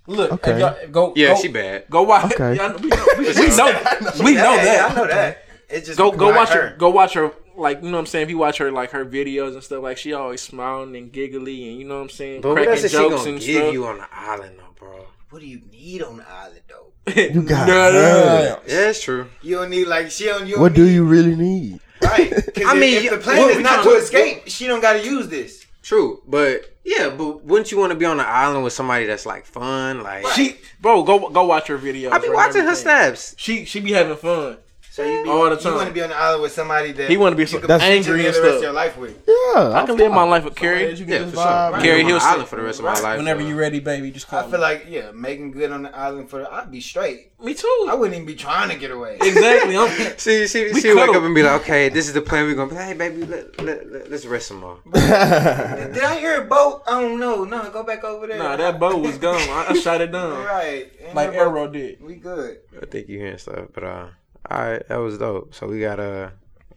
[0.07, 0.61] Look, Okay.
[0.61, 1.13] y'all- go.
[1.17, 1.85] yeah, go, she bad.
[1.91, 2.33] Go watch.
[2.33, 2.55] Okay.
[2.57, 3.83] Y'all- we know, we, we know,
[4.25, 4.91] we know Yeah, that.
[4.91, 5.43] I know that.
[5.69, 6.75] It's just Go go like watch her.
[6.79, 7.33] Go watch her.
[7.57, 8.25] Like you know what I'm saying.
[8.25, 11.69] If you watch her like her videos and stuff, like she always smiling and giggly
[11.71, 13.41] and you know what I'm saying, But what cracking else is she jokes gonna and
[13.41, 13.73] give stuff.
[13.73, 15.07] you on the island, though, bro?
[15.31, 16.83] What do you need on the island though?
[17.15, 17.95] You got None.
[17.95, 18.61] her.
[18.67, 19.29] Yeah, it's true.
[19.43, 20.47] You don't need like she don't.
[20.47, 21.81] You don't What do you really need?
[22.03, 22.33] Right.
[22.33, 24.81] I if- mean, if the plan what is we not trying- to escape, she don't
[24.81, 25.65] got to use this.
[25.83, 29.25] True, but yeah, but wouldn't you want to be on the island with somebody that's
[29.25, 30.03] like fun?
[30.03, 32.11] Like She, bro, go go watch her videos.
[32.11, 32.75] I be bro, watching her everything.
[32.83, 33.35] snaps.
[33.39, 34.57] She she be having fun.
[34.97, 35.73] So you be, All the time.
[35.73, 37.59] You want to be on the island with somebody that He wanna be you so
[37.59, 38.57] That's- angry and live the rest stuff.
[38.57, 39.29] of your life with.
[39.29, 40.95] Yeah, I can live my life with Keri.
[40.95, 41.45] Yeah, for sure.
[41.45, 41.83] vibe.
[41.83, 42.29] Keri I'm on Hilson.
[42.31, 43.19] island for the rest of my life.
[43.19, 43.47] Whenever so.
[43.47, 44.59] you ready, baby, just call I feel me.
[44.59, 47.39] like yeah, making good on the island for the, I'd be straight.
[47.39, 47.87] Me too.
[47.91, 49.19] I wouldn't even be trying to get away.
[49.21, 49.77] Exactly.
[49.77, 52.47] I'm, See, she, We she wake up and be like, okay, this is the plan.
[52.47, 54.79] We're gonna be hey, baby, let, let, let, let's rest some more.
[54.95, 56.85] Did I hear a boat?
[56.87, 57.45] I don't know.
[57.45, 58.39] No, go back over there.
[58.39, 59.37] nah, that boat was gone.
[59.37, 60.91] I, I shot it down right.
[61.05, 61.35] Ain't like.
[61.35, 62.01] Arrow did.
[62.03, 62.61] We good.
[62.81, 64.07] I think you hearing stuff, but uh,
[64.51, 65.55] all right, that was dope.
[65.55, 66.31] So we got uh,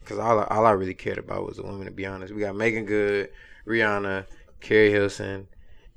[0.06, 1.86] cause all all I really cared about was the women.
[1.86, 3.30] To be honest, we got Meagan Good,
[3.68, 4.26] Rihanna,
[4.62, 5.48] Keri Hilson,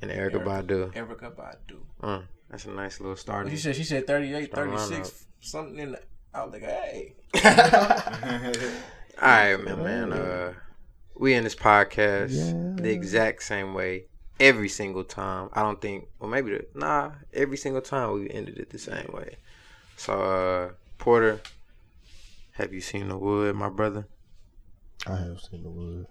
[0.00, 0.92] and Erykah Badu.
[0.92, 1.78] Erykah Badu.
[2.00, 3.48] Uh, that's a nice little start.
[3.48, 6.00] She said she said 38, 36, something in the.
[6.34, 7.14] I was like, hey.
[9.20, 10.12] All right, man, man.
[10.12, 10.52] Uh,
[11.14, 12.82] we in this podcast Yeah.
[12.82, 14.06] the exact same way
[14.40, 15.50] every single time.
[15.52, 17.12] I don't think, well, maybe the nah.
[17.32, 19.36] Every single time we ended it the same way.
[19.96, 21.40] So, uh, Porter,
[22.52, 24.06] have you seen the wood, my brother?
[25.06, 26.06] I have seen the wood.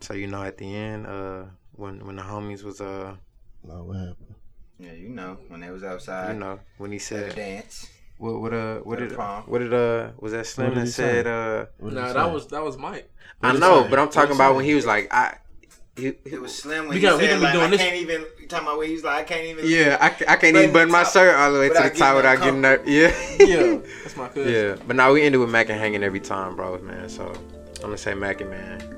[0.00, 3.16] So you know at the end, uh, when when the homies was uh,
[3.64, 4.34] No, what happened?
[4.78, 6.34] yeah, you know when they was outside.
[6.34, 7.88] you know, when he at the said dance.
[8.18, 11.22] what what uh what did what did uh was that Slim that he say?
[11.22, 12.32] said uh What did Nah, that say?
[12.32, 13.10] was that was Mike.
[13.42, 13.90] I know, say?
[13.90, 14.56] but I'm talking about say?
[14.56, 15.38] when he was like I.
[15.96, 17.70] He, It was slim when We he got- we said can be like doing I
[17.70, 18.24] this- can't even.
[18.40, 19.64] You talking about when he was like I can't even.
[19.66, 22.16] Yeah, I, I can't even button my top shirt all the way to the top
[22.16, 22.80] without getting up.
[22.86, 23.14] Yeah.
[23.38, 24.52] Yeah, that's my cousin.
[24.52, 24.76] yeah.
[24.86, 27.08] But now we ended with Mac and hanging every time, bros, man.
[27.08, 27.32] So
[27.76, 28.92] I'm gonna say Mac and man.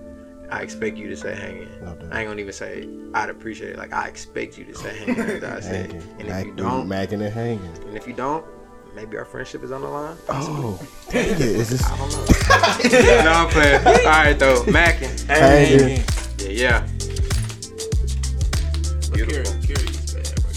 [0.51, 1.69] I expect you to say hanging.
[1.83, 1.89] No.
[2.11, 3.79] I ain't gonna even say I'd appreciate it.
[3.79, 5.93] Like I expect you to say hanging after I say it.
[5.93, 6.09] Hanging.
[6.21, 7.73] And if you don't, Macking and hanging.
[7.87, 8.45] and if you don't,
[8.99, 10.17] maybe our friendship is on the line.
[10.29, 10.81] Oh,
[11.11, 11.41] dang it.
[11.41, 13.23] Is this I don't know.
[13.25, 13.87] no, I'm playing.
[13.87, 16.03] All right though, Mac and hanging?
[16.39, 16.81] yeah, yeah.
[19.11, 19.63] But Keri, Beautiful.
[19.63, 20.51] Keri is bad, bro.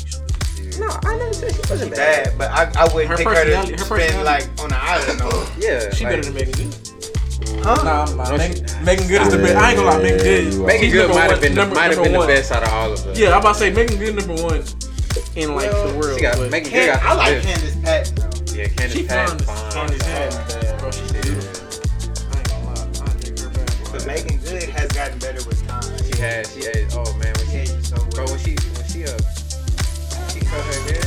[0.57, 3.45] You No, I never said she wasn't bad, but I, I wouldn't Her take her
[3.45, 5.47] to her spend like on the island though.
[5.59, 6.75] Yeah, She like, better than Meagan Good.
[7.63, 7.83] Huh?
[7.83, 8.55] Nah, I'm No, lying.
[8.55, 9.55] she- Meagan, Meagan Good is the best.
[9.55, 10.53] I ain't gonna lie, Meagan Good.
[10.53, 10.65] Yeah.
[10.65, 12.69] Meagan Good might have been the, number- might have number been the best out of
[12.73, 13.17] all of us.
[13.19, 14.63] Yeah, I'm about to say Meagan Good number one
[15.35, 16.15] in like Well, the world.
[16.17, 18.30] She got but Meagan Good Can, got I like the Candice Patton though.
[18.53, 19.71] Yeah, Candice She Patton fine.
[19.71, 19.87] fine.
[19.89, 20.77] Candice Patton.
[20.79, 22.31] Bro, she's beautiful.
[22.31, 22.87] I ain't gonna lie.
[23.05, 23.91] I take her back.
[23.91, 25.83] But Meagan Good has gotten better with time.
[26.03, 28.85] She had, she had, oh man, when Yeah, she, you so bro, when she, when
[28.87, 29.17] she, uh,
[30.31, 31.03] she cut her hair,